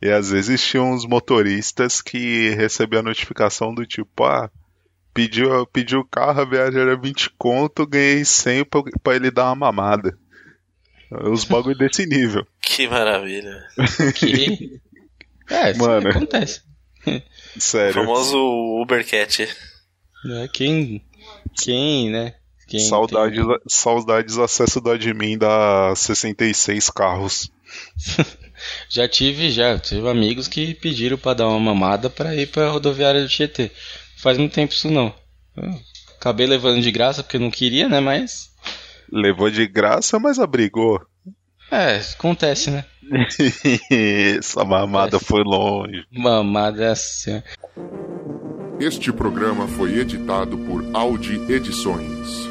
E 0.00 0.08
às 0.08 0.30
vezes 0.30 0.62
tinha 0.62 0.82
uns 0.82 1.04
motoristas 1.04 2.00
que 2.00 2.50
recebiam 2.50 3.00
a 3.00 3.04
notificação 3.04 3.74
do 3.74 3.84
tipo, 3.84 4.24
ah, 4.24 4.50
pediu, 5.12 5.66
pediu 5.66 6.00
o 6.00 6.04
carro, 6.04 6.40
a 6.40 6.44
viagem 6.44 6.80
era 6.80 6.96
20 6.96 7.30
conto, 7.36 7.86
ganhei 7.86 8.24
100 8.24 8.64
pra, 8.64 8.82
pra 9.02 9.16
ele 9.16 9.30
dar 9.30 9.46
uma 9.46 9.56
mamada. 9.56 10.16
Os 11.10 11.44
bagulho 11.44 11.76
desse 11.76 12.06
nível. 12.06 12.46
Que 12.62 12.86
maravilha. 12.88 13.66
Ok. 13.76 14.80
É, 15.50 15.70
isso 15.72 15.80
Mano. 15.80 16.08
acontece. 16.08 16.62
O 17.06 17.60
Sério. 17.60 17.94
famoso 17.94 18.36
Ubercat. 18.82 19.48
Né, 20.24 20.48
Quem, 20.52 21.02
quem, 21.62 22.10
né? 22.10 22.34
Quem 22.68 22.78
Saudades, 22.80 23.44
saudades 23.68 24.38
acesso 24.38 24.80
do 24.80 24.90
admin 24.90 25.36
da 25.36 25.92
66 25.96 26.88
carros. 26.90 27.50
Já 28.88 29.08
tive, 29.08 29.50
já. 29.50 29.78
Tive 29.78 30.06
amigos 30.08 30.46
que 30.46 30.74
pediram 30.74 31.16
pra 31.16 31.32
dar 31.32 31.48
uma 31.48 31.58
mamada 31.58 32.10
pra 32.10 32.34
ir 32.36 32.46
pra 32.48 32.68
rodoviária 32.68 33.22
do 33.22 33.28
Tietê. 33.28 33.70
Faz 34.18 34.36
muito 34.36 34.52
tempo 34.52 34.74
isso 34.74 34.90
não. 34.90 35.14
Eu 35.56 35.80
acabei 36.18 36.46
levando 36.46 36.82
de 36.82 36.90
graça 36.90 37.22
porque 37.22 37.38
eu 37.38 37.40
não 37.40 37.50
queria, 37.50 37.88
né? 37.88 38.00
Mas. 38.00 38.50
Levou 39.10 39.50
de 39.50 39.66
graça, 39.66 40.18
mas 40.18 40.38
abrigou. 40.38 41.00
É, 41.70 42.00
acontece, 42.18 42.70
né? 42.70 42.84
Essa 44.38 44.64
mamada 44.64 45.18
foi 45.18 45.42
longe. 45.44 46.04
Mamada 46.10 46.84
é 46.84 46.88
assim. 46.90 47.42
Este 48.78 49.12
programa 49.12 49.68
foi 49.68 49.98
editado 49.98 50.56
por 50.58 50.84
Audi 50.94 51.40
Edições. 51.48 52.49